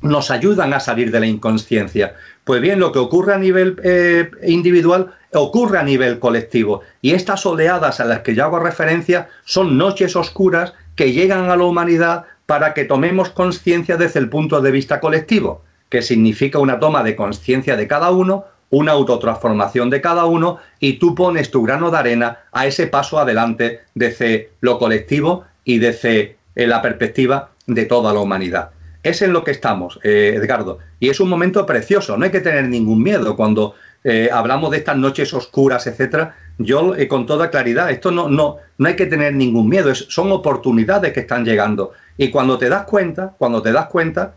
nos 0.00 0.30
ayudan 0.30 0.72
a 0.72 0.80
salir 0.80 1.10
de 1.10 1.20
la 1.20 1.26
inconsciencia. 1.26 2.14
Pues 2.44 2.62
bien, 2.62 2.78
lo 2.78 2.92
que 2.92 3.00
ocurre 3.00 3.34
a 3.34 3.38
nivel 3.38 3.76
eh, 3.82 4.30
individual 4.46 5.12
ocurre 5.32 5.78
a 5.78 5.82
nivel 5.82 6.20
colectivo. 6.20 6.82
Y 7.02 7.14
estas 7.14 7.44
oleadas 7.46 7.98
a 7.98 8.04
las 8.04 8.20
que 8.20 8.36
yo 8.36 8.44
hago 8.44 8.60
referencia 8.60 9.30
son 9.44 9.76
noches 9.76 10.14
oscuras 10.14 10.74
que 10.94 11.12
llegan 11.12 11.50
a 11.50 11.56
la 11.56 11.64
humanidad 11.64 12.26
para 12.46 12.72
que 12.72 12.84
tomemos 12.84 13.30
conciencia 13.30 13.96
desde 13.96 14.20
el 14.20 14.28
punto 14.28 14.60
de 14.60 14.70
vista 14.70 15.00
colectivo 15.00 15.62
que 15.94 16.02
significa 16.02 16.58
una 16.58 16.80
toma 16.80 17.04
de 17.04 17.14
conciencia 17.14 17.76
de 17.76 17.86
cada 17.86 18.10
uno, 18.10 18.46
una 18.70 18.90
autotransformación 18.90 19.90
de 19.90 20.00
cada 20.00 20.24
uno 20.24 20.58
y 20.80 20.94
tú 20.94 21.14
pones 21.14 21.52
tu 21.52 21.62
grano 21.62 21.92
de 21.92 21.98
arena 21.98 22.38
a 22.50 22.66
ese 22.66 22.88
paso 22.88 23.20
adelante 23.20 23.82
desde 23.94 24.50
lo 24.60 24.80
colectivo 24.80 25.44
y 25.62 25.78
desde 25.78 26.36
eh, 26.56 26.66
la 26.66 26.82
perspectiva 26.82 27.50
de 27.68 27.84
toda 27.84 28.12
la 28.12 28.18
humanidad. 28.18 28.70
Es 29.04 29.22
en 29.22 29.32
lo 29.32 29.44
que 29.44 29.52
estamos, 29.52 30.00
eh, 30.02 30.32
Edgardo. 30.34 30.80
Y 30.98 31.10
es 31.10 31.20
un 31.20 31.28
momento 31.28 31.64
precioso, 31.64 32.16
no 32.16 32.24
hay 32.24 32.32
que 32.32 32.40
tener 32.40 32.64
ningún 32.66 33.00
miedo 33.00 33.36
cuando 33.36 33.76
eh, 34.02 34.30
hablamos 34.32 34.72
de 34.72 34.78
estas 34.78 34.96
noches 34.96 35.32
oscuras, 35.32 35.86
etcétera. 35.86 36.34
Yo, 36.58 36.94
con 37.08 37.24
toda 37.24 37.50
claridad, 37.50 37.92
esto 37.92 38.10
no, 38.10 38.28
no, 38.28 38.56
no 38.78 38.88
hay 38.88 38.96
que 38.96 39.06
tener 39.06 39.32
ningún 39.32 39.68
miedo, 39.68 39.94
son 39.94 40.32
oportunidades 40.32 41.12
que 41.12 41.20
están 41.20 41.44
llegando. 41.44 41.92
Y 42.18 42.32
cuando 42.32 42.58
te 42.58 42.68
das 42.68 42.82
cuenta, 42.82 43.36
cuando 43.38 43.62
te 43.62 43.70
das 43.70 43.86
cuenta, 43.86 44.34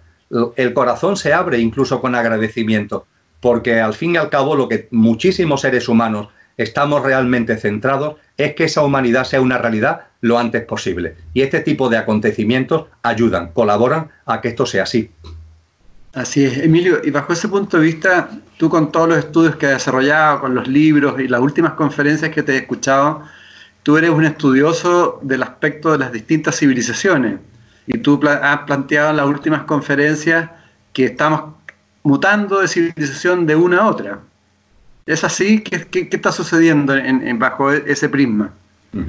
el 0.55 0.73
corazón 0.73 1.17
se 1.17 1.33
abre 1.33 1.59
incluso 1.59 2.01
con 2.01 2.15
agradecimiento, 2.15 3.05
porque 3.39 3.79
al 3.79 3.93
fin 3.93 4.15
y 4.15 4.17
al 4.17 4.29
cabo 4.29 4.55
lo 4.55 4.67
que 4.67 4.87
muchísimos 4.91 5.61
seres 5.61 5.87
humanos 5.87 6.29
estamos 6.57 7.03
realmente 7.03 7.57
centrados 7.57 8.15
es 8.35 8.55
que 8.55 8.65
esa 8.65 8.81
humanidad 8.81 9.23
sea 9.23 9.41
una 9.41 9.57
realidad 9.57 10.07
lo 10.21 10.39
antes 10.39 10.65
posible. 10.65 11.15
Y 11.33 11.41
este 11.41 11.59
tipo 11.61 11.89
de 11.89 11.97
acontecimientos 11.97 12.85
ayudan, 13.03 13.51
colaboran 13.53 14.09
a 14.25 14.41
que 14.41 14.49
esto 14.49 14.65
sea 14.65 14.83
así. 14.83 15.11
Así 16.13 16.43
es, 16.43 16.57
Emilio, 16.57 16.99
y 17.03 17.11
bajo 17.11 17.33
ese 17.33 17.47
punto 17.47 17.77
de 17.77 17.83
vista, 17.83 18.29
tú 18.57 18.69
con 18.69 18.91
todos 18.91 19.07
los 19.07 19.19
estudios 19.19 19.55
que 19.55 19.67
has 19.67 19.73
desarrollado, 19.73 20.41
con 20.41 20.55
los 20.55 20.67
libros 20.67 21.19
y 21.19 21.27
las 21.27 21.41
últimas 21.41 21.73
conferencias 21.73 22.31
que 22.31 22.41
te 22.41 22.53
he 22.53 22.57
escuchado, 22.57 23.21
tú 23.83 23.97
eres 23.97 24.09
un 24.09 24.25
estudioso 24.25 25.19
del 25.21 25.43
aspecto 25.43 25.91
de 25.91 25.99
las 25.99 26.11
distintas 26.11 26.57
civilizaciones 26.57 27.39
y 27.87 27.97
tú 27.99 28.19
has 28.27 28.59
planteado 28.59 29.11
en 29.11 29.17
las 29.17 29.25
últimas 29.25 29.63
conferencias 29.63 30.49
que 30.93 31.05
estamos 31.05 31.55
mutando 32.03 32.59
de 32.59 32.67
civilización 32.67 33.45
de 33.45 33.55
una 33.55 33.79
a 33.79 33.87
otra. 33.87 34.19
¿Es 35.05 35.23
así? 35.23 35.61
¿Qué, 35.61 36.09
está 36.11 36.31
sucediendo 36.31 36.95
en, 36.95 37.39
bajo 37.39 37.71
ese 37.71 38.09
prisma? 38.09 38.53
Mm. 38.91 39.05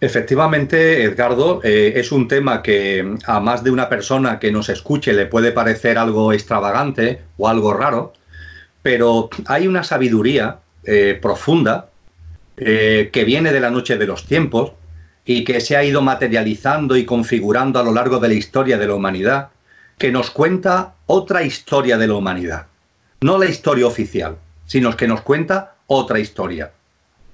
Efectivamente, 0.00 1.04
Edgardo, 1.04 1.60
eh, 1.62 1.92
es 1.94 2.10
un 2.10 2.26
tema 2.26 2.60
que 2.60 3.14
a 3.24 3.38
más 3.38 3.62
de 3.62 3.70
una 3.70 3.88
persona 3.88 4.40
que 4.40 4.50
nos 4.50 4.68
escuche 4.68 5.12
le 5.12 5.26
puede 5.26 5.52
parecer 5.52 5.96
algo 5.96 6.32
extravagante 6.32 7.20
o 7.36 7.46
algo 7.46 7.72
raro, 7.72 8.12
pero 8.82 9.30
hay 9.46 9.68
una 9.68 9.84
sabiduría 9.84 10.58
eh, 10.82 11.16
profunda 11.22 11.88
eh, 12.56 13.10
que 13.12 13.22
viene 13.22 13.52
de 13.52 13.60
la 13.60 13.70
noche 13.70 13.96
de 13.96 14.06
los 14.06 14.26
tiempos, 14.26 14.72
y 15.24 15.44
que 15.44 15.60
se 15.60 15.76
ha 15.76 15.84
ido 15.84 16.02
materializando 16.02 16.96
y 16.96 17.04
configurando 17.04 17.78
a 17.78 17.82
lo 17.82 17.92
largo 17.92 18.18
de 18.18 18.28
la 18.28 18.34
historia 18.34 18.78
de 18.78 18.86
la 18.86 18.94
humanidad, 18.94 19.50
que 19.98 20.10
nos 20.10 20.30
cuenta 20.30 20.94
otra 21.06 21.42
historia 21.42 21.96
de 21.96 22.08
la 22.08 22.14
humanidad. 22.14 22.66
No 23.20 23.38
la 23.38 23.46
historia 23.46 23.86
oficial, 23.86 24.36
sino 24.66 24.96
que 24.96 25.06
nos 25.06 25.20
cuenta 25.20 25.76
otra 25.86 26.18
historia. 26.18 26.72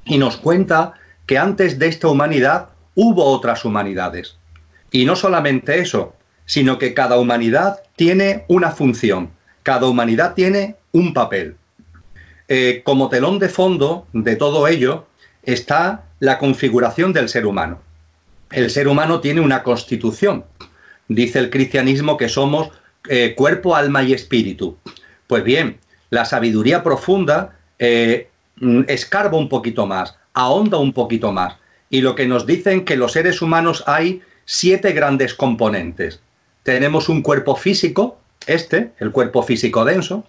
Y 0.05 0.19
nos 0.19 0.37
cuenta 0.37 0.95
que 1.27 1.39
antes 1.39 1.79
de 1.79 1.89
esta 1.89 2.09
humanidad 2.09 2.71
hubo 2.95 3.25
otras 3.25 3.65
humanidades. 3.65 4.37
Y 4.91 5.05
no 5.05 5.17
solamente 5.17 5.81
eso, 5.81 6.15
sino 6.45 6.79
que 6.79 6.95
cada 6.95 7.19
humanidad 7.19 7.81
tiene 7.97 8.45
una 8.49 8.71
función, 8.71 9.31
cada 9.63 9.87
humanidad 9.87 10.35
tiene 10.35 10.77
un 10.93 11.13
papel. 11.15 11.57
Eh, 12.49 12.83
como 12.85 13.11
telón 13.11 13.39
de 13.39 13.51
fondo 13.51 14.07
de 14.15 14.35
todo 14.35 14.67
ello 14.69 15.08
está 15.53 16.05
la 16.21 16.39
configuración 16.39 17.15
del 17.15 17.31
ser 17.31 17.47
humano. 17.47 17.81
El 18.51 18.71
ser 18.71 18.87
humano 18.87 19.21
tiene 19.21 19.41
una 19.41 19.63
constitución. 19.63 20.45
Dice 21.09 21.39
el 21.39 21.49
cristianismo 21.49 22.19
que 22.19 22.29
somos 22.29 22.71
eh, 23.09 23.35
cuerpo, 23.35 23.75
alma 23.75 24.03
y 24.03 24.13
espíritu. 24.13 24.77
Pues 25.27 25.43
bien, 25.43 25.79
la 26.11 26.27
sabiduría 26.27 26.83
profunda 26.83 27.57
eh, 27.79 28.29
mm, 28.57 28.83
escarba 28.89 29.39
un 29.39 29.49
poquito 29.49 29.87
más, 29.87 30.17
ahonda 30.35 30.77
un 30.77 30.93
poquito 30.93 31.33
más. 31.33 31.57
Y 31.89 32.03
lo 32.03 32.15
que 32.15 32.27
nos 32.27 32.45
dicen 32.45 32.85
que 32.85 32.97
los 32.97 33.13
seres 33.13 33.41
humanos 33.41 33.85
hay 33.87 34.21
siete 34.45 34.93
grandes 34.93 35.33
componentes. 35.33 36.21
Tenemos 36.63 37.09
un 37.09 37.23
cuerpo 37.23 37.57
físico, 37.57 38.19
este, 38.47 38.91
el 38.99 39.13
cuerpo 39.13 39.43
físico 39.43 39.87
denso. 39.87 40.27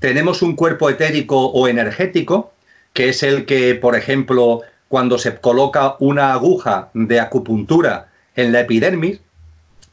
Tenemos 0.00 0.40
un 0.40 0.56
cuerpo 0.56 0.88
etérico 0.88 1.46
o 1.46 1.68
energético, 1.68 2.52
que 2.96 3.10
es 3.10 3.22
el 3.22 3.44
que, 3.44 3.74
por 3.74 3.94
ejemplo, 3.94 4.62
cuando 4.88 5.18
se 5.18 5.36
coloca 5.36 5.96
una 6.00 6.32
aguja 6.32 6.88
de 6.94 7.20
acupuntura 7.20 8.08
en 8.34 8.52
la 8.52 8.60
epidermis, 8.60 9.20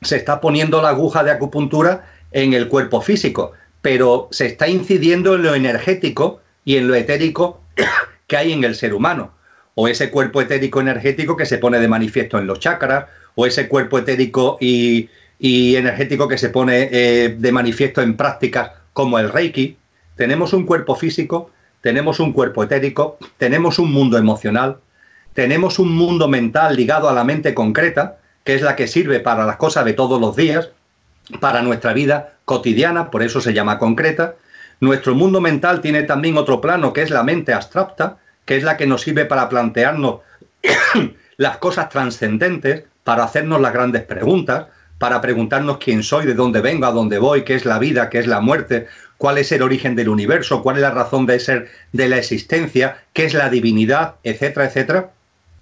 se 0.02 0.16
está 0.16 0.40
poniendo 0.40 0.82
la 0.82 0.90
aguja 0.90 1.22
de 1.26 1.32
acupuntura 1.32 2.06
en 2.32 2.54
el 2.54 2.70
cuerpo 2.70 3.02
físico, 3.02 3.52
pero 3.82 4.30
se 4.32 4.46
está 4.46 4.70
incidiendo 4.70 5.36
en 5.36 5.44
lo 5.44 5.54
energético 5.54 6.40
y 6.64 6.78
en 6.78 6.88
lo 6.88 6.96
etérico 6.96 7.60
que 8.28 8.38
hay 8.38 8.54
en 8.54 8.64
el 8.64 8.74
ser 8.74 8.94
humano. 8.94 9.34
O 9.76 9.90
ese 9.90 10.10
cuerpo 10.10 10.42
etérico 10.42 10.80
energético 10.80 11.36
que 11.36 11.46
se 11.46 11.58
pone 11.58 11.80
de 11.80 11.90
manifiesto 11.90 12.40
en 12.40 12.48
los 12.48 12.62
chakras, 12.62 13.08
o 13.36 13.46
ese 13.46 13.68
cuerpo 13.68 14.00
etérico 14.00 14.58
y, 14.62 15.10
energético 15.40 16.30
que 16.30 16.38
se 16.38 16.48
pone 16.48 16.88
eh, 16.90 17.36
de 17.38 17.52
manifiesto 17.52 18.02
en 18.02 18.16
prácticas 18.16 18.72
como 18.94 19.20
el 19.20 19.30
Reiki. 19.30 19.76
Tenemos 20.16 20.54
un 20.54 20.66
cuerpo 20.66 20.96
físico, 20.96 21.52
tenemos 21.84 22.22
un 22.22 22.32
cuerpo 22.32 22.64
etérico, 22.64 23.18
tenemos 23.36 23.78
un 23.78 23.92
mundo 23.92 24.18
emocional, 24.18 24.78
tenemos 25.34 25.80
un 25.80 25.94
mundo 25.94 26.30
mental 26.30 26.78
ligado 26.78 27.10
a 27.10 27.14
la 27.14 27.26
mente 27.26 27.54
concreta, 27.54 28.20
que 28.46 28.56
es 28.56 28.62
la 28.62 28.78
que 28.78 28.88
sirve 28.88 29.20
para 29.20 29.46
las 29.46 29.58
cosas 29.58 29.84
de 29.84 29.92
todos 29.92 30.22
los 30.22 30.38
días, 30.38 30.70
para 31.42 31.62
nuestra 31.62 31.92
vida 31.92 32.36
cotidiana, 32.46 33.12
por 33.12 33.22
eso 33.22 33.42
se 33.42 33.54
llama 33.54 33.80
concreta. 33.80 34.36
Nuestro 34.80 35.14
mundo 35.14 35.42
mental 35.42 35.82
tiene 35.82 36.04
también 36.04 36.38
otro 36.38 36.62
plano, 36.62 36.94
que 36.94 37.02
es 37.02 37.10
la 37.10 37.24
mente 37.24 37.52
abstracta, 37.52 38.16
que 38.46 38.56
es 38.56 38.64
la 38.64 38.78
que 38.78 38.88
nos 38.88 39.02
sirve 39.02 39.26
para 39.26 39.50
plantearnos 39.50 40.22
las 41.36 41.58
cosas 41.58 41.90
trascendentes, 41.90 42.86
para 43.04 43.26
hacernos 43.26 43.60
las 43.60 43.74
grandes 43.74 44.04
preguntas, 44.04 44.68
para 45.00 45.20
preguntarnos 45.20 45.80
quién 45.80 46.02
soy, 46.02 46.26
de 46.26 46.34
dónde 46.34 46.62
vengo, 46.62 46.86
a 46.86 46.94
dónde 46.94 47.20
voy, 47.20 47.44
qué 47.44 47.56
es 47.56 47.66
la 47.66 47.78
vida, 47.78 48.10
qué 48.10 48.20
es 48.20 48.28
la 48.28 48.40
muerte, 48.40 48.88
cuál 49.24 49.38
es 49.38 49.54
el 49.54 49.62
origen 49.62 49.96
del 49.96 50.10
universo, 50.10 50.62
cuál 50.62 50.76
es 50.76 50.82
la 50.82 50.92
razón 50.92 51.26
de 51.26 51.40
ser 51.40 51.70
de 51.94 52.10
la 52.10 52.18
existencia, 52.18 53.06
qué 53.14 53.24
es 53.24 53.34
la 53.34 53.50
divinidad, 53.50 54.16
etcétera, 54.22 54.66
etcétera. 54.66 55.12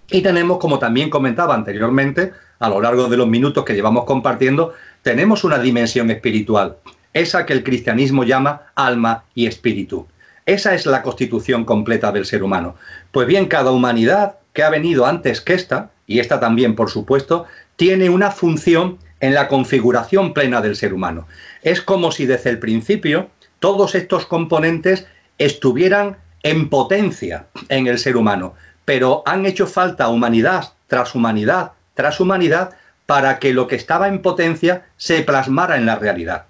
Y 0.10 0.22
tenemos, 0.22 0.58
como 0.58 0.80
también 0.80 1.12
comentaba 1.12 1.54
anteriormente, 1.54 2.34
a 2.58 2.70
lo 2.70 2.82
largo 2.82 3.08
de 3.08 3.18
los 3.18 3.28
minutos 3.28 3.64
que 3.64 3.76
llevamos 3.76 4.06
compartiendo, 4.06 4.74
tenemos 5.04 5.44
una 5.44 5.60
dimensión 5.60 6.10
espiritual, 6.10 6.78
esa 7.14 7.46
que 7.46 7.54
el 7.54 7.64
cristianismo 7.64 8.24
llama 8.24 8.64
alma 8.74 9.26
y 9.36 9.46
espíritu. 9.46 10.08
Esa 10.48 10.74
es 10.74 10.88
la 10.88 11.04
constitución 11.04 11.64
completa 11.64 12.12
del 12.12 12.26
ser 12.26 12.42
humano. 12.42 12.78
Pues 13.12 13.28
bien, 13.28 13.46
cada 13.46 13.70
humanidad 13.70 14.38
que 14.54 14.64
ha 14.64 14.72
venido 14.72 15.06
antes 15.06 15.40
que 15.40 15.54
esta, 15.54 15.92
y 16.08 16.18
esta 16.18 16.40
también 16.40 16.74
por 16.74 16.90
supuesto, 16.90 17.46
tiene 17.76 18.10
una 18.10 18.32
función 18.32 18.98
en 19.20 19.36
la 19.36 19.48
configuración 19.48 20.34
plena 20.34 20.62
del 20.62 20.76
ser 20.76 20.96
humano. 20.96 21.28
Es 21.62 21.80
como 21.80 22.12
si 22.12 22.26
desde 22.26 22.50
el 22.50 22.58
principio 22.58 23.30
todos 23.62 23.96
estos 23.96 24.26
componentes 24.26 25.08
estuvieran 25.38 26.18
en 26.44 26.68
potencia 26.70 27.46
en 27.70 27.88
el 27.88 27.98
ser 27.98 28.18
humano, 28.18 28.56
pero 28.84 29.24
han 29.26 29.46
hecho 29.46 29.66
falta 29.66 30.10
humanidad 30.10 30.74
tras 30.88 31.16
humanidad 31.16 31.72
tras 31.94 32.20
humanidad 32.20 32.72
para 33.06 33.40
que 33.40 33.54
lo 33.54 33.68
que 33.68 33.76
estaba 33.76 34.08
en 34.08 34.22
potencia 34.22 34.86
se 34.98 35.22
plasmara 35.22 35.78
en 35.78 35.86
la 35.86 35.98
realidad. 35.98 36.46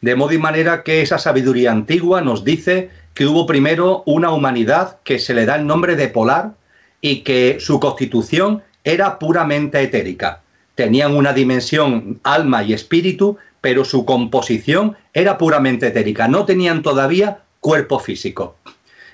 De 0.00 0.16
modo 0.16 0.32
y 0.32 0.38
manera 0.38 0.82
que 0.82 1.02
esa 1.02 1.18
sabiduría 1.18 1.72
antigua 1.72 2.20
nos 2.20 2.44
dice 2.44 2.90
que 3.14 3.26
hubo 3.26 3.46
primero 3.46 4.02
una 4.06 4.30
humanidad 4.30 4.98
que 5.04 5.18
se 5.18 5.34
le 5.34 5.46
da 5.46 5.56
el 5.56 5.66
nombre 5.66 5.96
de 5.96 6.08
polar 6.08 6.52
y 7.00 7.20
que 7.20 7.58
su 7.60 7.80
constitución 7.80 8.62
era 8.84 9.18
puramente 9.18 9.80
etérica. 9.80 10.40
tenían 10.74 11.16
una 11.16 11.32
dimensión 11.32 12.20
alma 12.22 12.62
y 12.62 12.74
espíritu, 12.74 13.38
pero 13.66 13.84
su 13.84 14.04
composición 14.04 14.96
era 15.12 15.38
puramente 15.38 15.88
etérica, 15.88 16.28
no 16.28 16.44
tenían 16.44 16.82
todavía 16.82 17.38
cuerpo 17.58 17.98
físico. 17.98 18.54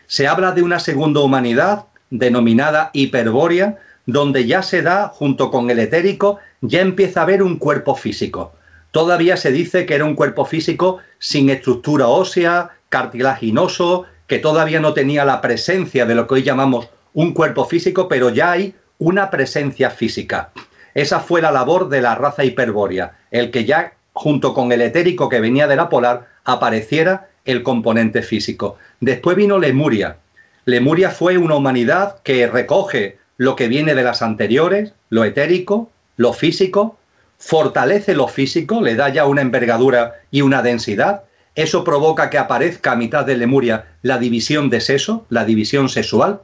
Se 0.07 0.28
habla 0.28 0.53
de 0.53 0.62
una 0.62 0.78
segunda 0.78 1.20
humanidad 1.20 1.86
denominada 2.11 2.90
hiperbórea, 2.92 3.78
donde 4.05 4.44
ya 4.44 4.62
se 4.62 4.82
da, 4.82 5.09
junto 5.09 5.50
con 5.50 5.70
el 5.70 5.78
etérico, 5.78 6.38
ya 6.61 6.82
empieza 6.82 7.20
a 7.20 7.22
haber 7.22 7.42
un 7.42 7.57
cuerpo 7.57 7.94
físico. 7.94 8.53
Todavía 8.90 9.38
se 9.38 9.53
dice 9.53 9.86
que 9.86 9.94
era 9.94 10.05
un 10.05 10.16
cuerpo 10.16 10.44
físico 10.44 10.98
sin 11.18 11.48
estructura 11.48 12.09
ósea, 12.09 12.72
cartilaginoso, 12.90 14.05
que 14.26 14.38
todavía 14.38 14.80
no 14.80 14.92
tenía 14.92 15.24
la 15.24 15.40
presencia 15.40 16.05
de 16.05 16.14
lo 16.14 16.26
que 16.26 16.34
hoy 16.34 16.42
llamamos 16.42 16.90
un 17.14 17.32
cuerpo 17.32 17.64
físico, 17.64 18.07
pero 18.07 18.28
ya 18.28 18.50
hay 18.50 18.74
una 18.98 19.30
presencia 19.30 19.88
física. 19.88 20.50
Esa 20.92 21.20
fue 21.20 21.40
la 21.40 21.53
labor 21.53 21.88
de 21.88 22.03
la 22.03 22.16
raza 22.16 22.44
hiperbórea, 22.44 23.16
el 23.30 23.50
que 23.50 23.64
ya 23.64 23.94
junto 24.12 24.54
con 24.54 24.72
el 24.72 24.82
etérico 24.82 25.28
que 25.28 25.40
venía 25.40 25.66
de 25.66 25.76
la 25.76 25.88
polar 25.88 26.28
apareciera 26.44 27.28
el 27.44 27.62
componente 27.62 28.22
físico. 28.22 28.76
Después 29.00 29.36
vino 29.36 29.58
Lemuria. 29.58 30.18
Lemuria 30.64 31.10
fue 31.10 31.38
una 31.38 31.56
humanidad 31.56 32.22
que 32.22 32.46
recoge 32.46 33.18
lo 33.36 33.56
que 33.56 33.68
viene 33.68 33.94
de 33.94 34.04
las 34.04 34.22
anteriores, 34.22 34.92
lo 35.10 35.24
etérico, 35.24 35.90
lo 36.16 36.32
físico, 36.32 36.98
fortalece 37.38 38.14
lo 38.14 38.28
físico, 38.28 38.80
le 38.80 38.94
da 38.94 39.08
ya 39.08 39.26
una 39.26 39.42
envergadura 39.42 40.20
y 40.30 40.42
una 40.42 40.62
densidad. 40.62 41.24
Eso 41.56 41.82
provoca 41.82 42.30
que 42.30 42.38
aparezca 42.38 42.92
a 42.92 42.96
mitad 42.96 43.26
de 43.26 43.36
Lemuria 43.36 43.96
la 44.02 44.18
división 44.18 44.70
de 44.70 44.80
sexo, 44.80 45.26
la 45.28 45.44
división 45.44 45.88
sexual, 45.88 46.42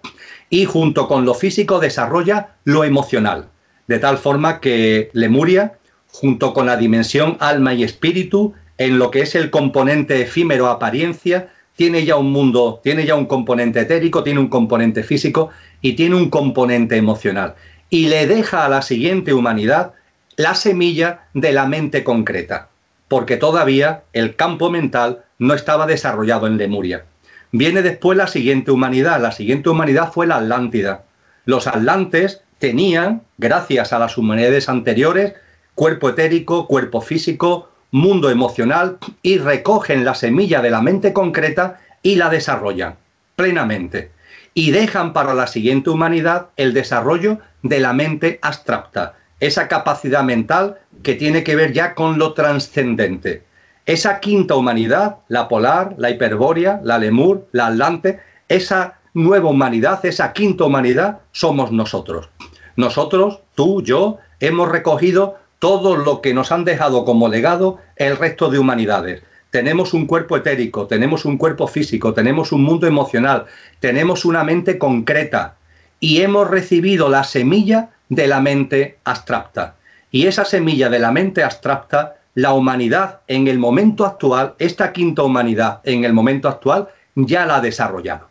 y 0.50 0.64
junto 0.64 1.06
con 1.06 1.24
lo 1.24 1.34
físico 1.34 1.78
desarrolla 1.78 2.54
lo 2.64 2.82
emocional. 2.82 3.46
De 3.86 3.98
tal 3.98 4.18
forma 4.18 4.60
que 4.60 5.10
Lemuria, 5.12 5.77
junto 6.10 6.52
con 6.54 6.66
la 6.66 6.76
dimensión 6.76 7.36
alma 7.40 7.74
y 7.74 7.84
espíritu, 7.84 8.54
en 8.76 8.98
lo 8.98 9.10
que 9.10 9.20
es 9.20 9.34
el 9.34 9.50
componente 9.50 10.22
efímero 10.22 10.68
apariencia, 10.68 11.50
tiene 11.76 12.04
ya 12.04 12.16
un 12.16 12.32
mundo, 12.32 12.80
tiene 12.82 13.06
ya 13.06 13.14
un 13.14 13.26
componente 13.26 13.80
etérico, 13.80 14.24
tiene 14.24 14.40
un 14.40 14.48
componente 14.48 15.04
físico 15.04 15.50
y 15.80 15.92
tiene 15.92 16.16
un 16.16 16.28
componente 16.28 16.96
emocional. 16.96 17.54
Y 17.90 18.08
le 18.08 18.26
deja 18.26 18.64
a 18.64 18.68
la 18.68 18.82
siguiente 18.82 19.32
humanidad 19.32 19.92
la 20.36 20.54
semilla 20.54 21.28
de 21.34 21.52
la 21.52 21.66
mente 21.66 22.04
concreta, 22.04 22.68
porque 23.06 23.36
todavía 23.36 24.02
el 24.12 24.34
campo 24.36 24.70
mental 24.70 25.24
no 25.38 25.54
estaba 25.54 25.86
desarrollado 25.86 26.46
en 26.46 26.56
Lemuria. 26.58 27.04
Viene 27.52 27.82
después 27.82 28.18
la 28.18 28.26
siguiente 28.26 28.70
humanidad, 28.70 29.20
la 29.20 29.32
siguiente 29.32 29.68
humanidad 29.68 30.12
fue 30.12 30.26
la 30.26 30.36
Atlántida. 30.36 31.04
Los 31.44 31.66
atlantes 31.66 32.42
tenían, 32.58 33.22
gracias 33.38 33.92
a 33.92 33.98
las 33.98 34.18
humanidades 34.18 34.68
anteriores, 34.68 35.34
cuerpo 35.78 36.08
etérico, 36.08 36.66
cuerpo 36.66 37.00
físico, 37.00 37.68
mundo 37.92 38.30
emocional 38.30 38.98
y 39.22 39.38
recogen 39.38 40.04
la 40.04 40.16
semilla 40.16 40.60
de 40.60 40.70
la 40.70 40.82
mente 40.82 41.12
concreta 41.12 41.78
y 42.02 42.16
la 42.16 42.30
desarrollan 42.30 42.96
plenamente. 43.36 44.10
Y 44.54 44.72
dejan 44.72 45.12
para 45.12 45.34
la 45.34 45.46
siguiente 45.46 45.90
humanidad 45.90 46.48
el 46.56 46.74
desarrollo 46.74 47.38
de 47.62 47.78
la 47.78 47.92
mente 47.92 48.40
abstracta, 48.42 49.14
esa 49.38 49.68
capacidad 49.68 50.24
mental 50.24 50.78
que 51.04 51.14
tiene 51.14 51.44
que 51.44 51.54
ver 51.54 51.72
ya 51.72 51.94
con 51.94 52.18
lo 52.18 52.32
trascendente. 52.32 53.44
Esa 53.86 54.18
quinta 54.18 54.56
humanidad, 54.56 55.18
la 55.28 55.46
polar, 55.46 55.94
la 55.96 56.10
hiperbórea, 56.10 56.80
la 56.82 56.98
lemur, 56.98 57.46
la 57.52 57.68
atlante, 57.68 58.18
esa 58.48 58.98
nueva 59.14 59.48
humanidad, 59.48 60.04
esa 60.04 60.32
quinta 60.32 60.64
humanidad, 60.64 61.20
somos 61.30 61.70
nosotros. 61.70 62.30
Nosotros, 62.74 63.42
tú, 63.54 63.80
yo, 63.80 64.18
hemos 64.40 64.68
recogido 64.68 65.36
todo 65.58 65.96
lo 65.96 66.20
que 66.20 66.34
nos 66.34 66.52
han 66.52 66.64
dejado 66.64 67.04
como 67.04 67.28
legado 67.28 67.78
el 67.96 68.16
resto 68.16 68.50
de 68.50 68.58
humanidades. 68.58 69.22
Tenemos 69.50 69.94
un 69.94 70.06
cuerpo 70.06 70.36
etérico, 70.36 70.86
tenemos 70.86 71.24
un 71.24 71.38
cuerpo 71.38 71.66
físico, 71.66 72.12
tenemos 72.12 72.52
un 72.52 72.62
mundo 72.62 72.86
emocional, 72.86 73.46
tenemos 73.80 74.24
una 74.24 74.44
mente 74.44 74.78
concreta 74.78 75.56
y 76.00 76.20
hemos 76.20 76.48
recibido 76.48 77.08
la 77.08 77.24
semilla 77.24 77.90
de 78.08 78.26
la 78.26 78.40
mente 78.40 78.98
abstracta. 79.04 79.76
Y 80.10 80.26
esa 80.26 80.44
semilla 80.44 80.88
de 80.88 80.98
la 80.98 81.12
mente 81.12 81.42
abstracta, 81.42 82.16
la 82.34 82.52
humanidad 82.52 83.20
en 83.26 83.48
el 83.48 83.58
momento 83.58 84.04
actual, 84.06 84.54
esta 84.58 84.92
quinta 84.92 85.22
humanidad 85.22 85.80
en 85.84 86.04
el 86.04 86.12
momento 86.12 86.48
actual, 86.48 86.88
ya 87.14 87.46
la 87.46 87.56
ha 87.56 87.60
desarrollado. 87.60 88.28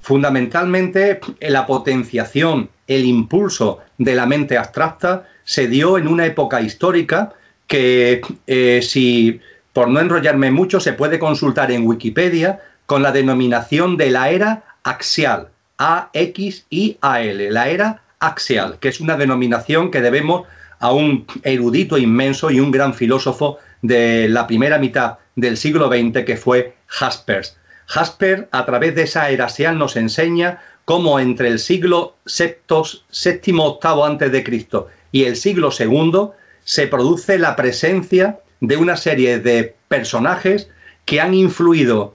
Fundamentalmente, 0.00 1.20
la 1.40 1.66
potenciación, 1.66 2.70
el 2.86 3.04
impulso 3.04 3.80
de 3.98 4.14
la 4.14 4.26
mente 4.26 4.56
abstracta 4.56 5.24
se 5.48 5.66
dio 5.66 5.96
en 5.96 6.08
una 6.08 6.26
época 6.26 6.60
histórica 6.60 7.32
que, 7.66 8.20
eh, 8.46 8.80
si 8.82 9.40
por 9.72 9.88
no 9.88 9.98
enrollarme 9.98 10.50
mucho, 10.50 10.78
se 10.78 10.92
puede 10.92 11.18
consultar 11.18 11.72
en 11.72 11.86
Wikipedia 11.86 12.60
con 12.84 13.02
la 13.02 13.12
denominación 13.12 13.96
de 13.96 14.10
la 14.10 14.28
era 14.28 14.64
axial, 14.82 15.48
A-X-I-A-L, 15.78 17.50
la 17.50 17.68
era 17.70 18.02
axial, 18.20 18.78
que 18.78 18.88
es 18.88 19.00
una 19.00 19.16
denominación 19.16 19.90
que 19.90 20.02
debemos 20.02 20.46
a 20.80 20.92
un 20.92 21.26
erudito 21.42 21.96
inmenso 21.96 22.50
y 22.50 22.60
un 22.60 22.70
gran 22.70 22.92
filósofo 22.92 23.56
de 23.80 24.28
la 24.28 24.46
primera 24.46 24.76
mitad 24.76 25.16
del 25.34 25.56
siglo 25.56 25.88
XX 25.88 26.26
que 26.26 26.36
fue 26.36 26.74
Jaspers. 26.88 27.56
Jasper, 27.86 28.50
a 28.52 28.66
través 28.66 28.94
de 28.94 29.04
esa 29.04 29.30
era 29.30 29.46
axial, 29.46 29.78
nos 29.78 29.96
enseña 29.96 30.60
cómo 30.84 31.18
entre 31.20 31.48
el 31.48 31.58
siglo 31.58 32.16
VII, 32.26 33.54
octavo 33.60 34.04
antes 34.04 34.30
de 34.30 34.44
Cristo 34.44 34.88
y 35.12 35.24
el 35.24 35.36
siglo 35.36 35.70
II 35.78 36.30
se 36.64 36.86
produce 36.86 37.38
la 37.38 37.56
presencia 37.56 38.40
de 38.60 38.76
una 38.76 38.96
serie 38.96 39.38
de 39.38 39.74
personajes 39.88 40.68
que 41.04 41.20
han 41.20 41.34
influido 41.34 42.14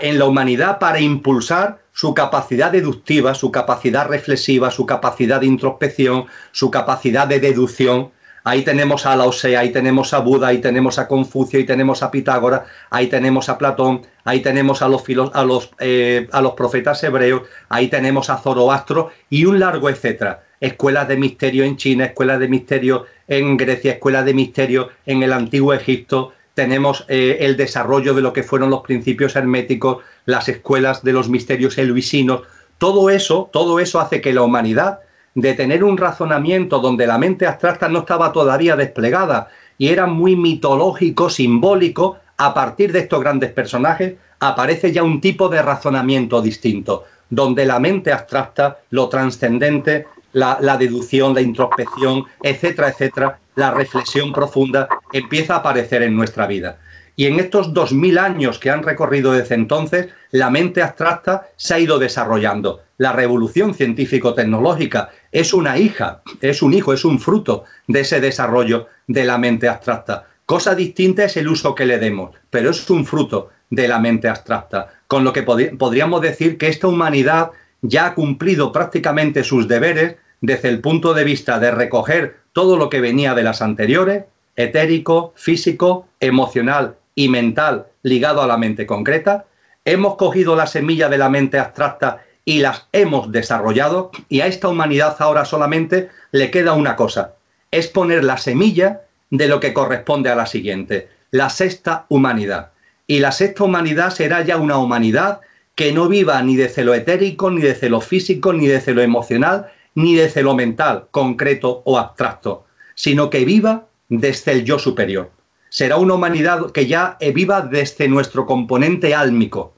en 0.00 0.18
la 0.18 0.26
humanidad 0.26 0.78
para 0.78 1.00
impulsar 1.00 1.78
su 1.92 2.14
capacidad 2.14 2.72
deductiva, 2.72 3.34
su 3.34 3.50
capacidad 3.50 4.06
reflexiva, 4.08 4.70
su 4.70 4.86
capacidad 4.86 5.40
de 5.40 5.46
introspección, 5.46 6.26
su 6.52 6.70
capacidad 6.70 7.26
de 7.26 7.40
deducción. 7.40 8.10
Ahí 8.44 8.62
tenemos 8.62 9.06
a 9.06 9.16
Osea, 9.24 9.60
ahí 9.60 9.72
tenemos 9.72 10.12
a 10.12 10.18
Buda, 10.18 10.48
ahí 10.48 10.58
tenemos 10.58 10.98
a 10.98 11.08
Confucio, 11.08 11.58
ahí 11.58 11.64
tenemos 11.64 12.02
a 12.02 12.10
Pitágoras, 12.10 12.62
ahí 12.90 13.06
tenemos 13.06 13.48
a 13.48 13.56
Platón, 13.56 14.06
ahí 14.24 14.40
tenemos 14.40 14.82
a 14.82 14.88
los, 14.88 15.02
a 15.32 15.44
los, 15.44 15.70
eh, 15.78 16.28
a 16.30 16.40
los 16.42 16.52
profetas 16.52 17.02
hebreos, 17.04 17.42
ahí 17.68 17.88
tenemos 17.88 18.28
a 18.28 18.36
Zoroastro 18.36 19.10
y 19.30 19.46
un 19.46 19.60
largo 19.60 19.88
etcétera 19.88 20.44
escuelas 20.60 21.08
de 21.08 21.16
misterio 21.16 21.64
en 21.64 21.76
China, 21.76 22.06
escuelas 22.06 22.40
de 22.40 22.48
misterio 22.48 23.06
en 23.28 23.56
Grecia, 23.56 23.92
escuelas 23.92 24.24
de 24.24 24.34
misterio 24.34 24.88
en 25.06 25.22
el 25.22 25.32
antiguo 25.32 25.74
Egipto, 25.74 26.32
tenemos 26.54 27.04
eh, 27.08 27.38
el 27.40 27.56
desarrollo 27.56 28.14
de 28.14 28.22
lo 28.22 28.32
que 28.32 28.42
fueron 28.42 28.70
los 28.70 28.82
principios 28.82 29.36
herméticos, 29.36 29.98
las 30.24 30.48
escuelas 30.48 31.02
de 31.02 31.12
los 31.12 31.28
misterios 31.28 31.76
eluisinos, 31.78 32.42
todo 32.78 33.10
eso, 33.10 33.50
todo 33.52 33.80
eso 33.80 34.00
hace 34.00 34.20
que 34.20 34.32
la 34.32 34.42
humanidad, 34.42 35.00
de 35.34 35.54
tener 35.54 35.82
un 35.82 35.98
razonamiento 35.98 36.78
donde 36.78 37.06
la 37.06 37.18
mente 37.18 37.46
abstracta 37.46 37.88
no 37.88 38.00
estaba 38.00 38.32
todavía 38.32 38.76
desplegada 38.76 39.48
y 39.78 39.88
era 39.88 40.06
muy 40.06 40.36
mitológico, 40.36 41.28
simbólico, 41.28 42.18
a 42.36 42.54
partir 42.54 42.92
de 42.92 43.00
estos 43.00 43.20
grandes 43.20 43.50
personajes 43.50 44.14
aparece 44.40 44.92
ya 44.92 45.02
un 45.02 45.20
tipo 45.20 45.48
de 45.48 45.62
razonamiento 45.62 46.40
distinto, 46.42 47.04
donde 47.30 47.64
la 47.64 47.80
mente 47.80 48.12
abstracta, 48.12 48.78
lo 48.90 49.08
trascendente, 49.08 50.06
la, 50.34 50.76
deducción, 50.76 51.34
la 51.34 51.40
introspección, 51.40 52.24
etcétera, 52.42 52.88
etcétera, 52.88 53.38
la 53.54 53.70
reflexión 53.70 54.32
profunda 54.32 54.88
empieza 55.12 55.54
a 55.54 55.58
aparecer 55.58 56.02
en 56.02 56.16
nuestra 56.16 56.46
vida. 56.46 56.78
Y 57.16 57.26
en 57.26 57.38
estos 57.38 57.72
dos 57.72 57.92
mil 57.92 58.18
años 58.18 58.58
que 58.58 58.70
han 58.70 58.82
recorrido 58.82 59.32
desde 59.32 59.54
entonces, 59.54 60.08
la 60.32 60.50
mente 60.50 60.82
abstracta 60.82 61.46
se 61.56 61.74
ha 61.74 61.78
ido 61.78 62.00
desarrollando. 62.00 62.82
La 62.98 63.12
revolución 63.12 63.74
científico-tecnológica 63.74 65.10
es 65.30 65.54
una 65.54 65.78
hija, 65.78 66.22
es 66.40 66.60
un 66.60 66.74
hijo, 66.74 66.92
es 66.92 67.04
un 67.04 67.20
fruto 67.20 67.64
de 67.86 68.00
ese 68.00 68.20
desarrollo 68.20 68.88
de 69.06 69.24
la 69.24 69.38
mente 69.38 69.68
abstracta. 69.68 70.26
Cosa 70.44 70.74
distinta 70.74 71.24
es 71.24 71.36
el 71.36 71.48
uso 71.48 71.74
que 71.74 71.86
le 71.86 71.98
demos, 71.98 72.34
pero 72.50 72.70
es 72.70 72.90
un 72.90 73.06
fruto 73.06 73.50
de 73.70 73.86
la 73.86 74.00
mente 74.00 74.28
abstracta. 74.28 74.88
Con 75.06 75.22
lo 75.22 75.32
que 75.32 75.42
podríamos 75.44 76.20
decir 76.20 76.58
que 76.58 76.68
esta 76.68 76.88
humanidad 76.88 77.52
ya 77.80 78.06
ha 78.06 78.14
cumplido 78.14 78.72
prácticamente 78.72 79.44
sus 79.44 79.68
deberes 79.68 80.16
desde 80.44 80.68
el 80.68 80.80
punto 80.80 81.14
de 81.14 81.24
vista 81.24 81.58
de 81.58 81.70
recoger 81.70 82.36
todo 82.52 82.76
lo 82.76 82.90
que 82.90 83.00
venía 83.00 83.34
de 83.34 83.42
las 83.42 83.62
anteriores, 83.62 84.24
etérico, 84.56 85.32
físico, 85.36 86.06
emocional 86.20 86.96
y 87.14 87.28
mental 87.28 87.86
ligado 88.02 88.42
a 88.42 88.46
la 88.46 88.58
mente 88.58 88.86
concreta, 88.86 89.46
hemos 89.86 90.16
cogido 90.16 90.54
la 90.54 90.66
semilla 90.66 91.08
de 91.08 91.18
la 91.18 91.30
mente 91.30 91.58
abstracta 91.58 92.22
y 92.44 92.60
las 92.60 92.88
hemos 92.92 93.32
desarrollado 93.32 94.10
y 94.28 94.42
a 94.42 94.46
esta 94.46 94.68
humanidad 94.68 95.16
ahora 95.18 95.46
solamente 95.46 96.10
le 96.30 96.50
queda 96.50 96.74
una 96.74 96.94
cosa, 96.94 97.36
es 97.70 97.88
poner 97.88 98.22
la 98.22 98.36
semilla 98.36 99.00
de 99.30 99.48
lo 99.48 99.60
que 99.60 99.72
corresponde 99.72 100.28
a 100.28 100.36
la 100.36 100.46
siguiente, 100.46 101.08
la 101.30 101.48
sexta 101.48 102.04
humanidad. 102.10 102.72
Y 103.06 103.20
la 103.20 103.32
sexta 103.32 103.64
humanidad 103.64 104.10
será 104.10 104.42
ya 104.42 104.58
una 104.58 104.76
humanidad 104.76 105.40
que 105.74 105.92
no 105.92 106.08
viva 106.08 106.40
ni 106.42 106.56
de 106.56 106.84
lo 106.84 106.94
etérico, 106.94 107.50
ni 107.50 107.62
de 107.62 107.88
lo 107.88 108.00
físico, 108.00 108.52
ni 108.52 108.66
de 108.66 108.94
lo 108.94 109.02
emocional, 109.02 109.72
ni 109.94 110.14
desde 110.14 110.42
lo 110.42 110.54
mental, 110.54 111.06
concreto 111.10 111.82
o 111.84 111.98
abstracto, 111.98 112.66
sino 112.94 113.30
que 113.30 113.44
viva 113.44 113.86
desde 114.08 114.52
el 114.52 114.64
yo 114.64 114.78
superior. 114.78 115.30
Será 115.68 115.96
una 115.96 116.14
humanidad 116.14 116.70
que 116.70 116.86
ya 116.86 117.16
viva 117.34 117.60
desde 117.62 118.08
nuestro 118.08 118.46
componente 118.46 119.14
álmico 119.14 119.74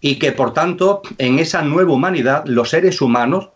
y 0.00 0.18
que 0.18 0.32
por 0.32 0.52
tanto 0.54 1.02
en 1.18 1.38
esa 1.38 1.62
nueva 1.62 1.92
humanidad 1.92 2.44
los 2.46 2.70
seres 2.70 3.00
humanos, 3.00 3.50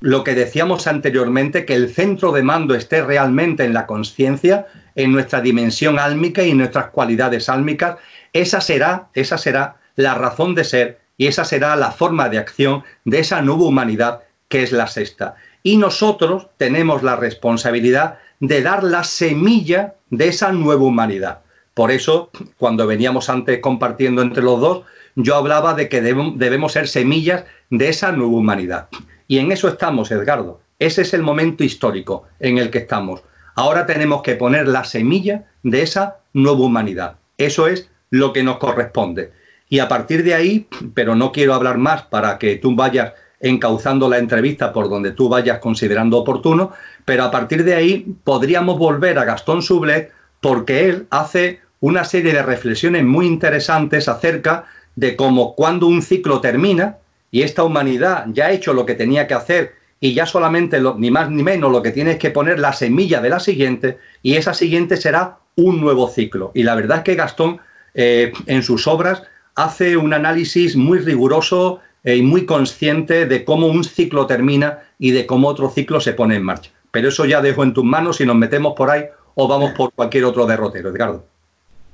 lo 0.00 0.24
que 0.24 0.34
decíamos 0.34 0.86
anteriormente, 0.86 1.64
que 1.64 1.74
el 1.74 1.92
centro 1.92 2.32
de 2.32 2.42
mando 2.42 2.74
esté 2.74 3.02
realmente 3.02 3.64
en 3.64 3.72
la 3.72 3.86
conciencia, 3.86 4.66
en 4.94 5.12
nuestra 5.12 5.40
dimensión 5.40 5.98
álmica 5.98 6.42
y 6.42 6.50
en 6.50 6.58
nuestras 6.58 6.88
cualidades 6.88 7.48
álmicas, 7.48 7.96
esa 8.32 8.60
será, 8.60 9.08
esa 9.14 9.38
será 9.38 9.76
la 9.94 10.14
razón 10.14 10.54
de 10.54 10.64
ser 10.64 11.00
y 11.16 11.26
esa 11.26 11.44
será 11.44 11.76
la 11.76 11.92
forma 11.92 12.28
de 12.28 12.38
acción 12.38 12.84
de 13.04 13.20
esa 13.20 13.40
nueva 13.40 13.64
humanidad 13.64 14.22
que 14.48 14.62
es 14.62 14.72
la 14.72 14.86
sexta. 14.86 15.36
Y 15.66 15.78
nosotros 15.78 16.46
tenemos 16.58 17.02
la 17.02 17.16
responsabilidad 17.16 18.18
de 18.38 18.62
dar 18.62 18.84
la 18.84 19.02
semilla 19.02 19.96
de 20.10 20.28
esa 20.28 20.52
nueva 20.52 20.84
humanidad. 20.84 21.40
Por 21.74 21.90
eso, 21.90 22.30
cuando 22.56 22.86
veníamos 22.86 23.28
antes 23.28 23.58
compartiendo 23.58 24.22
entre 24.22 24.44
los 24.44 24.60
dos, 24.60 24.84
yo 25.16 25.34
hablaba 25.34 25.74
de 25.74 25.88
que 25.88 26.02
debemos 26.02 26.70
ser 26.70 26.86
semillas 26.86 27.46
de 27.68 27.88
esa 27.88 28.12
nueva 28.12 28.34
humanidad. 28.34 28.86
Y 29.26 29.38
en 29.38 29.50
eso 29.50 29.66
estamos, 29.66 30.12
Edgardo. 30.12 30.60
Ese 30.78 31.02
es 31.02 31.12
el 31.14 31.24
momento 31.24 31.64
histórico 31.64 32.28
en 32.38 32.58
el 32.58 32.70
que 32.70 32.78
estamos. 32.78 33.24
Ahora 33.56 33.86
tenemos 33.86 34.22
que 34.22 34.36
poner 34.36 34.68
la 34.68 34.84
semilla 34.84 35.46
de 35.64 35.82
esa 35.82 36.18
nueva 36.32 36.60
humanidad. 36.60 37.16
Eso 37.38 37.66
es 37.66 37.90
lo 38.10 38.32
que 38.32 38.44
nos 38.44 38.58
corresponde. 38.58 39.32
Y 39.68 39.80
a 39.80 39.88
partir 39.88 40.22
de 40.22 40.34
ahí, 40.34 40.68
pero 40.94 41.16
no 41.16 41.32
quiero 41.32 41.54
hablar 41.54 41.76
más 41.76 42.02
para 42.02 42.38
que 42.38 42.54
tú 42.54 42.76
vayas 42.76 43.14
encauzando 43.48 44.08
la 44.08 44.18
entrevista 44.18 44.72
por 44.72 44.88
donde 44.88 45.12
tú 45.12 45.28
vayas 45.28 45.58
considerando 45.58 46.18
oportuno, 46.18 46.72
pero 47.04 47.24
a 47.24 47.30
partir 47.30 47.64
de 47.64 47.74
ahí 47.74 48.06
podríamos 48.24 48.78
volver 48.78 49.18
a 49.18 49.24
Gastón 49.24 49.62
Sublet 49.62 50.12
porque 50.40 50.88
él 50.88 51.06
hace 51.10 51.60
una 51.80 52.04
serie 52.04 52.32
de 52.32 52.42
reflexiones 52.42 53.04
muy 53.04 53.26
interesantes 53.26 54.08
acerca 54.08 54.64
de 54.94 55.16
cómo 55.16 55.54
cuando 55.54 55.86
un 55.86 56.02
ciclo 56.02 56.40
termina 56.40 56.96
y 57.30 57.42
esta 57.42 57.64
humanidad 57.64 58.26
ya 58.32 58.46
ha 58.46 58.52
hecho 58.52 58.72
lo 58.72 58.86
que 58.86 58.94
tenía 58.94 59.26
que 59.26 59.34
hacer 59.34 59.74
y 60.00 60.14
ya 60.14 60.26
solamente 60.26 60.80
ni 60.98 61.10
más 61.10 61.30
ni 61.30 61.42
menos 61.42 61.72
lo 61.72 61.82
que 61.82 61.90
tiene 61.90 62.12
es 62.12 62.18
que 62.18 62.30
poner 62.30 62.58
la 62.58 62.72
semilla 62.72 63.20
de 63.20 63.30
la 63.30 63.40
siguiente 63.40 63.98
y 64.22 64.36
esa 64.36 64.54
siguiente 64.54 64.96
será 64.96 65.38
un 65.56 65.80
nuevo 65.80 66.08
ciclo. 66.08 66.52
Y 66.54 66.62
la 66.62 66.74
verdad 66.74 66.98
es 66.98 67.04
que 67.04 67.14
Gastón 67.14 67.60
eh, 67.94 68.32
en 68.46 68.62
sus 68.62 68.86
obras 68.86 69.22
hace 69.54 69.96
un 69.96 70.12
análisis 70.12 70.76
muy 70.76 70.98
riguroso 70.98 71.80
y 72.14 72.22
muy 72.22 72.46
consciente 72.46 73.26
de 73.26 73.44
cómo 73.44 73.66
un 73.66 73.82
ciclo 73.82 74.26
termina 74.26 74.80
y 74.98 75.10
de 75.10 75.26
cómo 75.26 75.48
otro 75.48 75.70
ciclo 75.70 76.00
se 76.00 76.12
pone 76.12 76.36
en 76.36 76.44
marcha. 76.44 76.70
Pero 76.92 77.08
eso 77.08 77.24
ya 77.24 77.40
dejo 77.40 77.64
en 77.64 77.74
tus 77.74 77.84
manos 77.84 78.18
si 78.18 78.26
nos 78.26 78.36
metemos 78.36 78.74
por 78.76 78.90
ahí 78.90 79.04
o 79.34 79.48
vamos 79.48 79.72
por 79.72 79.92
cualquier 79.92 80.24
otro 80.24 80.46
derrotero, 80.46 80.90
Edgardo. 80.90 81.26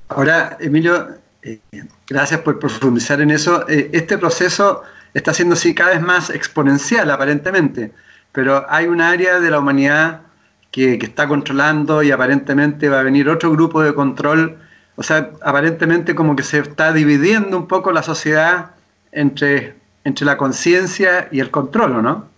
Ahora, 0.08 0.58
Emilio, 0.60 1.08
eh, 1.42 1.60
gracias 2.06 2.40
por 2.40 2.58
profundizar 2.58 3.20
en 3.22 3.30
eso. 3.30 3.66
Eh, 3.68 3.90
este 3.92 4.18
proceso 4.18 4.82
está 5.14 5.32
siendo 5.32 5.54
así 5.54 5.74
cada 5.74 5.92
vez 5.92 6.02
más 6.02 6.28
exponencial, 6.28 7.10
aparentemente, 7.10 7.92
pero 8.32 8.66
hay 8.68 8.86
un 8.86 9.00
área 9.00 9.40
de 9.40 9.50
la 9.50 9.58
humanidad 9.58 10.22
que, 10.70 10.98
que 10.98 11.06
está 11.06 11.26
controlando 11.26 12.02
y 12.02 12.10
aparentemente 12.10 12.88
va 12.88 13.00
a 13.00 13.02
venir 13.02 13.30
otro 13.30 13.50
grupo 13.50 13.82
de 13.82 13.94
control. 13.94 14.58
O 14.96 15.02
sea, 15.02 15.30
aparentemente 15.42 16.14
como 16.14 16.36
que 16.36 16.42
se 16.42 16.58
está 16.58 16.92
dividiendo 16.92 17.56
un 17.56 17.66
poco 17.66 17.92
la 17.92 18.02
sociedad 18.02 18.72
entre 19.10 19.81
entre 20.04 20.26
la 20.26 20.36
conciencia 20.36 21.28
y 21.30 21.40
el 21.40 21.50
control, 21.50 22.02
¿no? 22.02 22.28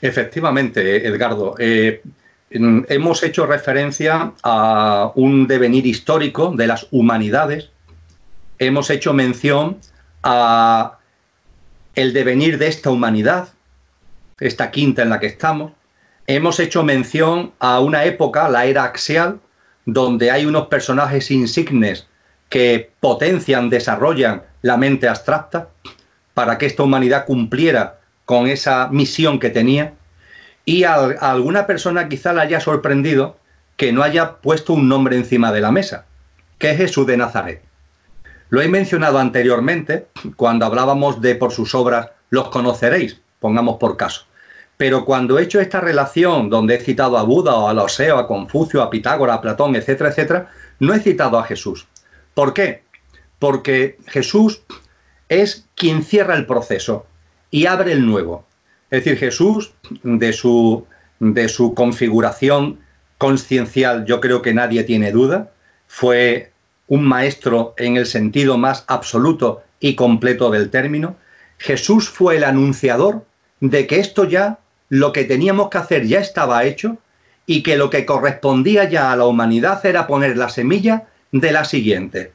Efectivamente, 0.00 1.06
Edgardo. 1.06 1.54
Eh, 1.58 2.02
hemos 2.50 3.22
hecho 3.22 3.46
referencia 3.46 4.32
a 4.42 5.12
un 5.14 5.46
devenir 5.46 5.86
histórico 5.86 6.52
de 6.56 6.66
las 6.66 6.88
humanidades. 6.90 7.70
Hemos 8.58 8.90
hecho 8.90 9.12
mención 9.12 9.78
a 10.22 10.98
el 11.94 12.12
devenir 12.12 12.58
de 12.58 12.66
esta 12.66 12.90
humanidad, 12.90 13.48
esta 14.40 14.70
quinta 14.70 15.02
en 15.02 15.10
la 15.10 15.20
que 15.20 15.26
estamos. 15.26 15.72
Hemos 16.26 16.58
hecho 16.60 16.82
mención 16.82 17.52
a 17.58 17.80
una 17.80 18.04
época, 18.04 18.48
la 18.48 18.66
era 18.66 18.84
axial, 18.84 19.40
donde 19.84 20.30
hay 20.30 20.46
unos 20.46 20.66
personajes 20.66 21.30
insignes 21.30 22.06
que 22.48 22.90
potencian, 23.00 23.70
desarrollan 23.70 24.42
la 24.62 24.76
mente 24.76 25.08
abstracta 25.08 25.68
para 26.34 26.58
que 26.58 26.66
esta 26.66 26.82
humanidad 26.82 27.26
cumpliera 27.26 28.00
con 28.24 28.46
esa 28.46 28.88
misión 28.88 29.38
que 29.38 29.50
tenía. 29.50 29.94
Y 30.64 30.84
a, 30.84 30.94
alguna 30.94 31.66
persona 31.66 32.08
quizá 32.08 32.32
le 32.32 32.42
haya 32.42 32.60
sorprendido 32.60 33.36
que 33.76 33.92
no 33.92 34.02
haya 34.02 34.36
puesto 34.36 34.74
un 34.74 34.88
nombre 34.88 35.16
encima 35.16 35.52
de 35.52 35.60
la 35.60 35.72
mesa, 35.72 36.06
que 36.58 36.70
es 36.70 36.76
Jesús 36.76 37.06
de 37.06 37.16
Nazaret. 37.16 37.62
Lo 38.48 38.60
he 38.60 38.68
mencionado 38.68 39.18
anteriormente, 39.18 40.08
cuando 40.36 40.66
hablábamos 40.66 41.20
de 41.20 41.34
por 41.34 41.52
sus 41.52 41.74
obras 41.74 42.10
los 42.30 42.48
conoceréis, 42.48 43.20
pongamos 43.40 43.76
por 43.78 43.96
caso. 43.96 44.26
Pero 44.76 45.04
cuando 45.04 45.38
he 45.38 45.42
hecho 45.42 45.60
esta 45.60 45.80
relación 45.80 46.50
donde 46.50 46.74
he 46.74 46.80
citado 46.80 47.16
a 47.16 47.22
Buda 47.22 47.54
o 47.54 47.68
a 47.68 47.74
Loseo, 47.74 48.18
a 48.18 48.26
Confucio, 48.26 48.82
a 48.82 48.90
Pitágoras, 48.90 49.36
a 49.36 49.40
Platón, 49.40 49.76
etcétera, 49.76 50.10
etcétera, 50.10 50.50
no 50.80 50.92
he 50.94 51.00
citado 51.00 51.38
a 51.38 51.44
Jesús. 51.44 51.86
¿Por 52.34 52.52
qué? 52.52 52.82
Porque 53.38 53.98
Jesús 54.06 54.62
es 55.40 55.66
quien 55.74 56.02
cierra 56.02 56.34
el 56.34 56.46
proceso 56.46 57.06
y 57.50 57.66
abre 57.66 57.92
el 57.92 58.06
nuevo. 58.06 58.46
Es 58.90 59.04
decir, 59.04 59.18
Jesús, 59.18 59.72
de 60.02 60.32
su, 60.32 60.86
de 61.20 61.48
su 61.48 61.74
configuración 61.74 62.80
consciencial, 63.18 64.04
yo 64.04 64.20
creo 64.20 64.42
que 64.42 64.52
nadie 64.52 64.84
tiene 64.84 65.12
duda, 65.12 65.52
fue 65.86 66.52
un 66.88 67.04
maestro 67.04 67.74
en 67.78 67.96
el 67.96 68.06
sentido 68.06 68.58
más 68.58 68.84
absoluto 68.88 69.62
y 69.80 69.94
completo 69.94 70.50
del 70.50 70.70
término. 70.70 71.16
Jesús 71.58 72.08
fue 72.08 72.36
el 72.36 72.44
anunciador 72.44 73.24
de 73.60 73.86
que 73.86 74.00
esto 74.00 74.24
ya, 74.24 74.58
lo 74.88 75.12
que 75.12 75.24
teníamos 75.24 75.70
que 75.70 75.78
hacer 75.78 76.06
ya 76.06 76.18
estaba 76.18 76.64
hecho 76.64 76.98
y 77.46 77.62
que 77.62 77.76
lo 77.76 77.90
que 77.90 78.04
correspondía 78.04 78.88
ya 78.88 79.12
a 79.12 79.16
la 79.16 79.26
humanidad 79.26 79.84
era 79.86 80.06
poner 80.06 80.36
la 80.36 80.48
semilla 80.48 81.04
de 81.30 81.52
la 81.52 81.64
siguiente. 81.64 82.32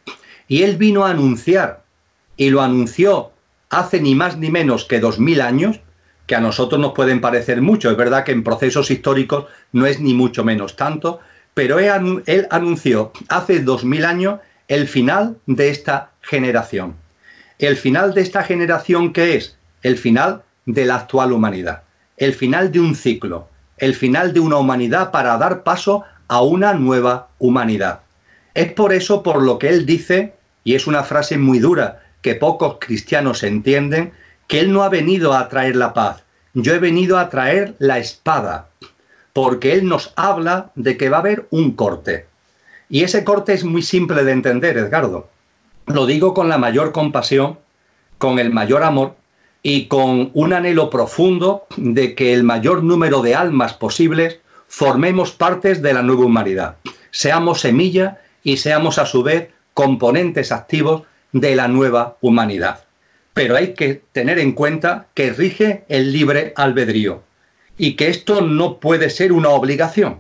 Y 0.48 0.64
él 0.64 0.78
vino 0.78 1.06
a 1.06 1.12
anunciar 1.12 1.84
y 2.38 2.50
lo 2.52 2.62
anunció 2.62 3.32
hace 3.70 4.00
ni 4.00 4.16
más 4.16 4.38
ni 4.38 4.50
menos 4.50 4.86
que 4.86 5.00
dos 5.00 5.20
mil 5.20 5.42
años, 5.42 5.82
que 6.26 6.36
a 6.36 6.40
nosotros 6.40 6.80
nos 6.80 6.94
pueden 6.94 7.20
parecer 7.22 7.62
mucho. 7.62 7.90
Es 7.90 7.98
verdad 7.98 8.24
que 8.24 8.32
en 8.32 8.44
procesos 8.44 8.92
históricos 8.92 9.46
no 9.72 9.86
es 9.86 10.00
ni 10.00 10.14
mucho 10.14 10.44
menos 10.44 10.76
tanto, 10.76 11.20
pero 11.54 11.80
él, 11.80 12.48
anunció 12.52 13.12
hace 13.30 13.62
dos 13.62 13.84
mil 13.84 14.06
años 14.06 14.40
el 14.68 14.88
final 14.88 15.38
de 15.48 15.70
esta 15.70 16.12
generación. 16.22 16.96
El 17.58 17.76
final 17.76 18.14
de 18.14 18.22
esta 18.22 18.44
generación 18.44 19.12
que 19.12 19.36
es 19.36 19.58
el 19.82 19.98
final 19.98 20.44
de 20.66 20.86
la 20.86 20.96
actual 20.96 21.32
humanidad, 21.32 21.84
el 22.18 22.34
final 22.34 22.72
de 22.72 22.82
un 22.82 22.94
ciclo, 22.94 23.48
el 23.78 23.96
final 23.96 24.34
de 24.34 24.40
una 24.40 24.58
humanidad 24.58 25.12
para 25.12 25.38
dar 25.38 25.64
paso 25.64 26.04
a 26.28 26.42
una 26.42 26.74
nueva 26.74 27.30
humanidad. 27.40 28.02
Es 28.54 28.74
por 28.74 28.94
eso 28.94 29.24
por 29.24 29.42
lo 29.42 29.58
que 29.58 29.70
él 29.70 29.86
dice, 29.86 30.34
y 30.64 30.76
es 30.76 30.88
una 30.88 31.04
frase 31.04 31.38
muy 31.38 31.60
dura, 31.60 32.04
que 32.28 32.36
pocos 32.36 32.76
cristianos 32.82 33.42
entienden, 33.44 34.12
que 34.48 34.60
Él 34.60 34.74
no 34.74 34.84
ha 34.84 34.90
venido 34.90 35.32
a 35.32 35.48
traer 35.48 35.78
la 35.78 35.94
paz, 35.94 36.26
yo 36.54 36.74
he 36.74 36.78
venido 36.78 37.18
a 37.18 37.30
traer 37.30 37.76
la 37.80 38.00
espada, 38.00 38.68
porque 39.32 39.72
Él 39.72 39.88
nos 39.88 40.12
habla 40.18 40.72
de 40.76 40.98
que 40.98 41.08
va 41.08 41.18
a 41.18 41.20
haber 41.22 41.48
un 41.52 41.72
corte. 41.72 42.26
Y 42.90 43.04
ese 43.04 43.24
corte 43.24 43.54
es 43.54 43.64
muy 43.64 43.82
simple 43.82 44.26
de 44.26 44.34
entender, 44.34 44.78
Edgardo. 44.78 45.30
Lo 45.86 46.06
digo 46.06 46.34
con 46.34 46.50
la 46.50 46.58
mayor 46.58 46.92
compasión, 46.92 47.60
con 48.18 48.40
el 48.40 48.52
mayor 48.52 48.84
amor 48.84 49.16
y 49.64 49.86
con 49.86 50.30
un 50.34 50.52
anhelo 50.52 50.90
profundo 50.90 51.66
de 51.78 52.14
que 52.14 52.34
el 52.34 52.44
mayor 52.44 52.84
número 52.84 53.22
de 53.22 53.36
almas 53.36 53.74
posibles 53.74 54.42
formemos 54.68 55.32
partes 55.32 55.82
de 55.82 55.94
la 55.94 56.04
nueva 56.04 56.26
humanidad. 56.26 56.76
Seamos 57.10 57.62
semilla 57.62 58.20
y 58.44 58.58
seamos 58.58 58.98
a 58.98 59.06
su 59.06 59.24
vez 59.24 59.48
componentes 59.74 60.52
activos 60.52 61.04
de 61.32 61.56
la 61.56 61.68
nueva 61.68 62.18
humanidad. 62.22 62.86
Pero 63.34 63.56
hay 63.56 63.74
que 63.74 64.02
tener 64.12 64.40
en 64.40 64.54
cuenta 64.54 65.08
que 65.14 65.32
rige 65.32 65.84
el 65.90 66.12
libre 66.12 66.54
albedrío 66.56 67.24
y 67.78 67.96
que 67.96 68.10
esto 68.10 68.42
no 68.42 68.80
puede 68.80 69.10
ser 69.10 69.32
una 69.32 69.50
obligación. 69.50 70.20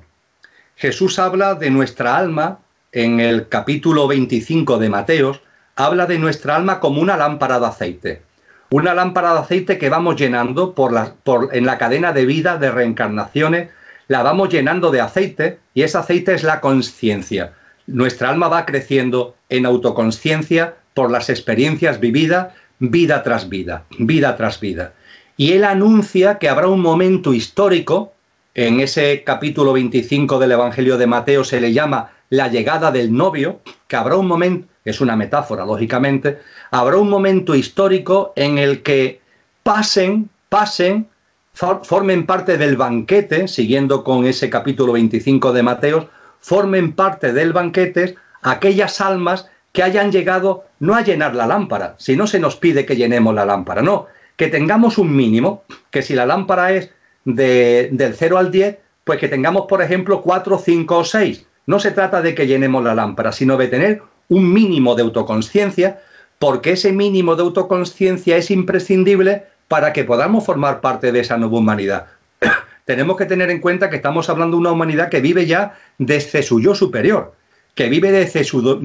Jesús 0.75 1.17
habla 1.17 1.55
de 1.55 1.71
nuestra 1.71 2.17
alma 2.17 2.59
en 2.91 3.19
el 3.19 3.47
capítulo 3.47 4.07
25 4.07 4.77
de 4.77 4.89
Mateos, 4.89 5.41
habla 5.75 6.05
de 6.05 6.19
nuestra 6.19 6.55
alma 6.55 6.79
como 6.79 7.01
una 7.01 7.17
lámpara 7.17 7.59
de 7.59 7.65
aceite. 7.65 8.21
Una 8.69 8.93
lámpara 8.93 9.33
de 9.33 9.39
aceite 9.39 9.77
que 9.77 9.89
vamos 9.89 10.17
llenando 10.17 10.75
por 10.75 10.91
la, 10.91 11.13
por, 11.23 11.55
en 11.55 11.65
la 11.65 11.77
cadena 11.77 12.11
de 12.13 12.25
vida, 12.25 12.57
de 12.57 12.69
reencarnaciones, 12.69 13.69
la 14.07 14.23
vamos 14.23 14.49
llenando 14.49 14.91
de 14.91 15.01
aceite 15.01 15.59
y 15.73 15.83
ese 15.83 15.97
aceite 15.97 16.33
es 16.33 16.43
la 16.43 16.61
conciencia. 16.61 17.53
Nuestra 17.87 18.29
alma 18.29 18.47
va 18.47 18.65
creciendo 18.65 19.35
en 19.49 19.65
autoconciencia, 19.65 20.75
por 20.97 21.11
las 21.11 21.29
experiencias 21.29 21.99
vividas 21.99 22.55
vida 22.79 23.21
tras 23.21 23.49
vida, 23.49 23.85
vida 23.99 24.35
tras 24.35 24.59
vida. 24.59 24.93
Y 25.37 25.51
él 25.51 25.63
anuncia 25.63 26.39
que 26.39 26.49
habrá 26.49 26.69
un 26.69 26.81
momento 26.81 27.35
histórico 27.35 28.13
En 28.55 28.79
ese 28.79 29.23
capítulo 29.23 29.73
25 29.73 30.39
del 30.39 30.53
Evangelio 30.53 30.97
de 30.97 31.05
Mateo 31.05 31.43
se 31.43 31.61
le 31.61 31.71
llama 31.71 32.09
la 32.31 32.47
llegada 32.47 32.89
del 32.89 33.13
novio, 33.13 33.59
que 33.87 33.95
habrá 33.95 34.15
un 34.15 34.27
momento, 34.27 34.67
es 34.83 34.99
una 34.99 35.15
metáfora, 35.15 35.63
lógicamente, 35.63 36.39
habrá 36.71 36.97
un 36.97 37.07
momento 37.07 37.53
histórico 37.53 38.33
en 38.35 38.57
el 38.57 38.81
que 38.81 39.21
pasen, 39.61 40.31
pasen, 40.49 41.07
formen 41.53 42.25
parte 42.25 42.57
del 42.57 42.75
banquete, 42.75 43.47
siguiendo 43.47 44.03
con 44.03 44.25
ese 44.25 44.49
capítulo 44.49 44.93
25 44.93 45.53
de 45.53 45.61
Mateo, 45.61 46.09
formen 46.39 46.93
parte 46.93 47.33
del 47.33 47.53
banquete 47.53 48.15
aquellas 48.41 48.99
almas 49.01 49.47
que 49.77 49.83
hayan 49.83 50.11
llegado 50.11 50.63
no 50.79 50.95
a 50.95 51.03
llenar 51.03 51.35
la 51.35 51.45
lámpara, 51.45 51.93
si 51.99 52.15
no 52.15 52.25
se 52.25 52.39
nos 52.39 52.55
pide 52.55 52.83
que 52.83 52.95
llenemos 52.95 53.35
la 53.35 53.45
lámpara, 53.45 53.83
no, 53.83 54.07
que 54.35 54.47
tengamos 54.47 54.97
un 54.97 55.15
mínimo, 55.15 55.65
que 55.91 56.01
si 56.01 56.15
la 56.15 56.25
lámpara 56.25 56.71
es 56.71 56.89
de, 57.25 57.89
del 57.91 58.15
0 58.15 58.39
al 58.39 58.49
10, 58.49 58.79
pues 59.03 59.19
que 59.19 59.27
tengamos, 59.27 59.67
por 59.69 59.83
ejemplo, 59.83 60.23
4, 60.23 60.57
5 60.57 60.97
o 60.97 61.03
6. 61.03 61.45
No 61.67 61.77
se 61.77 61.91
trata 61.91 62.23
de 62.23 62.33
que 62.33 62.47
llenemos 62.47 62.83
la 62.83 62.95
lámpara, 62.95 63.31
sino 63.31 63.55
de 63.55 63.67
tener 63.67 64.01
un 64.29 64.51
mínimo 64.51 64.95
de 64.95 65.03
autoconciencia, 65.03 66.01
porque 66.39 66.71
ese 66.71 66.91
mínimo 66.91 67.35
de 67.35 67.43
autoconciencia 67.43 68.35
es 68.35 68.49
imprescindible 68.49 69.43
para 69.67 69.93
que 69.93 70.05
podamos 70.05 70.43
formar 70.43 70.81
parte 70.81 71.11
de 71.11 71.19
esa 71.19 71.37
nueva 71.37 71.59
humanidad. 71.59 72.07
Tenemos 72.85 73.15
que 73.15 73.25
tener 73.27 73.51
en 73.51 73.61
cuenta 73.61 73.91
que 73.91 73.97
estamos 73.97 74.27
hablando 74.27 74.57
de 74.57 74.61
una 74.61 74.71
humanidad 74.71 75.09
que 75.09 75.21
vive 75.21 75.45
ya 75.45 75.77
desde 75.99 76.41
su 76.41 76.59
yo 76.59 76.73
superior, 76.73 77.35
que 77.75 77.89
vive 77.89 78.11
desde 78.11 78.43
su 78.43 78.79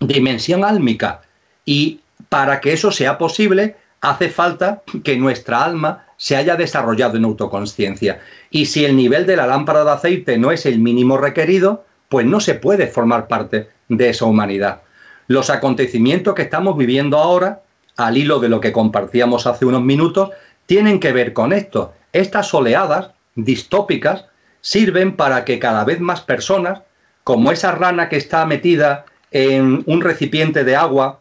dimensión 0.00 0.64
álmica. 0.64 1.22
Y 1.64 2.00
para 2.28 2.60
que 2.60 2.72
eso 2.72 2.90
sea 2.90 3.18
posible, 3.18 3.76
hace 4.00 4.28
falta 4.28 4.82
que 5.04 5.16
nuestra 5.16 5.64
alma 5.64 6.06
se 6.16 6.36
haya 6.36 6.56
desarrollado 6.56 7.16
en 7.16 7.24
autoconciencia. 7.24 8.20
Y 8.50 8.66
si 8.66 8.84
el 8.84 8.96
nivel 8.96 9.26
de 9.26 9.36
la 9.36 9.46
lámpara 9.46 9.84
de 9.84 9.90
aceite 9.90 10.38
no 10.38 10.52
es 10.52 10.66
el 10.66 10.78
mínimo 10.78 11.18
requerido, 11.18 11.84
pues 12.08 12.26
no 12.26 12.40
se 12.40 12.54
puede 12.54 12.86
formar 12.86 13.26
parte 13.26 13.70
de 13.88 14.10
esa 14.10 14.26
humanidad. 14.26 14.82
Los 15.26 15.50
acontecimientos 15.50 16.34
que 16.34 16.42
estamos 16.42 16.76
viviendo 16.76 17.18
ahora, 17.18 17.62
al 17.96 18.16
hilo 18.16 18.38
de 18.38 18.48
lo 18.48 18.60
que 18.60 18.72
compartíamos 18.72 19.46
hace 19.46 19.64
unos 19.64 19.82
minutos, 19.82 20.30
tienen 20.66 21.00
que 21.00 21.12
ver 21.12 21.32
con 21.32 21.52
esto. 21.52 21.94
Estas 22.12 22.52
oleadas 22.54 23.10
distópicas 23.34 24.26
sirven 24.60 25.16
para 25.16 25.44
que 25.44 25.58
cada 25.58 25.84
vez 25.84 26.00
más 26.00 26.20
personas, 26.20 26.82
como 27.24 27.52
esa 27.52 27.72
rana 27.72 28.08
que 28.08 28.16
está 28.16 28.44
metida 28.46 29.06
en 29.32 29.82
un 29.86 30.00
recipiente 30.00 30.64
de 30.64 30.76
agua, 30.76 31.20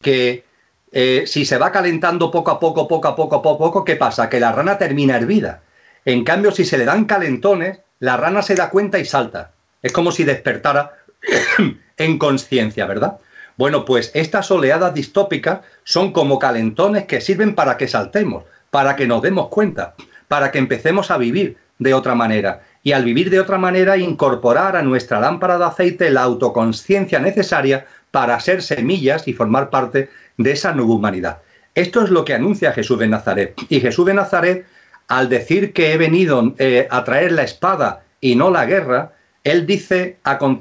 que 0.00 0.44
eh, 0.92 1.24
si 1.26 1.44
se 1.44 1.58
va 1.58 1.72
calentando 1.72 2.30
poco 2.30 2.50
a 2.50 2.60
poco, 2.60 2.86
poco 2.86 3.08
a 3.08 3.16
poco, 3.16 3.42
poco 3.42 3.54
a 3.54 3.58
poco, 3.58 3.84
¿qué 3.84 3.96
pasa? 3.96 4.28
Que 4.28 4.40
la 4.40 4.52
rana 4.52 4.78
termina 4.78 5.16
hervida. 5.16 5.62
En 6.04 6.24
cambio, 6.24 6.50
si 6.50 6.64
se 6.64 6.78
le 6.78 6.84
dan 6.84 7.04
calentones, 7.04 7.80
la 7.98 8.16
rana 8.16 8.42
se 8.42 8.54
da 8.54 8.70
cuenta 8.70 8.98
y 8.98 9.04
salta. 9.04 9.52
Es 9.82 9.92
como 9.92 10.12
si 10.12 10.24
despertara 10.24 10.98
en 11.96 12.18
conciencia, 12.18 12.86
¿verdad? 12.86 13.18
Bueno, 13.56 13.84
pues 13.84 14.10
estas 14.14 14.50
oleadas 14.50 14.94
distópicas 14.94 15.60
son 15.84 16.12
como 16.12 16.38
calentones 16.38 17.04
que 17.04 17.20
sirven 17.20 17.54
para 17.54 17.76
que 17.76 17.88
saltemos, 17.88 18.44
para 18.70 18.96
que 18.96 19.06
nos 19.06 19.22
demos 19.22 19.48
cuenta, 19.48 19.94
para 20.28 20.50
que 20.50 20.58
empecemos 20.58 21.10
a 21.10 21.18
vivir 21.18 21.58
de 21.78 21.94
otra 21.94 22.14
manera. 22.14 22.62
Y 22.82 22.92
al 22.92 23.04
vivir 23.04 23.30
de 23.30 23.40
otra 23.40 23.58
manera, 23.58 23.96
incorporar 23.96 24.76
a 24.76 24.82
nuestra 24.82 25.20
lámpara 25.20 25.58
de 25.58 25.64
aceite 25.64 26.10
la 26.10 26.22
autoconsciencia 26.22 27.18
necesaria 27.18 27.86
para 28.10 28.40
ser 28.40 28.62
semillas 28.62 29.28
y 29.28 29.32
formar 29.32 29.70
parte 29.70 30.10
de 30.36 30.52
esa 30.52 30.72
nueva 30.72 30.94
humanidad. 30.94 31.38
Esto 31.74 32.02
es 32.02 32.10
lo 32.10 32.24
que 32.24 32.34
anuncia 32.34 32.72
Jesús 32.72 32.98
de 32.98 33.08
Nazaret. 33.08 33.54
Y 33.68 33.80
Jesús 33.80 34.06
de 34.06 34.14
Nazaret, 34.14 34.66
al 35.08 35.28
decir 35.28 35.72
que 35.72 35.92
he 35.92 35.98
venido 35.98 36.54
eh, 36.58 36.88
a 36.90 37.04
traer 37.04 37.32
la 37.32 37.42
espada 37.42 38.02
y 38.20 38.34
no 38.34 38.50
la 38.50 38.66
guerra, 38.66 39.12
él 39.44 39.66
dice, 39.66 40.18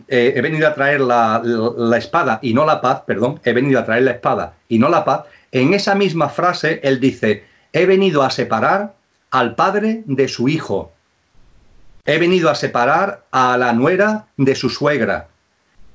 eh, 0.08 0.34
he 0.36 0.42
venido 0.42 0.68
a 0.68 0.74
traer 0.74 1.02
la, 1.02 1.42
espada 1.98 2.40
y 2.42 2.54
no 2.54 2.66
la 2.66 2.80
paz, 2.80 3.02
perdón, 3.06 3.42
he 3.44 3.52
venido 3.52 3.80
a 3.80 3.86
traer 3.86 4.04
la 4.04 4.12
espada 4.12 4.54
y 4.70 4.80
no 4.80 4.90
la 4.90 5.04
paz. 5.04 5.24
En 5.52 5.74
esa 5.74 5.96
misma 5.96 6.30
frase, 6.30 6.80
él 6.84 7.00
dice, 7.00 7.44
he 7.74 7.86
venido 7.86 8.24
a 8.24 8.30
separar 8.30 8.96
al 9.32 9.56
padre 9.56 10.04
de 10.06 10.28
su 10.28 10.48
hijo. 10.48 10.94
He 12.10 12.18
venido 12.18 12.50
a 12.50 12.56
separar 12.56 13.28
a 13.30 13.56
la 13.56 13.72
nuera 13.72 14.26
de 14.36 14.56
su 14.56 14.72
suegra. 14.72 15.28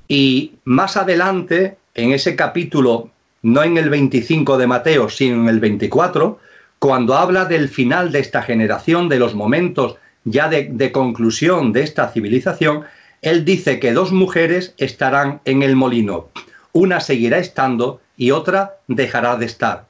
Y 0.07 0.53
más 0.63 0.97
adelante, 0.97 1.77
en 1.93 2.13
ese 2.13 2.37
capítulo 2.37 3.11
no 3.43 3.65
en 3.65 3.79
el 3.79 3.91
25 3.91 4.57
de 4.57 4.69
Mateo, 4.69 5.09
sino 5.09 5.43
en 5.43 5.49
el 5.49 5.59
24, 5.59 6.39
cuando 6.79 7.17
habla 7.17 7.47
del 7.47 7.69
final 7.69 8.13
de 8.13 8.21
esta 8.21 8.43
generación, 8.43 9.09
de 9.09 9.19
los 9.19 9.35
momentos 9.35 9.97
ya 10.23 10.49
de, 10.49 10.93
conclusión 10.93 11.73
de 11.73 11.83
esta 11.83 12.09
civilización, 12.13 12.85
él 13.21 13.45
dice 13.45 13.81
que 13.81 13.93
dos 13.93 14.13
mujeres 14.13 14.73
estarán 14.79 15.41
en 15.45 15.65
el 15.65 15.75
molino, 15.75 16.29
una 16.71 17.01
seguirá 17.01 17.39
estando 17.39 18.01
y 18.17 18.31
otra 18.31 18.77
dejará 18.87 19.35
de 19.35 19.47
estar. 19.47 19.87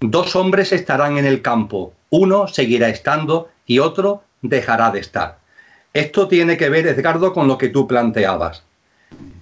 Dos 0.00 0.34
hombres 0.34 0.72
estarán 0.72 1.18
en 1.18 1.24
el 1.24 1.40
campo, 1.40 1.92
uno 2.10 2.48
seguirá 2.48 2.88
estando 2.88 3.48
y 3.64 3.78
otro 3.78 4.24
dejará 4.42 4.90
de 4.90 4.98
estar. 4.98 5.38
Esto 5.92 6.28
tiene 6.28 6.56
que 6.56 6.68
ver, 6.68 6.86
Edgardo, 6.86 7.32
con 7.32 7.48
lo 7.48 7.58
que 7.58 7.68
tú 7.68 7.86
planteabas. 7.86 8.62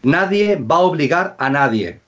Nadie 0.03 0.57
va 0.57 0.77
a 0.77 0.81
obligar 0.81 1.37
a 1.39 1.51
nadie, 1.51 2.01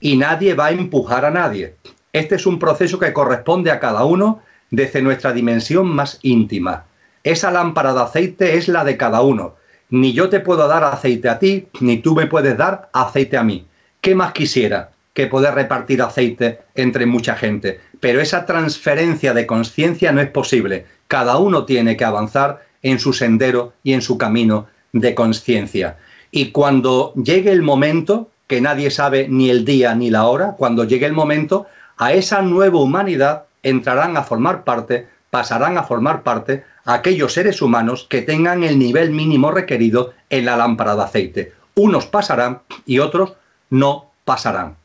y 0.00 0.16
nadie 0.16 0.54
va 0.54 0.66
a 0.66 0.72
empujar 0.72 1.24
a 1.24 1.30
nadie. 1.30 1.76
Este 2.12 2.34
es 2.34 2.46
un 2.46 2.58
proceso 2.58 2.98
que 2.98 3.12
corresponde 3.12 3.70
a 3.70 3.80
cada 3.80 4.04
uno 4.04 4.42
desde 4.70 5.02
nuestra 5.02 5.32
dimensión 5.32 5.86
más 5.86 6.18
íntima. 6.22 6.84
Esa 7.22 7.50
lámpara 7.50 7.92
de 7.92 8.02
aceite 8.02 8.56
es 8.56 8.68
la 8.68 8.84
de 8.84 8.96
cada 8.96 9.20
uno. 9.20 9.54
Ni 9.90 10.12
yo 10.12 10.28
te 10.28 10.40
puedo 10.40 10.66
dar 10.66 10.84
aceite 10.84 11.28
a 11.28 11.38
ti, 11.38 11.68
ni 11.80 11.98
tú 11.98 12.14
me 12.14 12.26
puedes 12.26 12.56
dar 12.56 12.88
aceite 12.92 13.36
a 13.36 13.44
mí. 13.44 13.66
¿Qué 14.00 14.14
más 14.14 14.32
quisiera 14.32 14.90
que 15.14 15.26
poder 15.26 15.54
repartir 15.54 16.02
aceite 16.02 16.60
entre 16.74 17.06
mucha 17.06 17.36
gente? 17.36 17.80
Pero 18.00 18.20
esa 18.20 18.46
transferencia 18.46 19.32
de 19.32 19.46
conciencia 19.46 20.12
no 20.12 20.20
es 20.20 20.30
posible. 20.30 20.86
Cada 21.08 21.36
uno 21.36 21.64
tiene 21.64 21.96
que 21.96 22.04
avanzar 22.04 22.65
en 22.86 23.00
su 23.00 23.12
sendero 23.12 23.72
y 23.82 23.94
en 23.94 24.00
su 24.00 24.16
camino 24.16 24.68
de 24.92 25.14
conciencia. 25.14 25.98
Y 26.30 26.52
cuando 26.52 27.12
llegue 27.14 27.50
el 27.50 27.62
momento, 27.62 28.30
que 28.46 28.60
nadie 28.60 28.92
sabe 28.92 29.26
ni 29.28 29.50
el 29.50 29.64
día 29.64 29.94
ni 29.96 30.08
la 30.08 30.26
hora, 30.26 30.54
cuando 30.56 30.84
llegue 30.84 31.06
el 31.06 31.12
momento, 31.12 31.66
a 31.96 32.12
esa 32.12 32.42
nueva 32.42 32.78
humanidad 32.78 33.46
entrarán 33.64 34.16
a 34.16 34.22
formar 34.22 34.62
parte, 34.62 35.08
pasarán 35.30 35.76
a 35.78 35.82
formar 35.82 36.22
parte 36.22 36.64
aquellos 36.84 37.32
seres 37.32 37.60
humanos 37.60 38.06
que 38.08 38.22
tengan 38.22 38.62
el 38.62 38.78
nivel 38.78 39.10
mínimo 39.10 39.50
requerido 39.50 40.12
en 40.30 40.44
la 40.44 40.56
lámpara 40.56 40.94
de 40.94 41.02
aceite. 41.02 41.52
Unos 41.74 42.06
pasarán 42.06 42.60
y 42.84 43.00
otros 43.00 43.32
no 43.68 44.12
pasarán. 44.24 44.76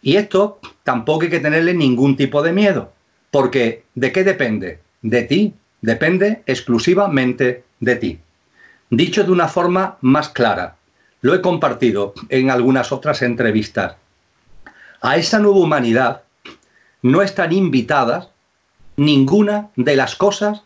Y 0.00 0.16
esto 0.16 0.60
tampoco 0.82 1.24
hay 1.24 1.28
que 1.28 1.40
tenerle 1.40 1.74
ningún 1.74 2.16
tipo 2.16 2.42
de 2.42 2.54
miedo, 2.54 2.90
porque 3.30 3.84
¿de 3.94 4.12
qué 4.12 4.24
depende? 4.24 4.80
De 5.02 5.22
ti, 5.24 5.54
depende 5.82 6.42
exclusivamente 6.46 7.64
de 7.80 7.96
ti. 7.96 8.20
Dicho 8.90 9.24
de 9.24 9.32
una 9.32 9.48
forma 9.48 9.96
más 10.00 10.28
clara, 10.28 10.76
lo 11.20 11.34
he 11.34 11.40
compartido 11.40 12.14
en 12.28 12.50
algunas 12.50 12.92
otras 12.92 13.22
entrevistas. 13.22 13.96
A 15.00 15.16
esa 15.16 15.38
nueva 15.38 15.58
humanidad 15.58 16.22
no 17.02 17.22
están 17.22 17.52
invitadas 17.52 18.28
ninguna 18.96 19.70
de 19.76 19.96
las 19.96 20.16
cosas 20.16 20.62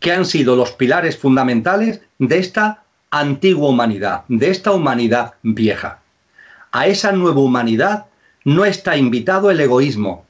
que 0.00 0.12
han 0.12 0.24
sido 0.24 0.56
los 0.56 0.72
pilares 0.72 1.18
fundamentales 1.18 2.00
de 2.18 2.38
esta 2.38 2.84
antigua 3.10 3.68
humanidad, 3.68 4.24
de 4.28 4.50
esta 4.50 4.72
humanidad 4.72 5.34
vieja. 5.42 6.00
A 6.72 6.86
esa 6.86 7.12
nueva 7.12 7.40
humanidad 7.40 8.06
no 8.44 8.64
está 8.64 8.96
invitado 8.96 9.50
el 9.50 9.60
egoísmo. 9.60 10.24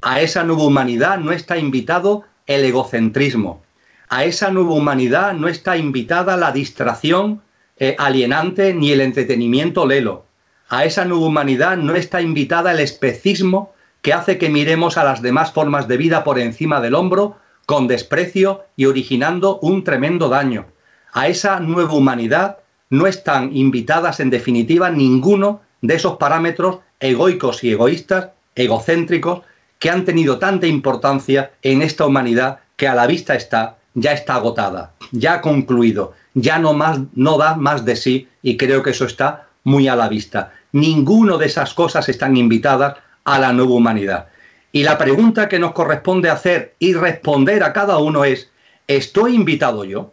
A 0.00 0.20
esa 0.20 0.44
nueva 0.44 0.64
humanidad 0.64 1.18
no 1.18 1.32
está 1.32 1.58
invitado 1.58 2.24
el 2.46 2.64
egocentrismo. 2.64 3.62
A 4.08 4.24
esa 4.24 4.50
nueva 4.50 4.72
humanidad 4.72 5.32
no 5.34 5.48
está 5.48 5.76
invitada 5.76 6.36
la 6.36 6.52
distracción 6.52 7.42
eh, 7.78 7.96
alienante 7.98 8.74
ni 8.74 8.92
el 8.92 9.00
entretenimiento 9.00 9.86
lelo. 9.86 10.26
A 10.68 10.84
esa 10.84 11.04
nueva 11.04 11.26
humanidad 11.26 11.76
no 11.76 11.94
está 11.94 12.20
invitada 12.20 12.72
el 12.72 12.80
especismo 12.80 13.72
que 14.02 14.12
hace 14.12 14.36
que 14.36 14.50
miremos 14.50 14.98
a 14.98 15.04
las 15.04 15.22
demás 15.22 15.52
formas 15.52 15.88
de 15.88 15.96
vida 15.96 16.24
por 16.24 16.38
encima 16.38 16.80
del 16.80 16.94
hombro 16.94 17.36
con 17.66 17.88
desprecio 17.88 18.64
y 18.76 18.86
originando 18.86 19.58
un 19.60 19.84
tremendo 19.84 20.28
daño. 20.28 20.66
A 21.12 21.28
esa 21.28 21.60
nueva 21.60 21.94
humanidad 21.94 22.58
no 22.90 23.06
están 23.06 23.56
invitadas 23.56 24.20
en 24.20 24.30
definitiva 24.30 24.90
ninguno 24.90 25.62
de 25.80 25.94
esos 25.94 26.16
parámetros 26.16 26.80
egoicos 27.00 27.64
y 27.64 27.70
egoístas, 27.70 28.30
egocéntricos, 28.54 29.42
que 29.82 29.90
han 29.90 30.04
tenido 30.04 30.38
tanta 30.38 30.68
importancia 30.68 31.54
en 31.60 31.82
esta 31.82 32.06
humanidad 32.06 32.60
que 32.76 32.86
a 32.86 32.94
la 32.94 33.08
vista 33.08 33.34
está, 33.34 33.78
ya 33.94 34.12
está 34.12 34.36
agotada, 34.36 34.92
ya 35.10 35.34
ha 35.34 35.40
concluido, 35.40 36.12
ya 36.34 36.60
no, 36.60 36.72
más, 36.72 37.00
no 37.14 37.36
da 37.36 37.56
más 37.56 37.84
de 37.84 37.96
sí 37.96 38.28
y 38.42 38.56
creo 38.56 38.84
que 38.84 38.90
eso 38.90 39.06
está 39.06 39.48
muy 39.64 39.88
a 39.88 39.96
la 39.96 40.08
vista. 40.08 40.52
Ninguno 40.70 41.36
de 41.36 41.46
esas 41.46 41.74
cosas 41.74 42.08
están 42.08 42.36
invitadas 42.36 42.94
a 43.24 43.40
la 43.40 43.52
nueva 43.52 43.72
humanidad. 43.72 44.28
Y 44.70 44.84
la 44.84 44.98
pregunta 44.98 45.48
que 45.48 45.58
nos 45.58 45.72
corresponde 45.72 46.30
hacer 46.30 46.76
y 46.78 46.94
responder 46.94 47.64
a 47.64 47.72
cada 47.72 47.98
uno 47.98 48.24
es, 48.24 48.52
¿estoy 48.86 49.34
invitado 49.34 49.84
yo? 49.84 50.12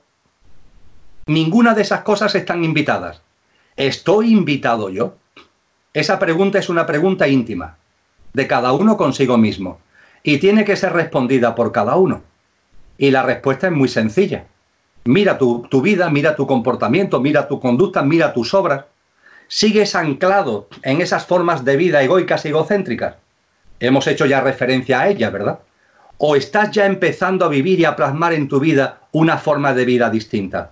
Ninguna 1.28 1.76
de 1.76 1.84
esas 1.84 2.02
cosas 2.02 2.34
están 2.34 2.64
invitadas. 2.64 3.22
¿Estoy 3.76 4.32
invitado 4.32 4.90
yo? 4.90 5.14
Esa 5.94 6.18
pregunta 6.18 6.58
es 6.58 6.70
una 6.70 6.88
pregunta 6.88 7.28
íntima, 7.28 7.78
de 8.34 8.48
cada 8.48 8.72
uno 8.74 8.98
consigo 8.98 9.38
mismo, 9.38 9.80
y 10.24 10.38
tiene 10.38 10.66
que 10.66 10.76
ser 10.76 10.94
respondida 10.94 11.56
por 11.56 11.72
cada 11.72 11.96
uno. 11.96 12.22
Y 12.98 13.12
la 13.12 13.24
respuesta 13.24 13.68
es 13.68 13.74
muy 13.74 13.88
sencilla. 13.88 14.46
Mira 15.06 15.38
tu, 15.38 15.68
tu 15.70 15.82
vida, 15.82 16.10
mira 16.10 16.36
tu 16.36 16.46
comportamiento, 16.46 17.22
mira 17.22 17.48
tu 17.48 17.60
conducta, 17.60 18.02
mira 18.04 18.34
tus 18.34 18.54
obras. 18.54 18.86
¿Sigues 19.48 19.96
anclado 19.96 20.68
en 20.84 21.02
esas 21.02 21.26
formas 21.26 21.66
de 21.66 21.78
vida 21.78 22.04
egoicas 22.04 22.46
y 22.46 22.50
egocéntricas? 22.50 23.16
Hemos 23.80 24.06
hecho 24.08 24.26
ya 24.26 24.42
referencia 24.42 25.00
a 25.00 25.08
ellas, 25.08 25.32
¿verdad? 25.32 25.60
¿O 26.18 26.36
estás 26.36 26.72
ya 26.72 26.86
empezando 26.86 27.46
a 27.46 27.50
vivir 27.50 27.80
y 27.80 27.86
a 27.86 27.96
plasmar 27.96 28.34
en 28.34 28.50
tu 28.50 28.60
vida 28.60 29.00
una 29.14 29.38
forma 29.38 29.74
de 29.74 29.86
vida 29.86 30.10
distinta? 30.10 30.72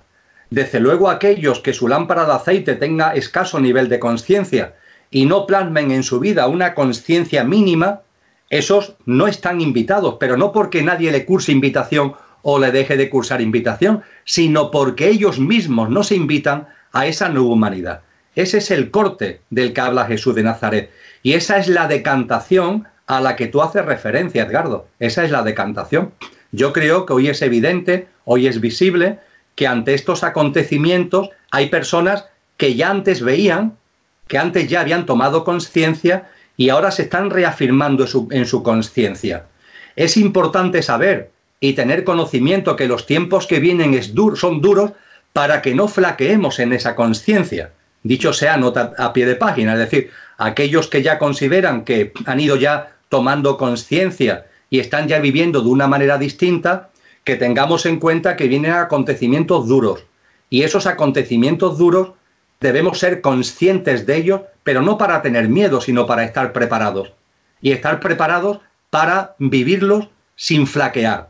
Desde 0.49 0.79
luego 0.79 1.09
aquellos 1.09 1.59
que 1.61 1.73
su 1.73 1.87
lámpara 1.87 2.25
de 2.25 2.33
aceite 2.33 2.75
tenga 2.75 3.15
escaso 3.15 3.59
nivel 3.59 3.89
de 3.89 3.99
conciencia 3.99 4.75
y 5.11 5.25
no 5.25 5.45
plasmen 5.45 5.91
en 5.91 6.03
su 6.03 6.19
vida 6.19 6.47
una 6.47 6.73
conciencia 6.73 7.43
mínima, 7.43 8.01
esos 8.49 8.95
no 9.05 9.27
están 9.27 9.61
invitados, 9.61 10.15
pero 10.19 10.37
no 10.37 10.51
porque 10.51 10.83
nadie 10.83 11.11
le 11.11 11.25
curse 11.25 11.51
invitación 11.51 12.15
o 12.41 12.59
le 12.59 12.71
deje 12.71 12.95
de 12.95 13.09
cursar 13.09 13.41
invitación, 13.41 14.03
sino 14.23 14.71
porque 14.71 15.09
ellos 15.09 15.39
mismos 15.39 15.89
no 15.89 16.03
se 16.03 16.15
invitan 16.15 16.67
a 16.93 17.05
esa 17.05 17.29
nueva 17.29 17.49
humanidad. 17.49 18.01
Ese 18.35 18.59
es 18.59 18.71
el 18.71 18.91
corte 18.91 19.41
del 19.49 19.73
que 19.73 19.81
habla 19.81 20.05
Jesús 20.05 20.35
de 20.35 20.43
Nazaret. 20.43 20.91
Y 21.23 21.33
esa 21.33 21.57
es 21.57 21.67
la 21.67 21.87
decantación 21.87 22.87
a 23.07 23.19
la 23.19 23.35
que 23.35 23.47
tú 23.47 23.61
haces 23.61 23.83
referencia, 23.83 24.43
Edgardo. 24.43 24.87
Esa 24.99 25.25
es 25.25 25.31
la 25.31 25.43
decantación. 25.43 26.13
Yo 26.51 26.71
creo 26.71 27.05
que 27.05 27.13
hoy 27.13 27.29
es 27.29 27.41
evidente, 27.41 28.07
hoy 28.25 28.47
es 28.47 28.61
visible, 28.61 29.19
que 29.55 29.67
ante 29.67 29.93
estos 29.93 30.23
acontecimientos 30.23 31.31
hay 31.51 31.69
personas 31.69 32.25
que 32.57 32.75
ya 32.75 32.91
antes 32.91 33.21
veían, 33.21 33.75
que 34.28 34.38
antes 34.38 34.67
ya 34.67 34.82
habían 34.82 35.05
tomado 35.05 35.43
conciencia 35.43 36.30
y 36.55 36.69
ahora 36.69 36.91
se 36.91 37.03
están 37.03 37.30
reafirmando 37.30 38.05
en 38.32 38.45
su, 38.45 38.63
conciencia. 38.63 39.45
Es 39.95 40.17
importante 40.17 40.82
saber 40.82 41.32
y 41.59 41.73
tener 41.73 42.03
conocimiento 42.03 42.75
que 42.75 42.88
los 42.88 43.05
tiempos 43.05 43.47
que 43.47 43.59
vienen 43.59 43.99
son 44.36 44.61
duros 44.61 44.91
para 45.34 45.61
que 45.61 45.75
no 45.75 45.88
flaqueemos 45.88 46.59
en 46.59 46.73
esa 46.73 46.95
conciencia. 46.95 47.71
Dicho 48.03 48.34
sea 48.34 48.57
nota 48.57 48.93
a 48.97 49.13
pie 49.13 49.25
de 49.25 49.36
página, 49.36 49.73
es 49.73 49.80
decir, 49.80 50.09
aquellos 50.38 50.88
que 50.88 51.03
ya 51.03 51.19
consideran 51.19 51.84
que 51.84 52.13
han 52.25 52.39
ido 52.39 52.55
ya 52.55 52.95
tomando 53.09 53.57
conciencia 53.57 54.47
y 54.69 54.80
están 54.80 55.07
ya 55.07 55.19
viviendo 55.19 55.61
de 55.61 55.69
una 55.69 55.88
manera 55.88 56.17
distinta, 56.17 56.89
que 57.23 57.36
tengamos 57.36 57.86
en 57.86 57.99
cuenta 57.99 58.36
que 58.36 58.47
vienen 58.47 58.71
acontecimientos 58.71 59.67
duros. 59.67 60.05
Y 60.49 60.63
esos 60.63 60.86
acontecimientos 60.88 61.78
duros 61.78 62.11
debemos 62.59 62.99
ser 62.99 63.21
conscientes 63.21 64.05
de 64.05 64.15
ellos, 64.17 64.41
pero 64.63 64.81
no 64.81 64.97
para 64.97 65.21
tener 65.21 65.49
miedo, 65.49 65.81
sino 65.81 66.05
para 66.05 66.23
estar 66.23 66.53
preparados. 66.53 67.13
Y 67.61 67.71
estar 67.71 67.99
preparados 67.99 68.59
para 68.89 69.35
vivirlos 69.39 70.09
sin 70.35 70.67
flaquear. 70.67 71.29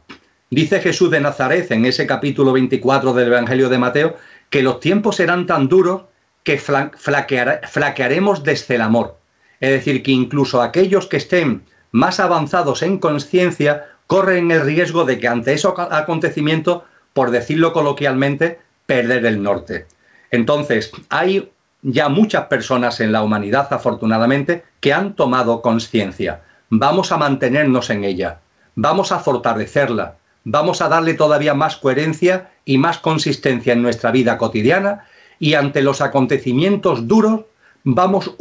Dice 0.49 0.79
Jesús 0.79 1.11
de 1.11 1.19
Nazaret 1.19 1.69
en 1.71 1.85
ese 1.85 2.07
capítulo 2.07 2.53
24 2.53 3.13
del 3.13 3.27
Evangelio 3.27 3.69
de 3.69 3.77
Mateo 3.77 4.15
que 4.49 4.63
los 4.63 4.79
tiempos 4.79 5.17
serán 5.17 5.45
tan 5.45 5.67
duros 5.67 6.03
que 6.43 6.57
flaquearemos 6.57 8.43
desde 8.43 8.75
el 8.75 8.81
amor. 8.81 9.17
Es 9.59 9.71
decir, 9.71 10.03
que 10.03 10.11
incluso 10.11 10.61
aquellos 10.61 11.07
que 11.07 11.17
estén 11.17 11.63
más 11.91 12.19
avanzados 12.21 12.81
en 12.81 12.99
conciencia 12.99 13.87
corren 14.07 14.51
el 14.51 14.61
riesgo 14.61 15.03
de 15.03 15.19
que 15.19 15.27
ante 15.27 15.53
esos 15.53 15.73
acontecimientos, 15.77 16.83
por 17.13 17.31
decirlo 17.31 17.73
coloquialmente, 17.73 18.59
perder 18.85 19.25
el 19.25 19.43
norte. 19.43 19.87
Entonces, 20.31 20.91
hay 21.09 21.51
ya 21.81 22.09
muchas 22.09 22.45
personas 22.45 22.99
en 22.99 23.11
la 23.11 23.21
humanidad, 23.21 23.67
afortunadamente, 23.71 24.63
que 24.79 24.93
han 24.93 25.13
tomado 25.13 25.61
conciencia. 25.61 26.41
Vamos 26.69 27.11
a 27.11 27.17
mantenernos 27.17 27.89
en 27.89 28.03
ella, 28.03 28.39
vamos 28.75 29.11
a 29.11 29.19
fortalecerla, 29.19 30.15
vamos 30.43 30.81
a 30.81 30.89
darle 30.89 31.13
todavía 31.13 31.53
más 31.53 31.77
coherencia 31.77 32.51
y 32.65 32.77
más 32.77 32.99
consistencia 32.99 33.73
en 33.73 33.81
nuestra 33.81 34.11
vida 34.11 34.37
cotidiana 34.37 35.05
y 35.39 35.53
ante 35.53 35.81
los 35.81 36.01
acontecimientos 36.01 37.07
duros 37.07 37.41
vamos, 37.83 38.35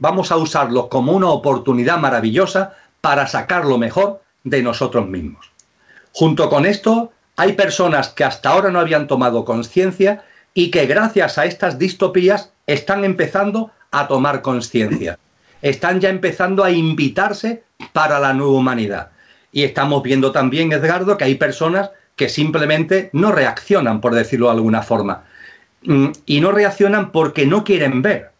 vamos 0.00 0.32
a 0.32 0.36
usarlos 0.36 0.88
como 0.88 1.12
una 1.12 1.28
oportunidad 1.28 1.98
maravillosa 1.98 2.74
para 3.00 3.26
sacar 3.26 3.64
lo 3.64 3.78
mejor 3.78 4.22
de 4.42 4.62
nosotros 4.62 5.06
mismos. 5.08 5.50
Junto 6.12 6.48
con 6.48 6.66
esto, 6.66 7.12
hay 7.36 7.52
personas 7.52 8.08
que 8.08 8.24
hasta 8.24 8.50
ahora 8.50 8.70
no 8.70 8.80
habían 8.80 9.06
tomado 9.06 9.44
conciencia 9.44 10.24
y 10.56 10.70
que 10.70 10.86
gracias 10.86 11.36
a 11.36 11.44
estas 11.44 11.78
distopías 11.78 12.50
están 12.66 13.04
empezando 13.04 13.72
a 13.90 14.08
tomar 14.08 14.40
conciencia. 14.40 15.18
Están 15.60 16.00
ya 16.00 16.08
empezando 16.08 16.64
a 16.64 16.70
invitarse 16.70 17.64
para 17.92 18.18
la 18.18 18.32
nueva 18.32 18.54
humanidad. 18.54 19.10
Y 19.52 19.64
estamos 19.64 20.02
viendo 20.02 20.32
también, 20.32 20.72
Edgardo, 20.72 21.18
que 21.18 21.24
hay 21.24 21.34
personas 21.34 21.90
que 22.16 22.30
simplemente 22.30 23.10
no 23.12 23.32
reaccionan, 23.32 24.00
por 24.00 24.14
decirlo 24.14 24.46
de 24.46 24.52
alguna 24.52 24.80
forma. 24.80 25.24
Mm, 25.82 26.06
y 26.24 26.40
no 26.40 26.52
reaccionan 26.52 27.12
porque 27.12 27.44
no 27.44 27.62
quieren 27.62 28.00
ver, 28.00 28.30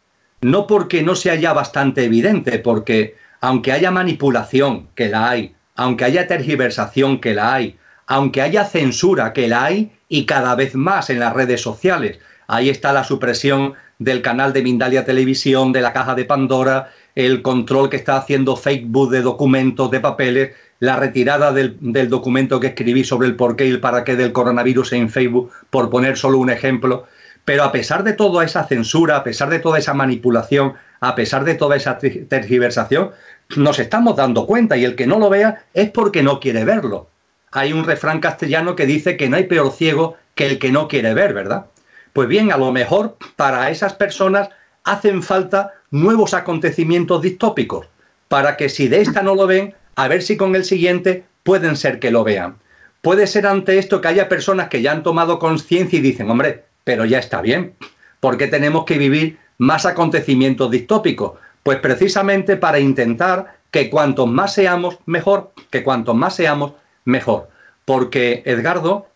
no 0.40 0.66
porque 0.66 1.02
no 1.02 1.16
sea 1.16 1.34
ya 1.34 1.52
bastante 1.52 2.04
evidente, 2.04 2.58
porque 2.58 3.16
aunque 3.42 3.72
haya 3.72 3.90
manipulación, 3.90 4.88
que 4.94 5.10
la 5.10 5.28
hay, 5.28 5.54
aunque 5.74 6.06
haya 6.06 6.26
tergiversación 6.26 7.20
que 7.20 7.34
la 7.34 7.52
hay, 7.52 7.76
aunque 8.06 8.40
haya 8.40 8.64
censura 8.64 9.34
que 9.34 9.48
la 9.48 9.64
hay 9.64 9.92
y 10.09 10.26
cada 10.26 10.54
vez 10.54 10.74
más 10.74 11.11
en 11.11 11.20
las 11.20 11.32
redes 11.32 11.61
sociales. 11.61 12.18
Ahí 12.46 12.68
está 12.68 12.92
la 12.92 13.04
supresión 13.04 13.74
del 13.98 14.22
canal 14.22 14.52
de 14.52 14.62
Mindalia 14.62 15.04
Televisión, 15.04 15.72
de 15.72 15.80
la 15.80 15.92
caja 15.92 16.14
de 16.14 16.24
Pandora, 16.24 16.90
el 17.14 17.42
control 17.42 17.88
que 17.88 17.96
está 17.96 18.16
haciendo 18.16 18.57
Facebook 18.57 19.11
de 19.11 19.22
documentos, 19.22 19.90
de 19.90 20.00
papeles, 20.00 20.50
la 20.78 20.96
retirada 20.96 21.52
del, 21.52 21.78
documento 22.09 22.61
que 22.61 22.68
escribí 22.68 23.04
sobre 23.04 23.26
el 23.26 23.36
porqué 23.36 23.66
y 23.66 23.70
el 23.70 23.80
para 23.80 24.04
qué 24.04 24.14
del 24.16 24.32
coronavirus 24.32 24.92
en 24.92 25.09
Facebook, 25.09 25.50
por 25.70 25.88
poner 25.88 26.18
solo 26.18 26.38
un 26.38 26.50
ejemplo. 26.50 27.07
Pero 27.44 27.64
a 27.64 27.72
pesar 27.72 28.04
de 28.04 28.12
toda 28.12 28.44
esa 28.44 28.64
censura, 28.64 29.16
a 29.16 29.24
pesar 29.24 29.48
de 29.48 29.61
toda 29.61 29.78
esa 29.78 29.94
manipulación, 29.94 30.74
a 31.00 31.14
pesar 31.14 31.44
de 31.44 31.54
toda 31.54 31.76
esa 31.76 31.98
tergiversación, 31.98 33.12
nos 33.57 33.78
estamos 33.78 34.16
dando 34.16 34.46
cuenta 34.46 34.76
y 34.76 34.84
el 34.84 34.96
que 34.96 35.07
no 35.07 35.18
lo 35.18 35.30
vea 35.30 35.64
es 35.72 35.90
porque 35.90 36.22
no 36.22 36.40
quiere 36.40 36.64
verlo. 36.64 37.09
Hay 37.57 37.72
un 37.72 37.84
refrán 37.84 38.20
castellano 38.20 38.76
que 38.76 38.84
dice 38.84 39.16
que 39.16 39.30
no 39.30 39.38
hay 39.38 39.44
peor 39.44 39.72
ciego 39.72 40.18
que 40.34 40.44
el 40.44 40.59
que 40.59 40.70
no 40.70 40.88
quiere 40.88 41.14
ver, 41.14 41.32
¿verdad? 41.32 41.64
Pues 42.12 42.28
bien, 42.28 42.52
a 42.52 42.59
lo 42.59 42.70
mejor 42.70 43.16
para 43.34 43.70
esas 43.70 43.94
personas 43.94 44.50
hacen 44.84 45.22
falta 45.22 45.72
nuevos 45.90 46.34
acontecimientos 46.34 47.22
distópicos, 47.22 47.86
para 48.28 48.59
que 48.59 48.68
si 48.68 48.88
de 48.88 49.00
esta 49.00 49.22
no 49.22 49.34
lo 49.34 49.46
ven, 49.46 49.74
a 49.94 50.07
ver 50.07 50.22
si 50.22 50.36
con 50.36 50.54
el 50.54 50.64
siguiente 50.64 51.24
pueden 51.44 51.76
ser 51.76 51.98
que 51.98 52.11
lo 52.11 52.24
vean. 52.24 52.57
Puede 53.00 53.26
ser 53.26 53.46
ante 53.46 53.78
esto 53.78 54.02
que 54.02 54.09
haya 54.09 54.28
personas 54.28 54.68
que 54.68 54.82
ya 54.82 54.92
han 54.92 55.02
tomado 55.02 55.38
conciencia 55.38 55.98
y 55.98 56.02
dicen, 56.02 56.28
hombre, 56.28 56.64
pero 56.84 57.07
ya 57.07 57.18
está 57.20 57.40
bien, 57.40 57.72
¿por 58.20 58.36
qué 58.36 58.48
tenemos 58.48 58.84
que 58.84 58.98
vivir 58.98 59.38
más 59.57 59.86
acontecimientos 59.86 60.70
distópicos? 60.70 61.38
Pues 61.62 61.78
precisamente 61.78 62.59
para 62.59 62.80
intentar 62.80 63.57
que 63.70 63.88
cuantos 63.88 64.28
más 64.28 64.52
seamos, 64.52 64.98
mejor, 65.07 65.54
que 65.70 65.82
cuantos 65.82 66.14
más 66.14 66.36
seamos, 66.36 66.74
mejor. 67.07 67.48
Porque, 67.86 68.42
Edgardo, 68.44 69.09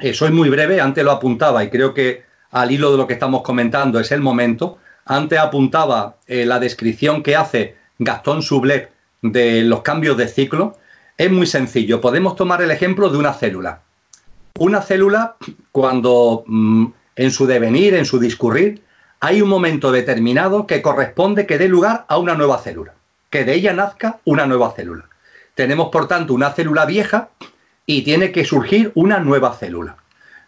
eh, 0.00 0.14
soy 0.14 0.30
muy 0.30 0.48
breve, 0.48 0.80
antes 0.80 1.04
lo 1.04 1.12
apuntaba 1.12 1.62
y 1.62 1.68
creo 1.68 1.92
que 1.92 2.24
al 2.50 2.70
hilo 2.70 2.92
de 2.92 2.96
lo 2.96 3.06
que 3.06 3.12
estamos 3.12 3.42
comentando 3.42 4.00
es 4.00 4.10
el 4.12 4.22
momento. 4.22 4.78
Antes 5.04 5.38
apuntaba 5.38 6.16
eh, 6.26 6.46
la 6.46 6.58
descripción 6.58 7.22
que 7.22 7.36
hace 7.36 7.76
Gastón 7.98 8.42
Sublet 8.42 8.90
de 9.20 9.62
los 9.62 9.82
cambios 9.82 10.16
de 10.16 10.28
ciclo. 10.28 10.78
Es 11.18 11.30
muy 11.30 11.46
sencillo. 11.46 12.00
Podemos 12.00 12.36
tomar 12.36 12.62
el 12.62 12.70
ejemplo 12.70 13.10
de 13.10 13.18
una 13.18 13.34
célula. 13.34 13.80
Una 14.58 14.80
célula, 14.80 15.36
cuando 15.70 16.44
mm, 16.46 16.86
en 17.16 17.30
su 17.30 17.46
devenir, 17.46 17.94
en 17.94 18.06
su 18.06 18.18
discurrir, 18.18 18.82
hay 19.20 19.42
un 19.42 19.48
momento 19.48 19.92
determinado 19.92 20.66
que 20.66 20.82
corresponde 20.82 21.46
que 21.46 21.58
dé 21.58 21.68
lugar 21.68 22.04
a 22.08 22.18
una 22.18 22.34
nueva 22.34 22.58
célula, 22.58 22.94
que 23.30 23.44
de 23.44 23.54
ella 23.54 23.72
nazca 23.72 24.20
una 24.24 24.46
nueva 24.46 24.72
célula. 24.72 25.06
Tenemos, 25.56 25.88
por 25.88 26.06
tanto, 26.06 26.34
una 26.34 26.52
célula 26.52 26.84
vieja 26.84 27.30
y 27.86 28.02
tiene 28.02 28.30
que 28.30 28.44
surgir 28.44 28.92
una 28.94 29.20
nueva 29.20 29.54
célula. 29.54 29.96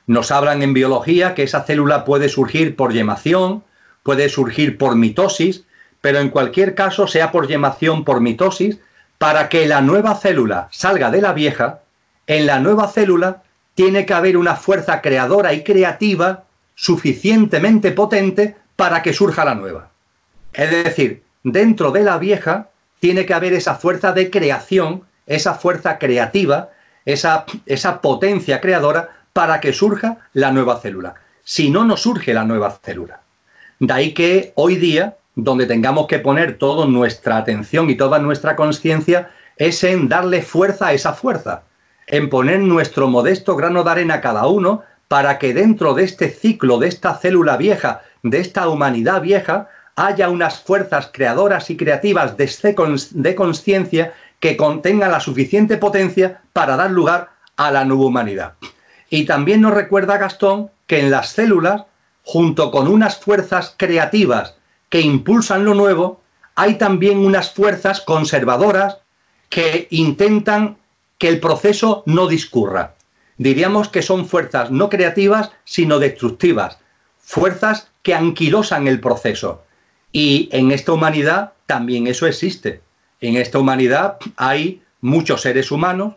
Nos 0.07 0.31
hablan 0.31 0.63
en 0.63 0.75
biología 0.75 1.35
que 1.35 1.45
esa 1.45 1.65
célula 1.65 2.05
puede 2.05 2.29
surgir 2.29 2.77
por 2.77 2.93
yemación, 2.93 3.65
puede 4.03 4.29
surgir 4.29 4.77
por 4.77 4.97
mitosis, 4.97 5.65
pero 6.03 6.21
en 6.21 6.29
cualquier 6.29 6.75
caso, 6.75 7.07
sea 7.07 7.33
por 7.33 7.49
yemación, 7.49 8.05
por 8.05 8.21
mitosis, 8.21 8.79
para 9.17 9.49
que 9.49 9.67
la 9.67 9.81
nueva 9.81 10.15
célula 10.15 10.69
salga 10.71 11.11
de 11.11 11.23
la 11.23 11.33
vieja, 11.33 11.81
en 12.27 12.45
la 12.45 12.61
nueva 12.61 12.87
célula 12.89 13.43
tiene 13.75 14.05
que 14.05 14.13
haber 14.13 14.37
una 14.37 14.57
fuerza 14.57 15.01
creadora 15.01 15.55
y 15.55 15.65
creativa 15.65 16.45
suficientemente 16.75 17.93
potente 17.93 18.57
para 18.77 19.03
que 19.03 19.15
surja 19.15 19.47
la 19.47 19.55
nueva. 19.55 19.91
Es 20.53 20.71
decir, 20.71 21.23
dentro 21.45 21.93
de 21.93 22.03
la 22.03 22.19
vieja 22.19 22.69
tiene 23.01 23.27
que 23.27 23.35
haber 23.35 23.53
esa 23.53 23.75
fuerza 23.75 24.13
de 24.13 24.31
creación, 24.31 25.05
esa 25.27 25.55
fuerza 25.55 25.99
creativa, 25.99 26.71
esa, 27.05 27.45
esa 27.67 28.01
potencia 28.01 28.61
creadora 28.61 29.11
para 29.33 29.61
que 29.61 29.73
surja 29.73 30.19
la 30.33 30.51
nueva 30.51 30.81
célula. 30.81 31.15
si 31.45 31.71
no 31.71 31.85
nos 31.85 32.03
surge 32.03 32.35
la 32.35 32.45
nueva 32.45 32.79
célula. 32.83 33.21
De 33.79 33.93
ahí 33.93 34.13
que 34.13 34.53
hoy 34.57 34.77
día, 34.77 35.17
donde 35.35 35.65
tengamos 35.67 36.07
que 36.07 36.19
poner 36.19 36.59
toda 36.59 36.85
nuestra 36.87 37.39
atención 37.39 37.89
y 37.89 37.97
toda 37.97 38.19
nuestra 38.19 38.55
conciencia, 38.55 39.31
es 39.57 39.83
en 39.85 40.09
darle 40.09 40.43
fuerza 40.43 40.89
a 40.89 40.93
esa 40.93 41.15
fuerza, 41.15 41.63
en 42.07 42.29
poner 42.29 42.61
nuestro 42.61 43.09
modesto 43.09 43.57
grano 43.57 43.85
de 43.85 43.91
arena 43.91 44.21
cada 44.21 44.47
uno 44.47 44.83
para 45.09 45.39
que 45.39 45.55
dentro 45.55 45.95
de 45.95 46.05
este 46.05 46.29
ciclo, 46.29 46.79
de 46.79 46.89
esta 46.89 47.15
célula 47.15 47.57
vieja, 47.57 48.03
de 48.23 48.41
esta 48.41 48.69
humanidad 48.69 49.23
vieja, 49.23 49.69
haya 49.99 50.29
unas 50.29 50.61
fuerzas 50.61 51.11
creadoras 51.13 51.71
y 51.71 51.77
creativas 51.77 52.37
de 52.37 53.35
conciencia 53.35 54.15
que 54.39 54.57
contengan 54.57 55.11
la 55.11 55.19
suficiente 55.19 55.77
potencia 55.77 56.43
para 56.53 56.77
dar 56.77 56.93
lugar 56.93 57.31
a 57.57 57.73
la 57.73 57.85
nueva 57.85 58.07
humanidad. 58.07 58.55
Y 59.11 59.25
también 59.25 59.61
nos 59.61 59.75
recuerda 59.75 60.17
Gastón 60.17 60.71
que 60.87 61.01
en 61.01 61.11
las 61.11 61.31
células, 61.31 61.83
junto 62.23 62.71
con 62.71 62.87
unas 62.87 63.19
fuerzas 63.19 63.75
creativas 63.77 64.55
que 64.89 65.01
impulsan 65.01 65.65
lo 65.65 65.75
nuevo, 65.75 66.21
hay 66.55 66.75
también 66.77 67.19
unas 67.19 67.51
fuerzas 67.51 68.01
conservadoras 68.01 68.99
que 69.49 69.89
intentan 69.91 70.79
que 71.19 71.29
el 71.29 71.41
proceso 71.41 72.05
no 72.07 72.29
discurra. 72.29 72.95
Diríamos 73.37 73.89
que 73.89 74.03
son 74.03 74.27
fuerzas 74.27 74.71
no 74.71 74.89
creativas, 74.89 75.51
sino 75.65 75.99
destructivas, 75.99 76.79
fuerzas 77.19 77.89
que 78.03 78.15
anquilosan 78.15 78.87
el 78.87 79.01
proceso. 79.01 79.65
Y 80.13 80.49
en 80.53 80.71
esta 80.73 80.93
humanidad 80.93 81.53
también 81.67 82.07
eso 82.07 82.27
existe. 82.27 82.81
En 83.21 83.37
esta 83.37 83.59
humanidad 83.59 84.17
hay 84.37 84.83
muchos 85.01 85.43
seres 85.43 85.71
humanos, 85.71 86.15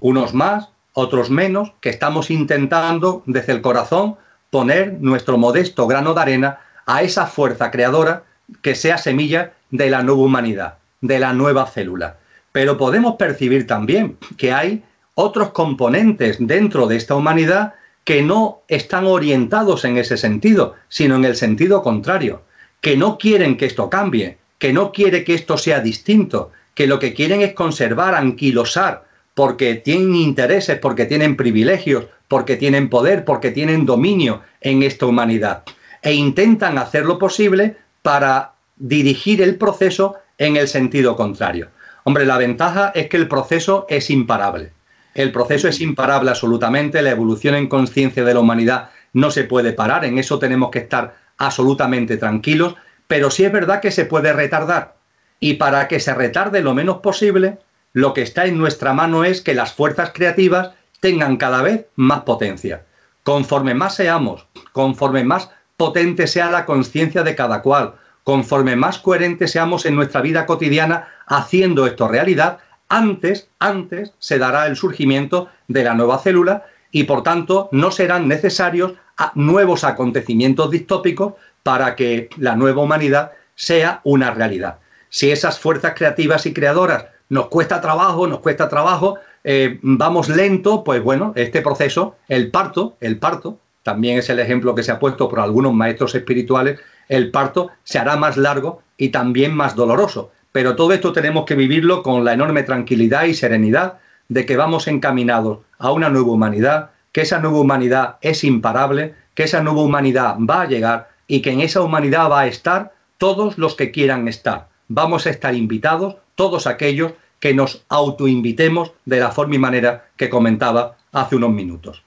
unos 0.00 0.34
más, 0.34 0.68
otros 0.92 1.30
menos, 1.30 1.72
que 1.80 1.90
estamos 1.90 2.30
intentando 2.30 3.22
desde 3.26 3.52
el 3.52 3.60
corazón 3.60 4.16
poner 4.50 4.96
nuestro 5.00 5.36
modesto 5.38 5.86
grano 5.86 6.14
de 6.14 6.20
arena 6.20 6.60
a 6.86 7.02
esa 7.02 7.26
fuerza 7.26 7.70
creadora 7.70 8.24
que 8.62 8.74
sea 8.74 8.98
semilla 8.98 9.52
de 9.70 9.90
la 9.90 10.02
nueva 10.02 10.22
humanidad, 10.22 10.78
de 11.00 11.18
la 11.18 11.32
nueva 11.32 11.66
célula. 11.66 12.16
Pero 12.52 12.78
podemos 12.78 13.16
percibir 13.16 13.66
también 13.66 14.16
que 14.36 14.52
hay 14.52 14.84
otros 15.14 15.50
componentes 15.50 16.36
dentro 16.40 16.86
de 16.86 16.96
esta 16.96 17.14
humanidad 17.14 17.74
que 18.04 18.22
no 18.22 18.62
están 18.68 19.06
orientados 19.06 19.84
en 19.84 19.98
ese 19.98 20.16
sentido, 20.16 20.76
sino 20.88 21.16
en 21.16 21.26
el 21.26 21.36
sentido 21.36 21.82
contrario, 21.82 22.42
que 22.80 22.96
no 22.96 23.18
quieren 23.18 23.56
que 23.56 23.66
esto 23.66 23.90
cambie, 23.90 24.38
que 24.58 24.72
no 24.72 24.92
quiere 24.92 25.24
que 25.24 25.34
esto 25.34 25.56
sea 25.56 25.80
distinto, 25.80 26.50
que 26.74 26.86
lo 26.86 26.98
que 26.98 27.14
quieren 27.14 27.40
es 27.40 27.54
conservar, 27.54 28.14
anquilosar, 28.14 29.04
porque 29.34 29.74
tienen 29.76 30.14
intereses, 30.16 30.78
porque 30.78 31.06
tienen 31.06 31.36
privilegios, 31.36 32.06
porque 32.28 32.56
tienen 32.56 32.88
poder, 32.88 33.24
porque 33.24 33.50
tienen 33.50 33.86
dominio 33.86 34.42
en 34.60 34.82
esta 34.82 35.06
humanidad. 35.06 35.62
E 36.02 36.12
intentan 36.12 36.78
hacer 36.78 37.04
lo 37.04 37.18
posible 37.18 37.76
para 38.02 38.52
dirigir 38.76 39.42
el 39.42 39.56
proceso 39.56 40.16
en 40.38 40.56
el 40.56 40.68
sentido 40.68 41.16
contrario. 41.16 41.68
Hombre, 42.04 42.24
la 42.26 42.38
ventaja 42.38 42.92
es 42.94 43.08
que 43.08 43.16
el 43.16 43.28
proceso 43.28 43.86
es 43.88 44.10
imparable. 44.10 44.72
El 45.14 45.32
proceso 45.32 45.68
es 45.68 45.80
imparable 45.80 46.30
absolutamente, 46.30 47.02
la 47.02 47.10
evolución 47.10 47.54
en 47.54 47.66
conciencia 47.66 48.24
de 48.24 48.34
la 48.34 48.40
humanidad 48.40 48.90
no 49.12 49.30
se 49.30 49.44
puede 49.44 49.72
parar, 49.72 50.04
en 50.04 50.18
eso 50.18 50.38
tenemos 50.38 50.70
que 50.70 50.78
estar 50.78 51.16
absolutamente 51.38 52.16
tranquilos, 52.16 52.74
pero 53.06 53.30
sí 53.30 53.44
es 53.44 53.52
verdad 53.52 53.80
que 53.80 53.90
se 53.90 54.04
puede 54.04 54.32
retardar. 54.32 54.96
Y 55.40 55.54
para 55.54 55.88
que 55.88 56.00
se 56.00 56.14
retarde 56.14 56.60
lo 56.60 56.74
menos 56.74 56.98
posible, 56.98 57.58
lo 57.92 58.12
que 58.12 58.22
está 58.22 58.46
en 58.46 58.58
nuestra 58.58 58.92
mano 58.92 59.24
es 59.24 59.40
que 59.40 59.54
las 59.54 59.72
fuerzas 59.72 60.10
creativas 60.12 60.72
tengan 61.00 61.36
cada 61.36 61.62
vez 61.62 61.86
más 61.96 62.20
potencia. 62.22 62.84
Conforme 63.22 63.74
más 63.74 63.94
seamos, 63.94 64.46
conforme 64.72 65.24
más 65.24 65.50
potente 65.76 66.26
sea 66.26 66.50
la 66.50 66.66
conciencia 66.66 67.22
de 67.22 67.34
cada 67.34 67.62
cual, 67.62 67.94
conforme 68.24 68.76
más 68.76 68.98
coherentes 68.98 69.52
seamos 69.52 69.86
en 69.86 69.94
nuestra 69.94 70.20
vida 70.20 70.44
cotidiana 70.44 71.08
haciendo 71.26 71.86
esto 71.86 72.08
realidad, 72.08 72.58
antes, 72.88 73.48
antes 73.58 74.12
se 74.18 74.38
dará 74.38 74.66
el 74.66 74.76
surgimiento 74.76 75.48
de 75.68 75.84
la 75.84 75.94
nueva 75.94 76.18
célula 76.18 76.66
y 76.90 77.04
por 77.04 77.22
tanto 77.22 77.68
no 77.72 77.90
serán 77.90 78.28
necesarios 78.28 78.92
nuevos 79.34 79.84
acontecimientos 79.84 80.70
distópicos 80.70 81.34
para 81.62 81.96
que 81.96 82.30
la 82.36 82.56
nueva 82.56 82.82
humanidad 82.82 83.32
sea 83.54 84.00
una 84.04 84.30
realidad. 84.30 84.78
Si 85.08 85.30
esas 85.30 85.58
fuerzas 85.58 85.94
creativas 85.96 86.46
y 86.46 86.52
creadoras 86.52 87.06
nos 87.28 87.48
cuesta 87.48 87.80
trabajo, 87.80 88.26
nos 88.26 88.40
cuesta 88.40 88.68
trabajo, 88.68 89.18
eh, 89.44 89.78
vamos 89.82 90.28
lento, 90.28 90.84
pues 90.84 91.02
bueno, 91.02 91.32
este 91.36 91.62
proceso, 91.62 92.16
el 92.28 92.50
parto, 92.50 92.96
el 93.00 93.18
parto, 93.18 93.58
también 93.82 94.18
es 94.18 94.28
el 94.30 94.38
ejemplo 94.38 94.74
que 94.74 94.82
se 94.82 94.92
ha 94.92 94.98
puesto 94.98 95.28
por 95.28 95.40
algunos 95.40 95.72
maestros 95.72 96.14
espirituales, 96.14 96.80
el 97.08 97.30
parto 97.30 97.70
se 97.84 97.98
hará 97.98 98.16
más 98.16 98.36
largo 98.36 98.82
y 98.96 99.08
también 99.08 99.54
más 99.54 99.74
doloroso. 99.74 100.30
Pero 100.52 100.76
todo 100.76 100.92
esto 100.92 101.12
tenemos 101.12 101.44
que 101.44 101.54
vivirlo 101.54 102.02
con 102.02 102.24
la 102.24 102.32
enorme 102.32 102.62
tranquilidad 102.62 103.24
y 103.24 103.34
serenidad 103.34 103.98
de 104.28 104.46
que 104.46 104.56
vamos 104.56 104.86
encaminados 104.88 105.60
a 105.78 105.90
una 105.92 106.08
nueva 106.08 106.32
humanidad, 106.32 106.90
que 107.12 107.22
esa 107.22 107.40
nueva 107.40 107.60
humanidad 107.60 108.16
es 108.20 108.44
imparable, 108.44 109.14
que 109.34 109.44
esa 109.44 109.62
nueva 109.62 109.82
humanidad 109.82 110.36
va 110.38 110.62
a 110.62 110.68
llegar 110.68 111.10
y 111.26 111.42
que 111.42 111.50
en 111.50 111.60
esa 111.60 111.80
humanidad 111.82 112.30
va 112.30 112.40
a 112.40 112.46
estar 112.46 112.94
todos 113.16 113.58
los 113.58 113.74
que 113.74 113.90
quieran 113.90 114.28
estar. 114.28 114.68
Vamos 114.88 115.26
a 115.26 115.30
estar 115.30 115.54
invitados, 115.54 116.16
todos 116.34 116.66
aquellos 116.66 117.12
que 117.40 117.54
nos 117.54 117.84
autoinvitemos 117.88 118.92
de 119.04 119.20
la 119.20 119.30
forma 119.30 119.54
y 119.54 119.58
manera 119.58 120.08
que 120.16 120.28
comentaba 120.28 120.96
hace 121.12 121.36
unos 121.36 121.50
minutos. 121.50 122.02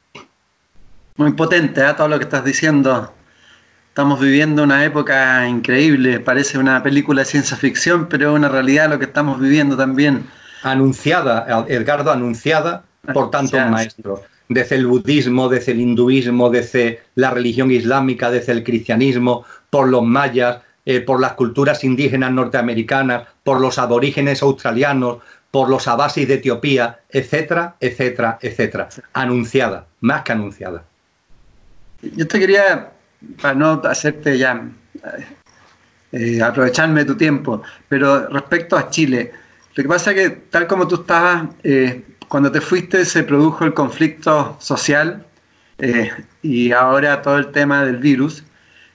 Muy 1.15 1.33
potente 1.33 1.81
¿eh? 1.81 1.93
todo 1.95 2.07
lo 2.07 2.17
que 2.17 2.25
estás 2.25 2.43
diciendo. 2.43 3.13
Estamos 3.89 4.19
viviendo 4.19 4.63
una 4.63 4.85
época 4.85 5.47
increíble, 5.47 6.19
parece 6.19 6.57
una 6.57 6.81
película 6.81 7.21
de 7.21 7.25
ciencia 7.25 7.57
ficción, 7.57 8.07
pero 8.07 8.31
es 8.31 8.35
una 8.35 8.49
realidad 8.49 8.89
lo 8.89 8.99
que 8.99 9.05
estamos 9.05 9.39
viviendo 9.39 9.75
también. 9.75 10.25
Anunciada, 10.63 11.65
Edgardo, 11.67 12.11
anunciada 12.11 12.83
por 13.13 13.31
tantos 13.31 13.59
maestros 13.69 14.21
desde 14.53 14.75
el 14.75 14.85
budismo, 14.85 15.47
desde 15.47 15.71
el 15.71 15.79
hinduismo, 15.79 16.49
desde 16.49 17.01
la 17.15 17.31
religión 17.31 17.71
islámica, 17.71 18.29
desde 18.29 18.51
el 18.51 18.63
cristianismo, 18.63 19.45
por 19.69 19.87
los 19.87 20.03
mayas, 20.03 20.57
eh, 20.85 20.99
por 20.99 21.21
las 21.21 21.33
culturas 21.33 21.83
indígenas 21.85 22.31
norteamericanas, 22.31 23.27
por 23.43 23.61
los 23.61 23.79
aborígenes 23.79 24.41
australianos, 24.41 25.19
por 25.51 25.69
los 25.69 25.87
abasis 25.87 26.27
de 26.27 26.35
Etiopía, 26.35 26.99
etcétera, 27.09 27.75
etcétera, 27.79 28.39
etcétera. 28.41 28.89
Anunciada, 29.13 29.85
más 30.01 30.23
que 30.23 30.33
anunciada. 30.33 30.83
Yo 32.01 32.27
te 32.27 32.39
quería, 32.39 32.91
para 33.41 33.53
no 33.53 33.81
hacerte 33.85 34.37
ya, 34.37 34.67
eh, 36.11 36.41
aprovecharme 36.41 37.01
de 37.01 37.05
tu 37.05 37.15
tiempo, 37.15 37.61
pero 37.87 38.27
respecto 38.27 38.75
a 38.75 38.89
Chile, 38.89 39.31
lo 39.75 39.83
que 39.83 39.89
pasa 39.89 40.11
es 40.11 40.17
que 40.17 40.29
tal 40.49 40.67
como 40.67 40.87
tú 40.87 40.95
estabas 40.95 41.45
eh, 41.63 42.03
cuando 42.27 42.51
te 42.51 42.61
fuiste 42.61 43.05
se 43.05 43.23
produjo 43.23 43.63
el 43.63 43.73
conflicto 43.73 44.57
social 44.59 45.25
eh, 45.77 46.11
y 46.41 46.71
ahora 46.71 47.21
todo 47.21 47.37
el 47.37 47.51
tema 47.51 47.83
del 47.85 47.97
virus. 47.97 48.43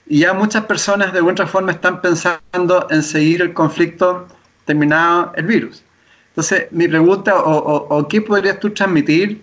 Y 0.06 0.20
ya 0.20 0.34
muchas 0.34 0.64
personas 0.66 1.12
de 1.12 1.18
alguna 1.18 1.46
forma 1.46 1.72
están 1.72 2.00
pensando 2.00 2.86
en 2.90 3.02
seguir 3.02 3.42
el 3.42 3.52
conflicto 3.52 4.28
terminado 4.64 5.32
el 5.34 5.46
virus. 5.46 5.82
Entonces, 6.28 6.66
mi 6.70 6.86
pregunta, 6.86 7.34
o, 7.36 8.06
qué 8.08 8.20
podrías 8.20 8.60
tú 8.60 8.70
transmitir 8.70 9.42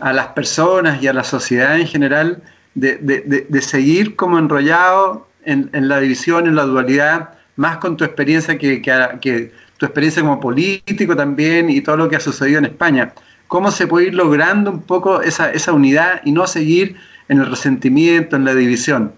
a 0.00 0.12
las 0.12 0.28
personas 0.28 1.00
y 1.02 1.06
a 1.06 1.12
la 1.12 1.24
sociedad 1.24 1.78
en 1.78 1.86
general 1.86 2.42
de, 2.74 3.60
seguir 3.62 4.16
como 4.16 4.38
enrollado 4.38 5.28
en, 5.44 5.70
la 5.88 6.00
división, 6.00 6.46
en 6.46 6.56
la 6.56 6.64
dualidad, 6.64 7.30
más 7.56 7.78
con 7.78 7.96
tu 7.96 8.04
experiencia 8.04 8.58
que, 8.58 8.82
que 8.82 9.52
tu 9.76 9.86
experiencia 9.86 10.22
como 10.22 10.40
político 10.40 11.16
también 11.16 11.70
y 11.70 11.80
todo 11.80 11.96
lo 11.96 12.08
que 12.08 12.16
ha 12.16 12.20
sucedido 12.20 12.58
en 12.58 12.66
España 12.66 13.12
cómo 13.48 13.70
se 13.70 13.86
puede 13.86 14.08
ir 14.08 14.14
logrando 14.14 14.70
un 14.70 14.82
poco 14.82 15.22
esa, 15.22 15.52
unidad 15.72 16.22
y 16.24 16.32
no 16.32 16.46
seguir 16.46 16.96
en 17.28 17.40
el 17.40 17.46
resentimiento, 17.46 18.36
en 18.36 18.44
la 18.44 18.54
división. 18.54 19.12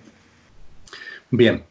Bien. 1.30 1.64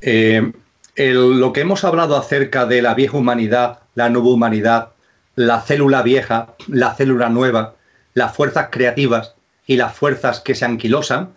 Eh, 0.00 0.52
lo 0.96 1.52
que 1.52 1.60
hemos 1.60 1.84
hablado 1.84 2.16
acerca 2.16 2.66
de 2.66 2.82
la 2.82 2.94
vieja 2.94 3.16
humanidad, 3.16 3.80
la 3.94 4.08
nueva 4.10 4.28
humanidad, 4.28 4.88
la 5.34 5.60
célula 5.60 6.02
vieja, 6.02 6.54
la 6.68 6.94
célula 6.94 7.28
nueva, 7.28 7.74
las 8.14 8.34
fuerzas 8.34 8.68
creativas 8.70 9.34
y 9.66 9.76
las 9.76 9.94
fuerzas 9.94 10.40
que 10.40 10.54
se 10.54 10.64
anquilosan, 10.64 11.30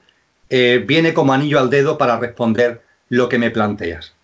eh, 0.50 0.84
viene 0.86 1.14
como 1.14 1.34
anillo 1.34 1.60
al 1.60 1.70
dedo 1.70 1.98
para 1.98 2.20
responder 2.20 2.84
lo 3.10 3.30
que 3.30 3.40
me 3.40 3.52
planteas. 3.52 4.15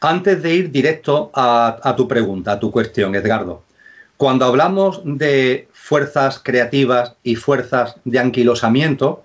Antes 0.00 0.42
de 0.42 0.54
ir 0.54 0.70
directo 0.70 1.30
a 1.34 1.94
tu 1.96 2.06
pregunta, 2.06 2.52
a 2.52 2.60
tu 2.60 2.70
cuestión, 2.70 3.14
Edgardo, 3.14 3.62
cuando 4.16 4.46
hablamos 4.46 5.02
de 5.04 5.68
fuerzas 5.72 6.40
creativas 6.42 7.14
y 7.22 7.36
fuerzas 7.36 7.96
de 8.04 8.18
anquilosamiento, 8.18 9.24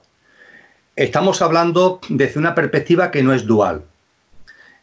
estamos 0.96 1.42
hablando 1.42 2.02
desde 2.10 2.40
una 2.40 2.56
perspectiva 2.56 3.10
que 3.10 3.24
no 3.24 3.34
es 3.34 3.46
dual. 3.46 3.84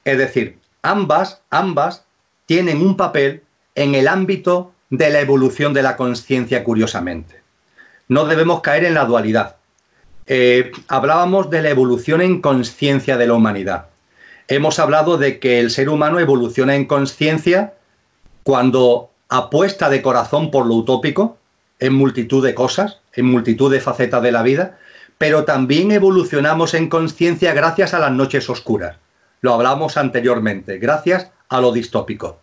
Es 0.04 0.16
decir, 0.16 0.58
ambas, 0.82 1.42
ambas 1.50 2.04
tienen 2.46 2.80
un 2.80 2.96
papel 2.96 3.42
en 3.74 3.94
el 3.94 4.08
ámbito 4.08 4.72
de 4.88 5.10
la 5.10 5.20
evolución 5.20 5.74
de 5.74 5.82
la 5.82 5.96
conciencia, 5.96 6.64
curiosamente. 6.64 7.42
No 8.08 8.24
debemos 8.24 8.62
caer 8.62 8.84
en 8.84 8.94
la 8.94 9.04
dualidad. 9.04 9.56
eh, 10.30 10.72
hablábamos 10.88 11.48
de 11.48 11.62
la 11.62 11.70
evolución 11.70 12.20
en 12.20 12.40
conciencia 12.42 13.16
de 13.16 13.26
la 13.26 13.32
humanidad. 13.34 13.86
Hemos 14.50 14.78
hablado 14.78 15.18
de 15.18 15.38
que 15.38 15.60
el 15.60 15.70
ser 15.70 15.90
humano 15.90 16.18
evoluciona 16.18 16.74
en 16.74 16.86
conciencia 16.86 17.74
cuando 18.44 19.10
apuesta 19.28 19.90
de 19.90 20.00
corazón 20.00 20.50
por 20.50 20.64
lo 20.64 20.74
utópico 20.74 21.36
en 21.80 21.92
multitud 21.92 22.42
de 22.42 22.54
cosas, 22.54 23.00
en 23.12 23.26
multitud 23.26 23.70
de 23.70 23.82
facetas 23.82 24.22
de 24.22 24.32
la 24.32 24.42
vida, 24.42 24.78
pero 25.18 25.44
también 25.44 25.92
evolucionamos 25.92 26.72
en 26.72 26.88
conciencia 26.88 27.52
gracias 27.52 27.92
a 27.92 27.98
las 27.98 28.10
noches 28.10 28.48
oscuras. 28.48 28.96
Lo 29.42 29.52
hablamos 29.52 29.98
anteriormente, 29.98 30.78
gracias 30.78 31.30
a 31.50 31.60
lo 31.60 31.70
distópico. 31.70 32.40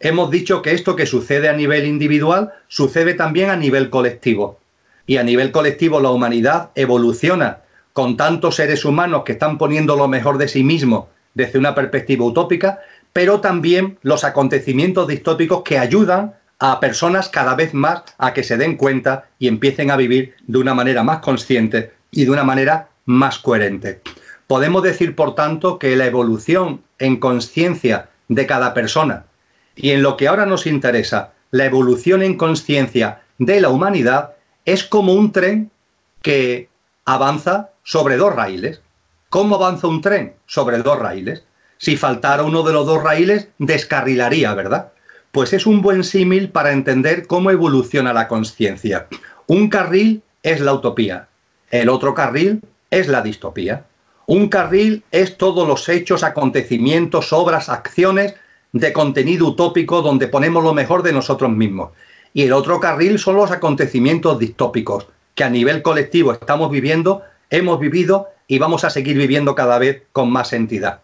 Hemos 0.00 0.30
dicho 0.30 0.62
que 0.62 0.72
esto 0.72 0.96
que 0.96 1.04
sucede 1.04 1.50
a 1.50 1.52
nivel 1.52 1.84
individual 1.84 2.54
sucede 2.68 3.12
también 3.12 3.50
a 3.50 3.56
nivel 3.56 3.90
colectivo. 3.90 4.58
Y 5.06 5.18
a 5.18 5.22
nivel 5.22 5.52
colectivo 5.52 6.00
la 6.00 6.10
humanidad 6.10 6.70
evoluciona 6.76 7.58
con 7.92 8.16
tantos 8.16 8.54
seres 8.56 8.86
humanos 8.86 9.24
que 9.24 9.32
están 9.32 9.58
poniendo 9.58 9.96
lo 9.96 10.08
mejor 10.08 10.38
de 10.38 10.48
sí 10.48 10.64
mismos 10.64 11.04
desde 11.34 11.58
una 11.58 11.74
perspectiva 11.74 12.24
utópica, 12.24 12.80
pero 13.12 13.40
también 13.40 13.98
los 14.02 14.24
acontecimientos 14.24 15.08
distópicos 15.08 15.62
que 15.62 15.78
ayudan 15.78 16.34
a 16.58 16.78
personas 16.80 17.28
cada 17.28 17.54
vez 17.54 17.74
más 17.74 18.02
a 18.18 18.32
que 18.32 18.44
se 18.44 18.56
den 18.56 18.76
cuenta 18.76 19.28
y 19.38 19.48
empiecen 19.48 19.90
a 19.90 19.96
vivir 19.96 20.34
de 20.46 20.58
una 20.58 20.74
manera 20.74 21.02
más 21.02 21.18
consciente 21.18 21.92
y 22.10 22.24
de 22.24 22.30
una 22.30 22.44
manera 22.44 22.88
más 23.04 23.38
coherente. 23.38 24.00
Podemos 24.46 24.82
decir, 24.82 25.16
por 25.16 25.34
tanto, 25.34 25.78
que 25.78 25.96
la 25.96 26.06
evolución 26.06 26.82
en 26.98 27.16
conciencia 27.16 28.10
de 28.28 28.46
cada 28.46 28.74
persona 28.74 29.24
y 29.74 29.90
en 29.90 30.02
lo 30.02 30.16
que 30.16 30.28
ahora 30.28 30.46
nos 30.46 30.66
interesa, 30.66 31.32
la 31.50 31.64
evolución 31.64 32.22
en 32.22 32.36
conciencia 32.36 33.22
de 33.38 33.60
la 33.60 33.70
humanidad, 33.70 34.34
es 34.64 34.84
como 34.84 35.14
un 35.14 35.32
tren 35.32 35.70
que 36.22 36.68
avanza 37.04 37.70
sobre 37.82 38.16
dos 38.16 38.34
raíles. 38.34 38.80
¿Cómo 39.32 39.54
avanza 39.54 39.86
un 39.86 40.02
tren? 40.02 40.34
Sobre 40.44 40.76
dos 40.76 40.98
raíles. 40.98 41.42
Si 41.78 41.96
faltara 41.96 42.42
uno 42.42 42.62
de 42.64 42.74
los 42.74 42.84
dos 42.84 43.02
raíles, 43.02 43.48
descarrilaría, 43.56 44.52
¿verdad? 44.52 44.92
Pues 45.30 45.54
es 45.54 45.64
un 45.64 45.80
buen 45.80 46.04
símil 46.04 46.50
para 46.50 46.72
entender 46.72 47.26
cómo 47.26 47.50
evoluciona 47.50 48.12
la 48.12 48.28
conciencia. 48.28 49.06
Un 49.46 49.70
carril 49.70 50.22
es 50.42 50.60
la 50.60 50.74
utopía, 50.74 51.28
el 51.70 51.88
otro 51.88 52.12
carril 52.12 52.60
es 52.90 53.08
la 53.08 53.22
distopía. 53.22 53.86
Un 54.26 54.50
carril 54.50 55.02
es 55.10 55.38
todos 55.38 55.66
los 55.66 55.88
hechos, 55.88 56.24
acontecimientos, 56.24 57.32
obras, 57.32 57.70
acciones 57.70 58.34
de 58.72 58.92
contenido 58.92 59.46
utópico 59.46 60.02
donde 60.02 60.28
ponemos 60.28 60.62
lo 60.62 60.74
mejor 60.74 61.02
de 61.02 61.14
nosotros 61.14 61.50
mismos. 61.50 61.92
Y 62.34 62.42
el 62.42 62.52
otro 62.52 62.80
carril 62.80 63.18
son 63.18 63.36
los 63.36 63.50
acontecimientos 63.50 64.38
distópicos 64.38 65.06
que 65.34 65.44
a 65.44 65.48
nivel 65.48 65.80
colectivo 65.80 66.32
estamos 66.32 66.70
viviendo, 66.70 67.22
hemos 67.48 67.80
vivido 67.80 68.28
y 68.52 68.58
vamos 68.58 68.84
a 68.84 68.90
seguir 68.90 69.16
viviendo 69.16 69.54
cada 69.54 69.78
vez 69.78 70.02
con 70.12 70.30
más 70.30 70.52
entidad. 70.52 71.00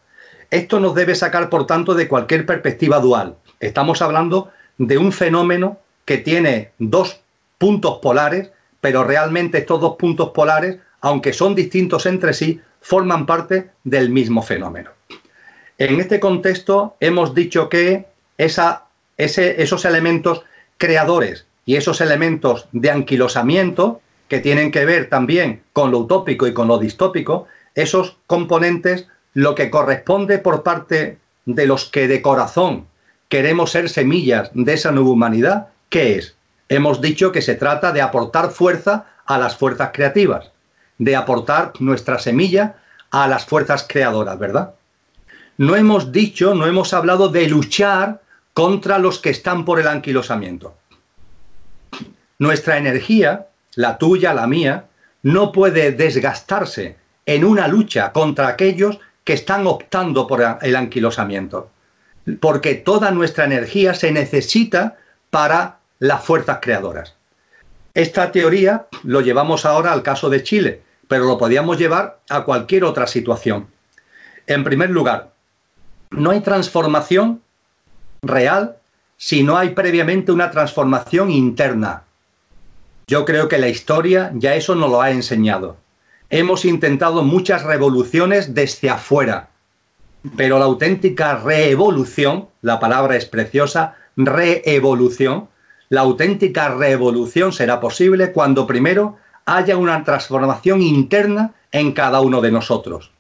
Esto 0.51 0.81
nos 0.81 0.95
debe 0.95 1.15
sacar, 1.15 1.49
por 1.49 1.67
tanto, 1.67 1.95
de 1.95 2.07
cualquier 2.07 2.45
perspectiva 2.45 3.01
dual. 3.01 3.37
Estamos 3.59 4.03
hablando 4.03 4.51
de 4.77 4.99
un 4.99 5.13
fenómeno 5.13 5.79
que 6.05 6.19
tiene 6.19 6.73
dos 6.79 7.21
puntos 7.59 7.99
polares 8.03 8.51
pero 8.81 9.05
realmente 9.05 9.59
estos 9.59 9.81
dos 9.81 9.97
puntos 9.97 10.31
polares, 10.31 10.79
aunque 11.01 11.33
son 11.33 11.55
distintos 11.55 12.07
entre 12.07 12.33
sí, 12.33 12.61
forman 12.81 13.27
parte 13.27 13.71
del 13.85 14.11
mismo 14.11 14.43
fenómeno. 14.43 14.91
En 15.79 16.01
este 16.01 16.21
contexto 16.21 16.97
hemos 17.01 17.35
dicho 17.35 17.69
que 17.69 18.07
esos 18.37 19.85
elementos 19.85 20.43
creadores 20.77 21.47
y 21.65 21.77
esos 21.77 22.01
elementos 22.01 22.69
de 22.73 22.91
anquilosamiento, 22.91 24.01
que 24.29 24.41
tienen 24.41 24.71
que 24.71 24.85
ver 24.85 25.09
también 25.09 25.63
con 25.73 25.91
lo 25.91 25.99
utópico 25.99 26.47
y 26.47 26.55
con 26.55 26.69
lo 26.69 26.79
distópico, 26.79 27.47
esos 27.75 28.17
componentes, 28.27 29.09
lo 29.35 29.55
que 29.55 29.71
corresponde 29.71 30.39
por 30.39 30.63
parte 30.63 31.19
de 31.47 31.67
los 31.67 31.87
que 31.87 32.09
de 32.09 32.23
corazón 32.23 32.87
queremos 33.29 33.71
ser 33.71 33.89
semillas 33.89 34.51
de 34.55 34.73
esa 34.73 34.91
nueva 34.91 35.11
humanidad, 35.11 35.69
¿qué 35.89 36.17
es? 36.17 36.39
hemos 36.69 37.01
dicho 37.01 37.33
que 37.33 37.43
se 37.43 37.55
trata 37.55 37.93
de 37.93 38.03
aportar 38.03 38.51
fuerza 38.51 39.07
a 39.27 39.39
las 39.39 39.57
fuerzas 39.57 39.91
creativas, 39.93 40.51
de 40.99 41.17
aportar 41.17 41.73
nuestra 41.81 42.19
semilla 42.19 42.77
a 43.11 43.27
las 43.27 43.47
fuerzas 43.47 43.87
creadoras, 43.89 44.39
¿verdad? 44.39 44.75
No 45.57 45.77
hemos 45.77 46.13
dicho, 46.13 46.55
no 46.55 46.67
hemos 46.67 46.93
hablado 46.95 47.29
de 47.29 47.49
luchar 47.49 48.21
contra 48.55 48.99
los 48.99 49.19
que 49.19 49.31
están 49.31 49.65
por 49.65 49.81
el 49.81 49.89
anquilosamiento. 49.89 50.77
Nuestra 52.39 52.79
energía, 52.79 53.47
la 53.75 53.99
tuya, 53.99 54.35
la 54.35 54.47
mía, 54.47 54.87
no 55.23 55.53
puede 55.53 55.93
desgastarse 55.93 56.97
en 57.27 57.45
una 57.45 57.69
lucha 57.69 58.13
contra 58.13 58.49
aquellos 58.49 58.99
que 59.25 59.35
están 59.35 59.67
optando 59.67 60.27
por 60.27 60.43
el 60.63 60.77
anquilosamiento, 60.77 61.71
porque 62.41 62.75
toda 62.75 63.11
nuestra 63.11 63.45
energía 63.45 63.95
se 63.95 64.11
necesita 64.11 64.97
para 65.31 65.79
las 65.99 66.25
fuerzas 66.25 66.59
creadoras. 66.63 67.15
Esta 67.95 68.33
teoría 68.33 68.87
lo 69.03 69.21
llevamos 69.21 69.67
ahora 69.67 69.93
al 69.93 70.03
caso 70.03 70.31
de 70.31 70.43
Chile, 70.43 70.83
pero 71.09 71.25
lo 71.25 71.37
podíamos 71.37 71.79
llevar 71.79 72.21
a 72.31 72.45
cualquier 72.45 72.85
otra 72.85 73.07
situación. 73.07 73.67
En 74.47 74.65
primer 74.65 74.91
lugar, 74.91 75.33
no 76.11 76.31
hay 76.31 76.41
transformación 76.41 77.43
real 78.23 78.77
si 79.17 79.43
no 79.43 79.59
hay 79.59 79.71
previamente 79.71 80.33
una 80.33 80.51
transformación 80.51 81.31
interna. 81.31 82.05
Yo 83.09 83.25
creo 83.25 83.49
que 83.49 83.57
la 83.57 83.71
historia 83.71 84.31
ya 84.35 84.55
eso 84.55 84.75
nos 84.75 84.91
lo 84.91 85.01
ha 85.01 85.11
enseñado. 85.11 85.79
Hemos 86.29 86.67
intentado 86.67 87.23
muchas 87.23 87.65
revoluciones 87.65 88.55
desde 88.55 88.91
afuera, 88.91 89.49
pero 90.37 90.59
la 90.59 90.67
auténtica 90.67 91.37
reevolución, 91.37 92.49
la 92.61 92.79
palabra 92.79 93.17
es 93.17 93.25
preciosa, 93.25 93.97
reevolución, 94.15 95.49
la 95.89 96.03
auténtica 96.03 96.69
revolución 96.69 97.55
será 97.55 97.81
posible 97.81 98.33
cuando 98.33 98.67
primero 98.67 99.17
haya 99.47 99.79
una 99.79 100.05
transformación 100.05 100.83
interna 100.83 101.55
en 101.73 101.93
cada 101.93 102.21
uno 102.21 102.43
de 102.43 102.53
nosotros. 102.53 103.11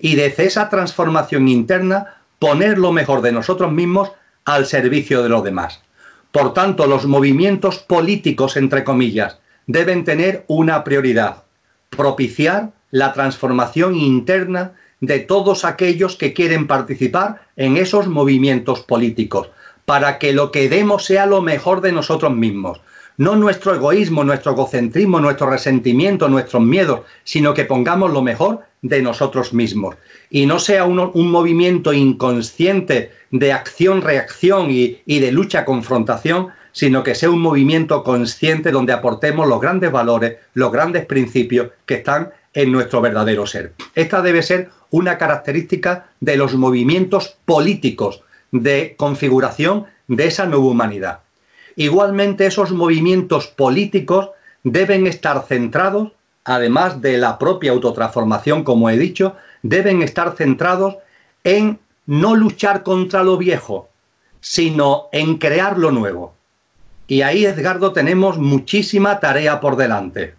Y 0.00 0.16
desde 0.16 0.46
esa 0.46 0.68
transformación 0.68 1.46
interna 1.46 2.16
poner 2.40 2.78
lo 2.78 2.90
mejor 2.90 3.22
de 3.22 3.30
nosotros 3.30 3.70
mismos 3.70 4.10
al 4.44 4.66
servicio 4.66 5.22
de 5.22 5.28
los 5.28 5.44
demás. 5.44 5.85
Por 6.36 6.52
tanto, 6.52 6.86
los 6.86 7.06
movimientos 7.06 7.78
políticos, 7.78 8.58
entre 8.58 8.84
comillas, 8.84 9.38
deben 9.66 10.04
tener 10.04 10.44
una 10.48 10.84
prioridad, 10.84 11.44
propiciar 11.88 12.72
la 12.90 13.14
transformación 13.14 13.96
interna 13.96 14.72
de 15.00 15.20
todos 15.20 15.64
aquellos 15.64 16.16
que 16.16 16.34
quieren 16.34 16.66
participar 16.66 17.46
en 17.56 17.78
esos 17.78 18.06
movimientos 18.06 18.80
políticos, 18.80 19.48
para 19.86 20.18
que 20.18 20.34
lo 20.34 20.52
que 20.52 20.68
demos 20.68 21.06
sea 21.06 21.24
lo 21.24 21.40
mejor 21.40 21.80
de 21.80 21.92
nosotros 21.92 22.34
mismos. 22.36 22.82
No 23.16 23.34
nuestro 23.34 23.74
egoísmo, 23.74 24.22
nuestro 24.22 24.52
egocentrismo, 24.52 25.20
nuestro 25.20 25.48
resentimiento, 25.48 26.28
nuestros 26.28 26.62
miedos, 26.62 27.00
sino 27.24 27.54
que 27.54 27.64
pongamos 27.64 28.12
lo 28.12 28.20
mejor 28.20 28.60
de 28.82 29.00
nosotros 29.00 29.54
mismos. 29.54 29.96
Y 30.28 30.44
no 30.44 30.58
sea 30.58 30.84
un, 30.84 31.30
movimiento 31.30 31.94
inconsciente 31.94 33.12
de 33.30 33.52
acción-reacción 33.52 34.70
y, 34.70 35.00
y 35.06 35.18
de 35.20 35.32
lucha-confrontación, 35.32 36.48
sino 36.72 37.02
que 37.02 37.14
sea 37.14 37.30
un 37.30 37.40
movimiento 37.40 38.04
consciente 38.04 38.70
donde 38.70 38.92
aportemos 38.92 39.48
los 39.48 39.60
grandes 39.60 39.90
valores, 39.90 40.36
los 40.54 40.70
grandes 40.70 41.06
principios 41.06 41.70
que 41.86 41.94
están 41.94 42.30
en 42.52 42.72
nuestro 42.72 43.00
verdadero 43.00 43.46
ser. 43.46 43.72
Esta 43.94 44.22
debe 44.22 44.42
ser 44.42 44.70
una 44.90 45.18
característica 45.18 46.08
de 46.20 46.36
los 46.36 46.54
movimientos 46.54 47.36
políticos, 47.44 48.22
de 48.52 48.94
configuración 48.96 49.86
de 50.08 50.26
esa 50.26 50.46
nueva 50.46 50.66
humanidad. 50.66 51.20
Igualmente 51.76 52.46
esos 52.46 52.72
movimientos 52.72 53.46
políticos 53.46 54.30
deben 54.62 55.06
estar 55.06 55.44
centrados, 55.46 56.12
además 56.44 57.00
de 57.02 57.18
la 57.18 57.38
propia 57.38 57.72
autotransformación, 57.72 58.64
como 58.64 58.88
he 58.88 58.96
dicho, 58.96 59.36
deben 59.62 60.02
estar 60.02 60.34
centrados 60.36 60.96
en 61.44 61.78
no 62.06 62.34
luchar 62.34 62.82
contra 62.82 63.22
lo 63.22 63.36
viejo, 63.36 63.88
sino 64.40 65.08
en 65.12 65.38
crear 65.38 65.78
lo 65.78 65.90
nuevo. 65.90 66.34
Y 67.06 67.22
ahí, 67.22 67.44
Edgardo, 67.44 67.92
tenemos 67.92 68.38
muchísima 68.38 69.20
tarea 69.20 69.60
por 69.60 69.76
delante. 69.76 70.34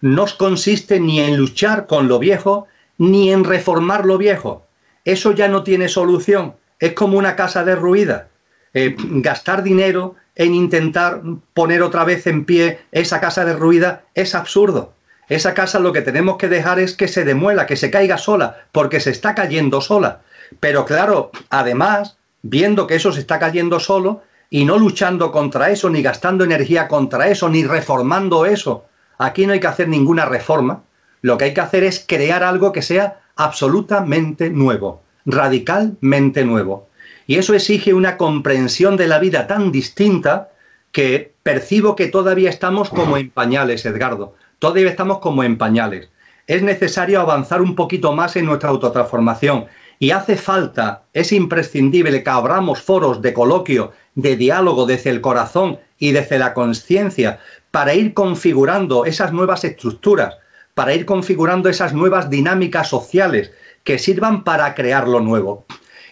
No 0.00 0.26
consiste 0.36 1.00
ni 1.00 1.20
en 1.20 1.36
luchar 1.36 1.86
con 1.86 2.08
lo 2.08 2.18
viejo, 2.18 2.66
ni 2.98 3.32
en 3.32 3.44
reformar 3.44 4.06
lo 4.06 4.18
viejo. 4.18 4.64
Eso 5.04 5.32
ya 5.32 5.48
no 5.48 5.62
tiene 5.62 5.88
solución 5.88 6.54
es 6.78 6.92
como 6.92 7.18
una 7.18 7.36
casa 7.36 7.64
derruida. 7.64 8.28
Eh, 8.74 8.94
gastar 8.98 9.62
dinero 9.62 10.16
en 10.34 10.54
intentar 10.54 11.22
poner 11.54 11.82
otra 11.82 12.04
vez 12.04 12.26
en 12.26 12.44
pie 12.44 12.80
esa 12.92 13.20
casa 13.20 13.44
derruida 13.44 14.04
es 14.14 14.34
absurdo. 14.34 14.94
Esa 15.28 15.54
casa 15.54 15.78
lo 15.78 15.92
que 15.92 16.02
tenemos 16.02 16.36
que 16.38 16.48
dejar 16.48 16.78
es 16.78 16.94
que 16.96 17.08
se 17.08 17.24
demuela, 17.24 17.66
que 17.66 17.76
se 17.76 17.90
caiga 17.90 18.18
sola, 18.18 18.64
porque 18.72 19.00
se 19.00 19.10
está 19.10 19.34
cayendo 19.34 19.80
sola. 19.80 20.22
Pero 20.60 20.84
claro, 20.84 21.30
además, 21.50 22.16
viendo 22.42 22.86
que 22.86 22.96
eso 22.96 23.12
se 23.12 23.20
está 23.20 23.38
cayendo 23.38 23.78
solo 23.80 24.22
y 24.50 24.64
no 24.64 24.78
luchando 24.78 25.30
contra 25.30 25.70
eso, 25.70 25.90
ni 25.90 26.02
gastando 26.02 26.44
energía 26.44 26.88
contra 26.88 27.28
eso, 27.28 27.48
ni 27.48 27.64
reformando 27.64 28.46
eso, 28.46 28.86
aquí 29.18 29.46
no 29.46 29.52
hay 29.52 29.60
que 29.60 29.66
hacer 29.66 29.88
ninguna 29.88 30.24
reforma, 30.24 30.82
Lo 31.20 31.36
que 31.36 31.46
hay 31.46 31.54
que 31.54 31.60
hacer 31.60 31.82
es 31.82 32.04
crear 32.06 32.44
algo 32.44 32.70
que 32.70 32.80
sea 32.80 33.22
absolutamente 33.34 34.50
nuevo, 34.50 35.02
radicalmente 35.26 36.44
nuevo. 36.44 36.88
Y 37.26 37.38
eso 37.38 37.54
exige 37.54 37.92
una 37.92 38.16
comprensión 38.16 38.96
de 38.96 39.08
la 39.08 39.18
vida 39.18 39.48
tan 39.48 39.72
distinta 39.72 40.50
que 40.92 41.34
percibo 41.42 41.96
que 41.96 42.06
todavía 42.06 42.50
estamos 42.50 42.88
como 42.88 43.16
en 43.16 43.30
pañales, 43.30 43.84
Edgardo. 43.84 44.34
Todavía 44.58 44.90
estamos 44.90 45.18
como 45.18 45.44
en 45.44 45.56
pañales. 45.56 46.08
Es 46.46 46.62
necesario 46.62 47.20
avanzar 47.20 47.62
un 47.62 47.74
poquito 47.74 48.12
más 48.12 48.34
en 48.36 48.46
nuestra 48.46 48.70
autotransformación 48.70 49.66
y 50.00 50.10
hace 50.12 50.36
falta, 50.36 51.02
es 51.12 51.32
imprescindible 51.32 52.22
que 52.22 52.30
abramos 52.30 52.80
foros 52.80 53.20
de 53.20 53.34
coloquio, 53.34 53.92
de 54.14 54.36
diálogo 54.36 54.86
desde 54.86 55.10
el 55.10 55.20
corazón 55.20 55.78
y 55.98 56.12
desde 56.12 56.38
la 56.38 56.54
conciencia 56.54 57.40
para 57.70 57.94
ir 57.94 58.14
configurando 58.14 59.04
esas 59.04 59.32
nuevas 59.32 59.64
estructuras, 59.64 60.36
para 60.74 60.94
ir 60.94 61.04
configurando 61.04 61.68
esas 61.68 61.92
nuevas 61.92 62.30
dinámicas 62.30 62.88
sociales 62.88 63.52
que 63.84 63.98
sirvan 63.98 64.44
para 64.44 64.74
crear 64.74 65.06
lo 65.06 65.20
nuevo. 65.20 65.66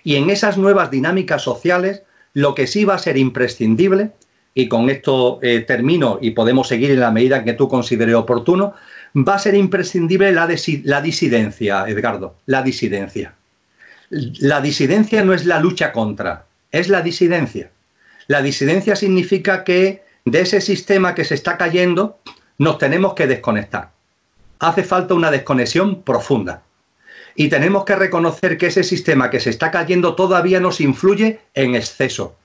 Y 0.05 0.17
en 0.17 0.31
esas 0.31 0.59
nuevas 0.59 0.91
dinámicas 0.91 1.43
sociales, 1.43 2.03
lo 2.33 2.55
que 2.55 2.67
sí 2.67 2.85
va 2.85 2.95
a 2.95 2.99
ser 2.99 3.17
imprescindible, 3.17 4.13
y 4.59 4.69
con 4.69 4.89
esto 4.89 5.39
eh, 5.43 5.61
termino 5.61 6.19
y 6.23 6.31
podemos 6.31 6.67
seguir 6.67 6.91
en 6.91 7.01
la 7.01 7.11
medida 7.11 7.45
que 7.45 7.53
tú 7.53 7.69
consideres 7.69 8.15
oportuno, 8.15 8.73
va 9.15 9.35
a 9.35 9.39
ser 9.39 9.55
imprescindible 9.55 10.33
la, 10.33 10.49
la 10.85 11.01
disidencia, 11.03 11.85
Edgardo, 11.87 12.37
la 12.47 12.63
disidencia. 12.63 13.35
La 14.09 14.63
disidencia 14.63 15.23
no 15.25 15.35
es 15.35 15.45
la 15.45 15.61
lucha 15.61 15.93
contra, 15.93 16.47
es 16.73 16.89
la 16.89 17.03
disidencia. 17.03 17.71
La 18.29 18.41
disidencia 18.41 18.97
significa 18.97 19.63
que 19.63 20.03
de 20.25 20.41
ese 20.41 20.63
sistema 20.63 21.15
que 21.15 21.27
se 21.27 21.35
está 21.35 21.59
cayendo 21.59 22.19
nos 22.57 22.79
tenemos 22.79 23.13
que 23.13 23.27
desconectar. 23.27 23.91
Hace 24.59 24.85
falta 24.85 25.13
una 25.13 25.31
desconexión 25.31 26.01
profunda. 26.01 26.63
Y 27.35 27.51
tenemos 27.51 27.85
que 27.85 27.95
reconocer 27.95 28.57
que 28.57 28.69
ese 28.69 28.85
sistema 28.85 29.29
que 29.29 29.41
se 29.41 29.51
está 29.51 29.71
cayendo 29.71 30.15
todavía 30.15 30.61
nos 30.61 30.81
influye 30.81 31.41
en 31.53 31.75
exceso. 31.75 32.37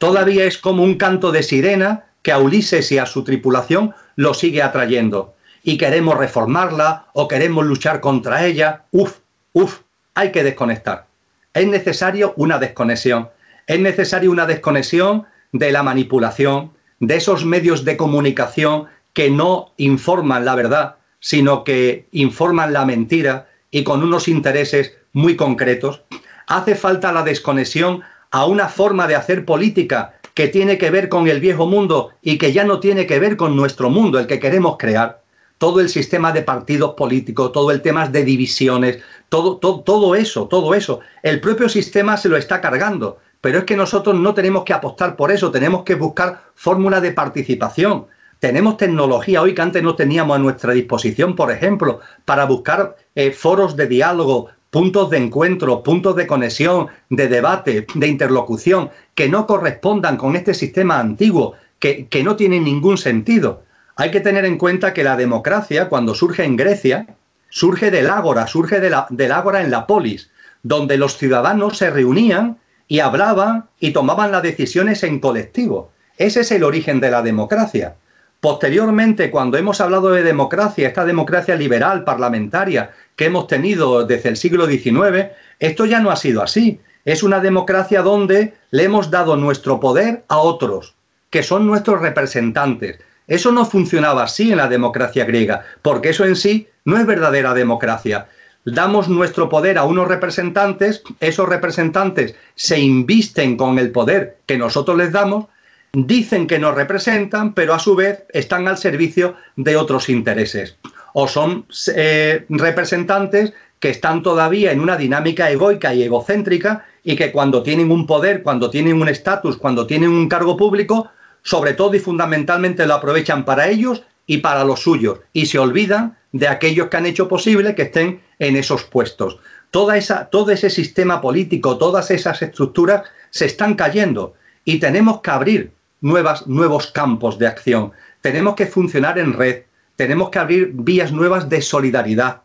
Todavía 0.00 0.46
es 0.46 0.56
como 0.56 0.82
un 0.82 0.94
canto 0.94 1.30
de 1.30 1.42
sirena 1.42 2.06
que 2.22 2.32
a 2.32 2.38
Ulises 2.38 2.90
y 2.90 2.96
a 2.96 3.04
su 3.04 3.22
tripulación 3.22 3.94
lo 4.16 4.32
sigue 4.32 4.62
atrayendo. 4.62 5.34
Y 5.62 5.76
queremos 5.76 6.16
reformarla 6.16 7.08
o 7.12 7.28
queremos 7.28 7.66
luchar 7.66 8.00
contra 8.00 8.46
ella. 8.46 8.84
Uf, 8.92 9.18
uf, 9.52 9.80
hay 10.14 10.32
que 10.32 10.42
desconectar. 10.42 11.06
Es 11.52 11.66
necesario 11.66 12.32
una 12.38 12.58
desconexión. 12.58 13.28
Es 13.66 13.78
necesario 13.78 14.30
una 14.30 14.46
desconexión 14.46 15.26
de 15.52 15.70
la 15.70 15.82
manipulación, 15.82 16.72
de 16.98 17.16
esos 17.16 17.44
medios 17.44 17.84
de 17.84 17.98
comunicación 17.98 18.86
que 19.12 19.30
no 19.30 19.74
informan 19.76 20.46
la 20.46 20.54
verdad, 20.54 20.96
sino 21.20 21.62
que 21.62 22.08
informan 22.12 22.72
la 22.72 22.86
mentira 22.86 23.50
y 23.70 23.84
con 23.84 24.02
unos 24.02 24.28
intereses 24.28 24.96
muy 25.12 25.36
concretos. 25.36 26.04
Hace 26.46 26.74
falta 26.74 27.12
la 27.12 27.22
desconexión 27.22 28.02
a 28.30 28.46
una 28.46 28.68
forma 28.68 29.06
de 29.06 29.16
hacer 29.16 29.44
política 29.44 30.14
que 30.34 30.48
tiene 30.48 30.78
que 30.78 30.90
ver 30.90 31.08
con 31.08 31.28
el 31.28 31.40
viejo 31.40 31.66
mundo 31.66 32.10
y 32.22 32.38
que 32.38 32.52
ya 32.52 32.64
no 32.64 32.80
tiene 32.80 33.06
que 33.06 33.18
ver 33.18 33.36
con 33.36 33.56
nuestro 33.56 33.90
mundo, 33.90 34.18
el 34.18 34.26
que 34.26 34.40
queremos 34.40 34.76
crear 34.78 35.22
todo 35.58 35.80
el 35.80 35.90
sistema 35.90 36.32
de 36.32 36.42
partidos 36.42 36.94
políticos, 36.94 37.52
todo 37.52 37.70
el 37.70 37.82
tema 37.82 38.08
de 38.08 38.24
divisiones, 38.24 39.00
todo, 39.28 39.58
todo, 39.58 39.80
todo 39.80 40.14
eso, 40.14 40.48
todo 40.48 40.74
eso. 40.74 41.00
El 41.22 41.40
propio 41.40 41.68
sistema 41.68 42.16
se 42.16 42.30
lo 42.30 42.38
está 42.38 42.62
cargando, 42.62 43.18
pero 43.42 43.58
es 43.58 43.64
que 43.64 43.76
nosotros 43.76 44.16
no 44.16 44.32
tenemos 44.32 44.64
que 44.64 44.72
apostar 44.72 45.16
por 45.16 45.30
eso, 45.30 45.50
tenemos 45.50 45.82
que 45.82 45.96
buscar 45.96 46.44
fórmulas 46.54 47.02
de 47.02 47.12
participación. 47.12 48.06
Tenemos 48.38 48.78
tecnología 48.78 49.42
hoy 49.42 49.54
que 49.54 49.60
antes 49.60 49.82
no 49.82 49.96
teníamos 49.96 50.34
a 50.34 50.38
nuestra 50.38 50.72
disposición, 50.72 51.36
por 51.36 51.52
ejemplo, 51.52 52.00
para 52.24 52.46
buscar 52.46 52.96
eh, 53.14 53.30
foros 53.30 53.76
de 53.76 53.86
diálogo, 53.86 54.48
puntos 54.70 55.10
de 55.10 55.18
encuentro, 55.18 55.82
puntos 55.82 56.16
de 56.16 56.26
conexión, 56.26 56.88
de 57.08 57.28
debate, 57.28 57.86
de 57.94 58.06
interlocución, 58.06 58.90
que 59.14 59.28
no 59.28 59.46
correspondan 59.46 60.16
con 60.16 60.36
este 60.36 60.54
sistema 60.54 60.98
antiguo, 60.98 61.54
que, 61.78 62.06
que 62.06 62.22
no 62.22 62.36
tiene 62.36 62.60
ningún 62.60 62.98
sentido. 62.98 63.64
Hay 63.96 64.10
que 64.10 64.20
tener 64.20 64.44
en 64.44 64.58
cuenta 64.58 64.94
que 64.94 65.04
la 65.04 65.16
democracia, 65.16 65.88
cuando 65.88 66.14
surge 66.14 66.44
en 66.44 66.56
Grecia, 66.56 67.06
surge 67.50 67.90
del 67.90 68.08
ágora, 68.08 68.46
surge 68.46 68.80
del 68.80 69.32
ágora 69.32 69.62
en 69.62 69.70
la 69.70 69.86
polis, 69.86 70.30
donde 70.62 70.96
los 70.96 71.18
ciudadanos 71.18 71.76
se 71.76 71.90
reunían 71.90 72.58
y 72.88 73.00
hablaban 73.00 73.66
y 73.78 73.92
tomaban 73.92 74.32
las 74.32 74.42
decisiones 74.42 75.02
en 75.02 75.20
colectivo. 75.20 75.90
Ese 76.16 76.40
es 76.40 76.50
el 76.52 76.64
origen 76.64 77.00
de 77.00 77.10
la 77.10 77.22
democracia. 77.22 77.96
Posteriormente, 78.40 79.30
cuando 79.30 79.58
hemos 79.58 79.80
hablado 79.82 80.10
de 80.12 80.22
democracia, 80.22 80.88
esta 80.88 81.04
democracia 81.04 81.56
liberal, 81.56 82.04
parlamentaria, 82.04 82.90
que 83.16 83.26
hemos 83.26 83.46
tenido 83.46 84.04
desde 84.06 84.30
el 84.30 84.36
siglo 84.36 84.66
XIX, 84.66 85.28
esto 85.58 85.84
ya 85.84 86.00
no 86.00 86.10
ha 86.10 86.16
sido 86.16 86.42
así. 86.42 86.80
Es 87.04 87.22
una 87.22 87.40
democracia 87.40 88.02
donde 88.02 88.54
le 88.70 88.84
hemos 88.84 89.10
dado 89.10 89.36
nuestro 89.36 89.80
poder 89.80 90.24
a 90.28 90.38
otros, 90.38 90.94
que 91.30 91.42
son 91.42 91.66
nuestros 91.66 92.00
representantes, 92.00 92.98
eso 93.30 93.52
no 93.52 93.64
funcionaba 93.64 94.24
así 94.24 94.50
en 94.50 94.56
la 94.56 94.66
democracia 94.66 95.24
griega, 95.24 95.64
porque 95.82 96.08
eso 96.08 96.24
en 96.24 96.34
sí 96.34 96.66
no 96.84 96.98
es 96.98 97.06
verdadera 97.06 97.54
democracia. 97.54 98.26
Damos 98.64 99.08
nuestro 99.08 99.48
poder 99.48 99.78
a 99.78 99.84
unos 99.84 100.08
representantes, 100.08 101.04
esos 101.20 101.48
representantes 101.48 102.34
se 102.56 102.80
invisten 102.80 103.56
con 103.56 103.78
el 103.78 103.92
poder 103.92 104.38
que 104.46 104.58
nosotros 104.58 104.98
les 104.98 105.12
damos, 105.12 105.46
dicen 105.92 106.48
que 106.48 106.58
nos 106.58 106.74
representan, 106.74 107.54
pero 107.54 107.72
a 107.72 107.78
su 107.78 107.94
vez 107.94 108.24
están 108.30 108.66
al 108.66 108.78
servicio 108.78 109.36
de 109.54 109.76
otros 109.76 110.08
intereses. 110.08 110.76
O 111.14 111.28
son 111.28 111.66
eh, 111.94 112.44
representantes 112.48 113.52
que 113.78 113.90
están 113.90 114.22
todavía 114.22 114.72
en 114.72 114.80
una 114.80 114.96
dinámica 114.96 115.50
egoica 115.50 115.94
y 115.94 116.02
egocéntrica 116.02 116.86
y 117.02 117.16
que 117.16 117.32
cuando 117.32 117.62
tienen 117.62 117.90
un 117.90 118.06
poder, 118.06 118.42
cuando 118.42 118.70
tienen 118.70 119.00
un 119.00 119.08
estatus, 119.08 119.56
cuando 119.56 119.86
tienen 119.86 120.10
un 120.10 120.28
cargo 120.28 120.56
público, 120.56 121.10
sobre 121.42 121.72
todo 121.72 121.94
y 121.94 121.98
fundamentalmente 121.98 122.86
lo 122.86 122.94
aprovechan 122.94 123.44
para 123.44 123.68
ellos 123.68 124.02
y 124.26 124.38
para 124.38 124.64
los 124.64 124.80
suyos 124.80 125.20
y 125.32 125.46
se 125.46 125.58
olvidan 125.58 126.18
de 126.32 126.48
aquellos 126.48 126.88
que 126.88 126.96
han 126.96 127.06
hecho 127.06 127.28
posible 127.28 127.74
que 127.74 127.82
estén 127.82 128.20
en 128.38 128.56
esos 128.56 128.84
puestos. 128.84 129.38
Toda 129.70 129.96
esa, 129.96 130.26
todo 130.26 130.50
ese 130.50 130.70
sistema 130.70 131.20
político, 131.20 131.78
todas 131.78 132.10
esas 132.10 132.42
estructuras 132.42 133.02
se 133.30 133.46
están 133.46 133.74
cayendo 133.74 134.34
y 134.64 134.78
tenemos 134.78 135.20
que 135.20 135.30
abrir 135.30 135.72
nuevos 136.00 136.86
campos 136.88 137.38
de 137.38 137.46
acción. 137.46 137.92
Tenemos 138.20 138.54
que 138.54 138.66
funcionar 138.66 139.18
en 139.18 139.32
red, 139.32 139.62
tenemos 140.00 140.30
que 140.30 140.38
abrir 140.38 140.70
vías 140.72 141.12
nuevas 141.12 141.50
de 141.50 141.60
solidaridad. 141.60 142.40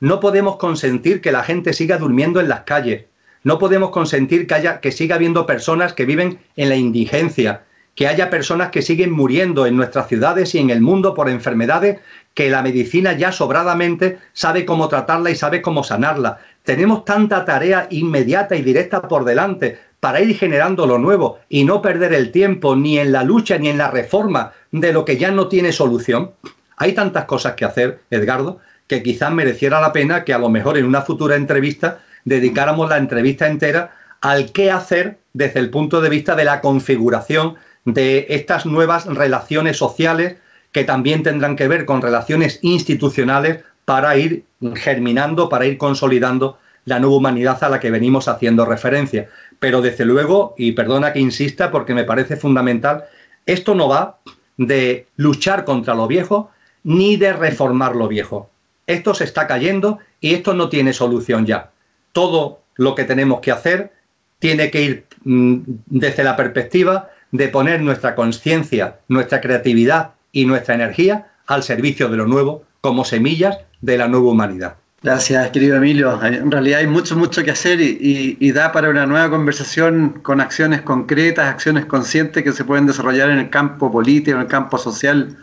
No 0.00 0.20
podemos 0.20 0.56
consentir 0.56 1.22
que 1.22 1.32
la 1.32 1.42
gente 1.42 1.72
siga 1.72 1.96
durmiendo 1.96 2.40
en 2.40 2.48
las 2.50 2.64
calles. 2.64 3.06
No 3.42 3.58
podemos 3.58 3.88
consentir 3.88 4.46
que, 4.46 4.52
haya, 4.52 4.80
que 4.80 4.92
siga 4.92 5.14
habiendo 5.14 5.46
personas 5.46 5.94
que 5.94 6.04
viven 6.04 6.40
en 6.56 6.68
la 6.68 6.76
indigencia, 6.76 7.62
que 7.94 8.06
haya 8.06 8.28
personas 8.28 8.68
que 8.68 8.82
siguen 8.82 9.12
muriendo 9.12 9.64
en 9.64 9.78
nuestras 9.78 10.08
ciudades 10.08 10.54
y 10.54 10.58
en 10.58 10.68
el 10.68 10.82
mundo 10.82 11.14
por 11.14 11.30
enfermedades 11.30 12.00
que 12.34 12.50
la 12.50 12.60
medicina 12.60 13.14
ya 13.14 13.32
sobradamente 13.32 14.18
sabe 14.34 14.66
cómo 14.66 14.88
tratarla 14.88 15.30
y 15.30 15.36
sabe 15.36 15.62
cómo 15.62 15.82
sanarla. 15.82 16.40
Tenemos 16.64 17.06
tanta 17.06 17.46
tarea 17.46 17.86
inmediata 17.88 18.56
y 18.56 18.62
directa 18.62 19.00
por 19.08 19.24
delante 19.24 19.78
para 20.00 20.20
ir 20.20 20.36
generando 20.36 20.86
lo 20.86 20.98
nuevo 20.98 21.38
y 21.48 21.64
no 21.64 21.80
perder 21.80 22.12
el 22.12 22.30
tiempo 22.30 22.76
ni 22.76 22.98
en 22.98 23.10
la 23.10 23.24
lucha 23.24 23.56
ni 23.56 23.70
en 23.70 23.78
la 23.78 23.90
reforma 23.90 24.52
de 24.70 24.92
lo 24.92 25.06
que 25.06 25.16
ya 25.16 25.30
no 25.30 25.48
tiene 25.48 25.72
solución. 25.72 26.32
Hay 26.80 26.94
tantas 26.94 27.26
cosas 27.26 27.56
que 27.56 27.66
hacer, 27.66 28.00
Edgardo, 28.10 28.58
que 28.86 29.02
quizás 29.02 29.30
mereciera 29.30 29.82
la 29.82 29.92
pena 29.92 30.24
que 30.24 30.32
a 30.32 30.38
lo 30.38 30.48
mejor 30.48 30.78
en 30.78 30.86
una 30.86 31.02
futura 31.02 31.36
entrevista 31.36 32.00
dedicáramos 32.24 32.88
la 32.88 32.96
entrevista 32.96 33.48
entera 33.48 33.92
al 34.22 34.50
qué 34.50 34.70
hacer 34.70 35.18
desde 35.34 35.60
el 35.60 35.68
punto 35.68 36.00
de 36.00 36.08
vista 36.08 36.34
de 36.34 36.44
la 36.44 36.62
configuración 36.62 37.56
de 37.84 38.24
estas 38.30 38.64
nuevas 38.64 39.04
relaciones 39.04 39.76
sociales 39.76 40.36
que 40.72 40.84
también 40.84 41.22
tendrán 41.22 41.54
que 41.54 41.68
ver 41.68 41.84
con 41.84 42.00
relaciones 42.00 42.60
institucionales 42.62 43.62
para 43.84 44.16
ir 44.16 44.44
germinando, 44.76 45.50
para 45.50 45.66
ir 45.66 45.76
consolidando 45.76 46.58
la 46.86 46.98
nueva 46.98 47.16
humanidad 47.16 47.62
a 47.62 47.68
la 47.68 47.78
que 47.78 47.90
venimos 47.90 48.26
haciendo 48.26 48.64
referencia. 48.64 49.28
Pero 49.58 49.82
desde 49.82 50.06
luego, 50.06 50.54
y 50.56 50.72
perdona 50.72 51.12
que 51.12 51.20
insista 51.20 51.70
porque 51.70 51.92
me 51.92 52.04
parece 52.04 52.38
fundamental, 52.38 53.04
esto 53.44 53.74
no 53.74 53.86
va 53.86 54.20
de 54.56 55.08
luchar 55.16 55.66
contra 55.66 55.94
lo 55.94 56.06
viejo 56.06 56.50
ni 56.84 57.16
de 57.16 57.32
reformar 57.32 57.96
lo 57.96 58.08
viejo. 58.08 58.50
Esto 58.86 59.14
se 59.14 59.24
está 59.24 59.46
cayendo 59.46 59.98
y 60.20 60.34
esto 60.34 60.54
no 60.54 60.68
tiene 60.68 60.92
solución 60.92 61.46
ya. 61.46 61.70
Todo 62.12 62.60
lo 62.76 62.94
que 62.94 63.04
tenemos 63.04 63.40
que 63.40 63.52
hacer 63.52 63.92
tiene 64.38 64.70
que 64.70 64.82
ir 64.82 65.06
mm, 65.24 65.60
desde 65.86 66.24
la 66.24 66.36
perspectiva 66.36 67.10
de 67.30 67.48
poner 67.48 67.80
nuestra 67.80 68.14
conciencia, 68.14 68.98
nuestra 69.08 69.40
creatividad 69.40 70.12
y 70.32 70.44
nuestra 70.46 70.74
energía 70.74 71.32
al 71.46 71.62
servicio 71.62 72.08
de 72.08 72.16
lo 72.16 72.26
nuevo 72.26 72.64
como 72.80 73.04
semillas 73.04 73.58
de 73.80 73.98
la 73.98 74.08
nueva 74.08 74.30
humanidad. 74.30 74.76
Gracias, 75.02 75.50
querido 75.50 75.76
Emilio. 75.76 76.22
En 76.22 76.50
realidad 76.50 76.80
hay 76.80 76.86
mucho, 76.86 77.16
mucho 77.16 77.42
que 77.42 77.50
hacer 77.50 77.80
y, 77.80 78.52
da 78.52 78.70
para 78.70 78.90
una 78.90 79.06
nueva 79.06 79.30
conversación 79.30 80.20
con 80.22 80.42
acciones 80.42 80.82
concretas, 80.82 81.48
acciones 81.48 81.86
conscientes 81.86 82.44
que 82.44 82.52
se 82.52 82.64
pueden 82.64 82.86
desarrollar 82.86 83.30
en 83.30 83.38
el 83.38 83.48
campo 83.48 83.90
político, 83.90 84.36
en 84.36 84.42
el 84.42 84.46
campo 84.46 84.76
social, 84.76 85.38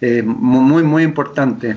eh, 0.00 0.22
muy, 0.22 0.82
muy 0.82 1.02
importante. 1.02 1.76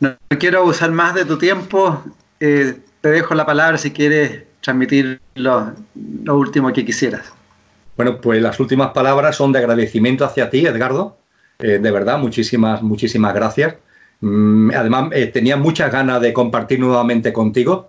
No 0.00 0.16
quiero 0.38 0.60
abusar 0.60 0.90
más 0.90 1.14
de 1.14 1.26
tu 1.26 1.36
tiempo. 1.36 2.02
Eh, 2.40 2.78
te 3.00 3.10
dejo 3.10 3.34
la 3.34 3.44
palabra 3.44 3.76
si 3.76 3.90
quieres 3.90 4.44
transmitir 4.60 5.20
lo, 5.34 5.74
último 6.26 6.72
que 6.72 6.84
quisieras. 6.84 7.32
Bueno, 7.96 8.18
pues 8.20 8.40
las 8.40 8.58
últimas 8.60 8.92
palabras 8.92 9.36
son 9.36 9.52
de 9.52 9.58
agradecimiento 9.58 10.24
hacia 10.24 10.48
ti, 10.48 10.66
Edgardo. 10.66 11.18
Eh, 11.58 11.78
de 11.78 11.90
verdad, 11.90 12.18
muchísimas, 12.18 12.82
muchísimas 12.82 13.34
gracias. 13.34 13.74
Mm, 14.20 14.70
además, 14.74 15.10
eh, 15.12 15.26
tenía 15.26 15.58
muchas 15.58 15.92
ganas 15.92 16.20
de 16.22 16.32
compartir 16.32 16.80
nuevamente 16.80 17.30
contigo. 17.32 17.86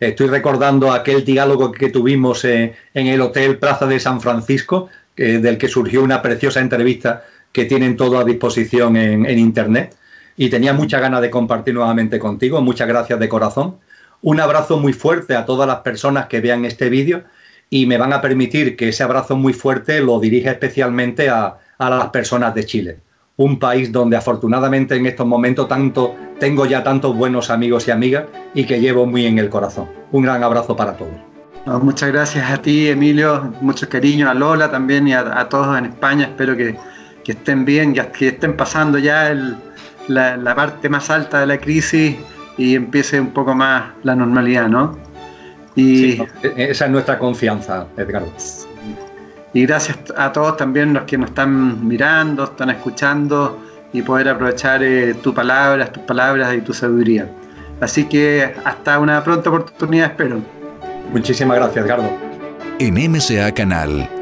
Estoy 0.00 0.26
recordando 0.26 0.92
aquel 0.92 1.24
diálogo 1.24 1.70
que 1.70 1.90
tuvimos 1.90 2.44
en 2.44 2.74
el 2.92 3.20
Hotel 3.20 3.58
Plaza 3.58 3.86
de 3.86 4.00
San 4.00 4.20
Francisco, 4.20 4.88
del 5.14 5.58
que 5.58 5.68
surgió 5.68 6.02
una 6.02 6.20
preciosa 6.20 6.58
entrevista 6.58 7.22
que 7.52 7.66
tienen 7.66 7.96
todo 7.96 8.18
a 8.18 8.24
disposición 8.24 8.96
en 8.96 9.38
Internet 9.38 9.96
y 10.36 10.48
tenía 10.48 10.72
mucha 10.72 10.98
ganas 10.98 11.20
de 11.20 11.30
compartir 11.30 11.74
nuevamente 11.74 12.18
contigo. 12.18 12.60
Muchas 12.60 12.88
gracias 12.88 13.18
de 13.18 13.28
corazón. 13.28 13.76
Un 14.22 14.40
abrazo 14.40 14.78
muy 14.78 14.92
fuerte 14.92 15.34
a 15.34 15.44
todas 15.44 15.66
las 15.66 15.78
personas 15.78 16.26
que 16.26 16.40
vean 16.40 16.64
este 16.64 16.88
vídeo 16.88 17.24
y 17.68 17.86
me 17.86 17.98
van 17.98 18.12
a 18.12 18.20
permitir 18.20 18.76
que 18.76 18.90
ese 18.90 19.02
abrazo 19.02 19.36
muy 19.36 19.52
fuerte 19.52 20.00
lo 20.00 20.20
dirija 20.20 20.50
especialmente 20.50 21.28
a, 21.28 21.58
las 21.78 22.10
personas 22.10 22.54
de 22.54 22.64
Chile. 22.64 22.98
Un 23.36 23.58
país 23.58 23.90
donde 23.90 24.16
afortunadamente 24.16 24.94
en 24.94 25.06
estos 25.06 25.26
momentos 25.26 25.66
tanto, 25.66 26.14
tengo 26.38 26.64
ya 26.66 26.84
tantos 26.84 27.16
buenos 27.16 27.50
amigos 27.50 27.88
y 27.88 27.90
amigas 27.90 28.26
y 28.54 28.64
que 28.64 28.78
llevo 28.78 29.04
muy 29.04 29.26
en 29.26 29.38
el 29.38 29.48
corazón. 29.48 29.88
Un 30.12 30.22
gran 30.22 30.44
abrazo 30.44 30.76
para 30.76 30.96
todos. 30.96 31.14
muchas 31.82 32.12
gracias 32.12 32.48
a 32.48 32.62
ti, 32.62 32.88
Emilio. 32.88 33.52
Mucho 33.60 33.88
cariño 33.88 34.30
a 34.30 34.34
Lola 34.34 34.70
también 34.70 35.08
y 35.08 35.14
a, 35.14 35.48
todos 35.48 35.76
en 35.76 35.86
España. 35.86 36.26
Espero 36.26 36.56
que, 36.56 36.76
que 37.24 37.32
estén 37.32 37.64
bien, 37.64 37.94
que 37.94 38.28
estén 38.28 38.56
pasando 38.56 38.98
ya 38.98 39.30
el, 39.30 39.56
la, 40.08 40.54
parte 40.54 40.88
más 40.88 41.10
alta 41.10 41.40
de 41.40 41.46
la 41.46 41.58
crisis 41.58 42.16
y 42.56 42.74
empiece 42.74 43.20
un 43.20 43.30
poco 43.30 43.54
más 43.54 43.92
la 44.02 44.14
normalidad, 44.14 44.68
¿no? 44.68 44.98
Y, 45.74 46.20
esa 46.56 46.84
es 46.84 46.90
nuestra 46.90 47.18
confianza, 47.18 47.86
Edgardo. 47.96 48.32
Y 49.54 49.66
gracias 49.66 49.98
a 50.16 50.32
todos 50.32 50.56
también 50.56 50.94
los 50.94 51.04
que 51.04 51.18
nos 51.18 51.30
están 51.30 51.86
mirando, 51.86 52.44
están 52.44 52.70
escuchando 52.70 53.62
y 53.92 54.02
poder 54.02 54.30
aprovechar 54.30 54.82
eh, 54.82 55.14
tu 55.14 55.34
palabras, 55.34 55.92
tus 55.92 56.02
palabras 56.04 56.54
y 56.54 56.60
tu 56.60 56.72
sabiduría. 56.72 57.30
Así 57.80 58.04
que 58.04 58.54
hasta 58.64 58.98
una 58.98 59.22
pronta 59.22 59.50
oportunidad, 59.50 60.10
espero. 60.10 60.40
Muchísimas 61.12 61.56
gracias, 61.56 61.84
Edgardo. 61.84 62.10
En 62.78 62.94
MCA 62.94 63.52
Canal 63.52 64.08